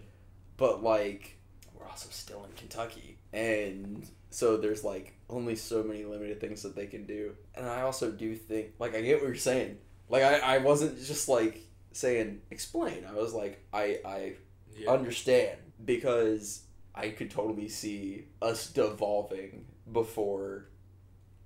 but 0.57 0.83
like 0.83 1.37
we're 1.73 1.87
also 1.87 2.09
still 2.11 2.43
in 2.45 2.51
Kentucky, 2.53 3.17
and 3.33 4.07
so 4.29 4.57
there's 4.57 4.83
like 4.83 5.13
only 5.29 5.55
so 5.55 5.83
many 5.83 6.05
limited 6.05 6.39
things 6.39 6.63
that 6.63 6.75
they 6.75 6.85
can 6.87 7.05
do. 7.05 7.33
And 7.55 7.65
I 7.67 7.81
also 7.81 8.11
do 8.11 8.35
think 8.35 8.73
like 8.79 8.95
I 8.95 9.01
get 9.01 9.19
what 9.19 9.27
you're 9.27 9.35
saying. 9.35 9.77
Like 10.09 10.23
I, 10.23 10.37
I 10.39 10.57
wasn't 10.59 10.97
just 11.03 11.27
like 11.27 11.61
saying 11.91 12.41
explain. 12.51 13.05
I 13.09 13.13
was 13.13 13.33
like 13.33 13.63
I 13.73 13.99
I 14.05 14.33
Yeah. 14.77 14.91
understand 14.91 15.57
because 15.83 16.63
I 16.95 17.09
could 17.09 17.31
totally 17.31 17.67
see 17.69 18.25
us 18.41 18.67
devolving 18.71 19.65
before 19.91 20.69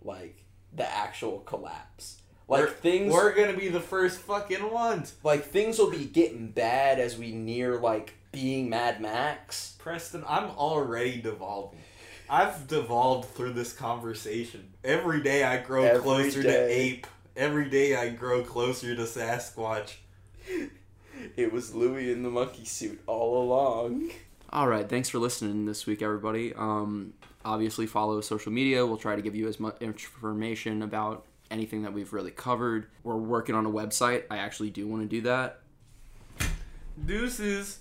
like 0.01 0.43
the 0.73 0.89
actual 0.89 1.39
collapse. 1.39 2.21
Like 2.47 2.61
We're- 2.61 2.71
things 2.73 3.13
We're 3.13 3.33
gonna 3.35 3.57
be 3.57 3.67
the 3.69 3.79
first 3.81 4.19
fucking 4.19 4.71
ones. 4.71 5.13
like 5.23 5.45
things 5.45 5.77
will 5.79 5.91
be 5.91 6.05
getting 6.05 6.51
bad 6.51 6.99
as 6.99 7.17
we 7.17 7.31
near 7.31 7.77
like 7.77 8.13
being 8.31 8.69
Mad 8.69 9.01
Max. 9.01 9.75
Preston, 9.79 10.23
I'm 10.27 10.45
already 10.51 11.19
devolving. 11.21 11.79
I've 12.29 12.67
devolved 12.67 13.29
through 13.35 13.53
this 13.53 13.73
conversation. 13.73 14.73
Every 14.83 15.21
day 15.23 15.43
I 15.43 15.57
grow 15.61 15.83
Every 15.83 16.01
closer 16.01 16.43
to 16.43 16.67
ape. 16.71 17.07
Every 17.35 17.69
day 17.69 17.95
I 17.95 18.09
grow 18.09 18.43
closer 18.43 18.95
to 18.95 19.03
Sasquatch. 19.03 19.95
It 21.35 21.51
was 21.51 21.73
Louie 21.73 22.11
in 22.11 22.21
the 22.21 22.29
monkey 22.29 22.63
suit 22.65 23.01
all 23.07 23.41
along. 23.43 24.11
All 24.51 24.67
right, 24.67 24.87
thanks 24.87 25.09
for 25.09 25.17
listening 25.17 25.65
this 25.65 25.85
week, 25.87 26.01
everybody. 26.03 26.53
Um, 26.53 27.13
obviously, 27.43 27.87
follow 27.87 28.21
social 28.21 28.51
media. 28.51 28.85
We'll 28.85 28.97
try 28.97 29.15
to 29.15 29.21
give 29.23 29.35
you 29.35 29.47
as 29.47 29.59
much 29.59 29.77
information 29.81 30.83
about 30.83 31.25
anything 31.51 31.83
that 31.83 31.93
we've 31.93 32.13
really 32.13 32.31
covered. 32.31 32.87
We're 33.03 33.15
working 33.15 33.55
on 33.55 33.65
a 33.65 33.69
website. 33.69 34.23
I 34.29 34.37
actually 34.37 34.69
do 34.69 34.87
want 34.87 35.03
to 35.03 35.07
do 35.07 35.21
that. 35.21 35.59
Deuces. 37.05 37.79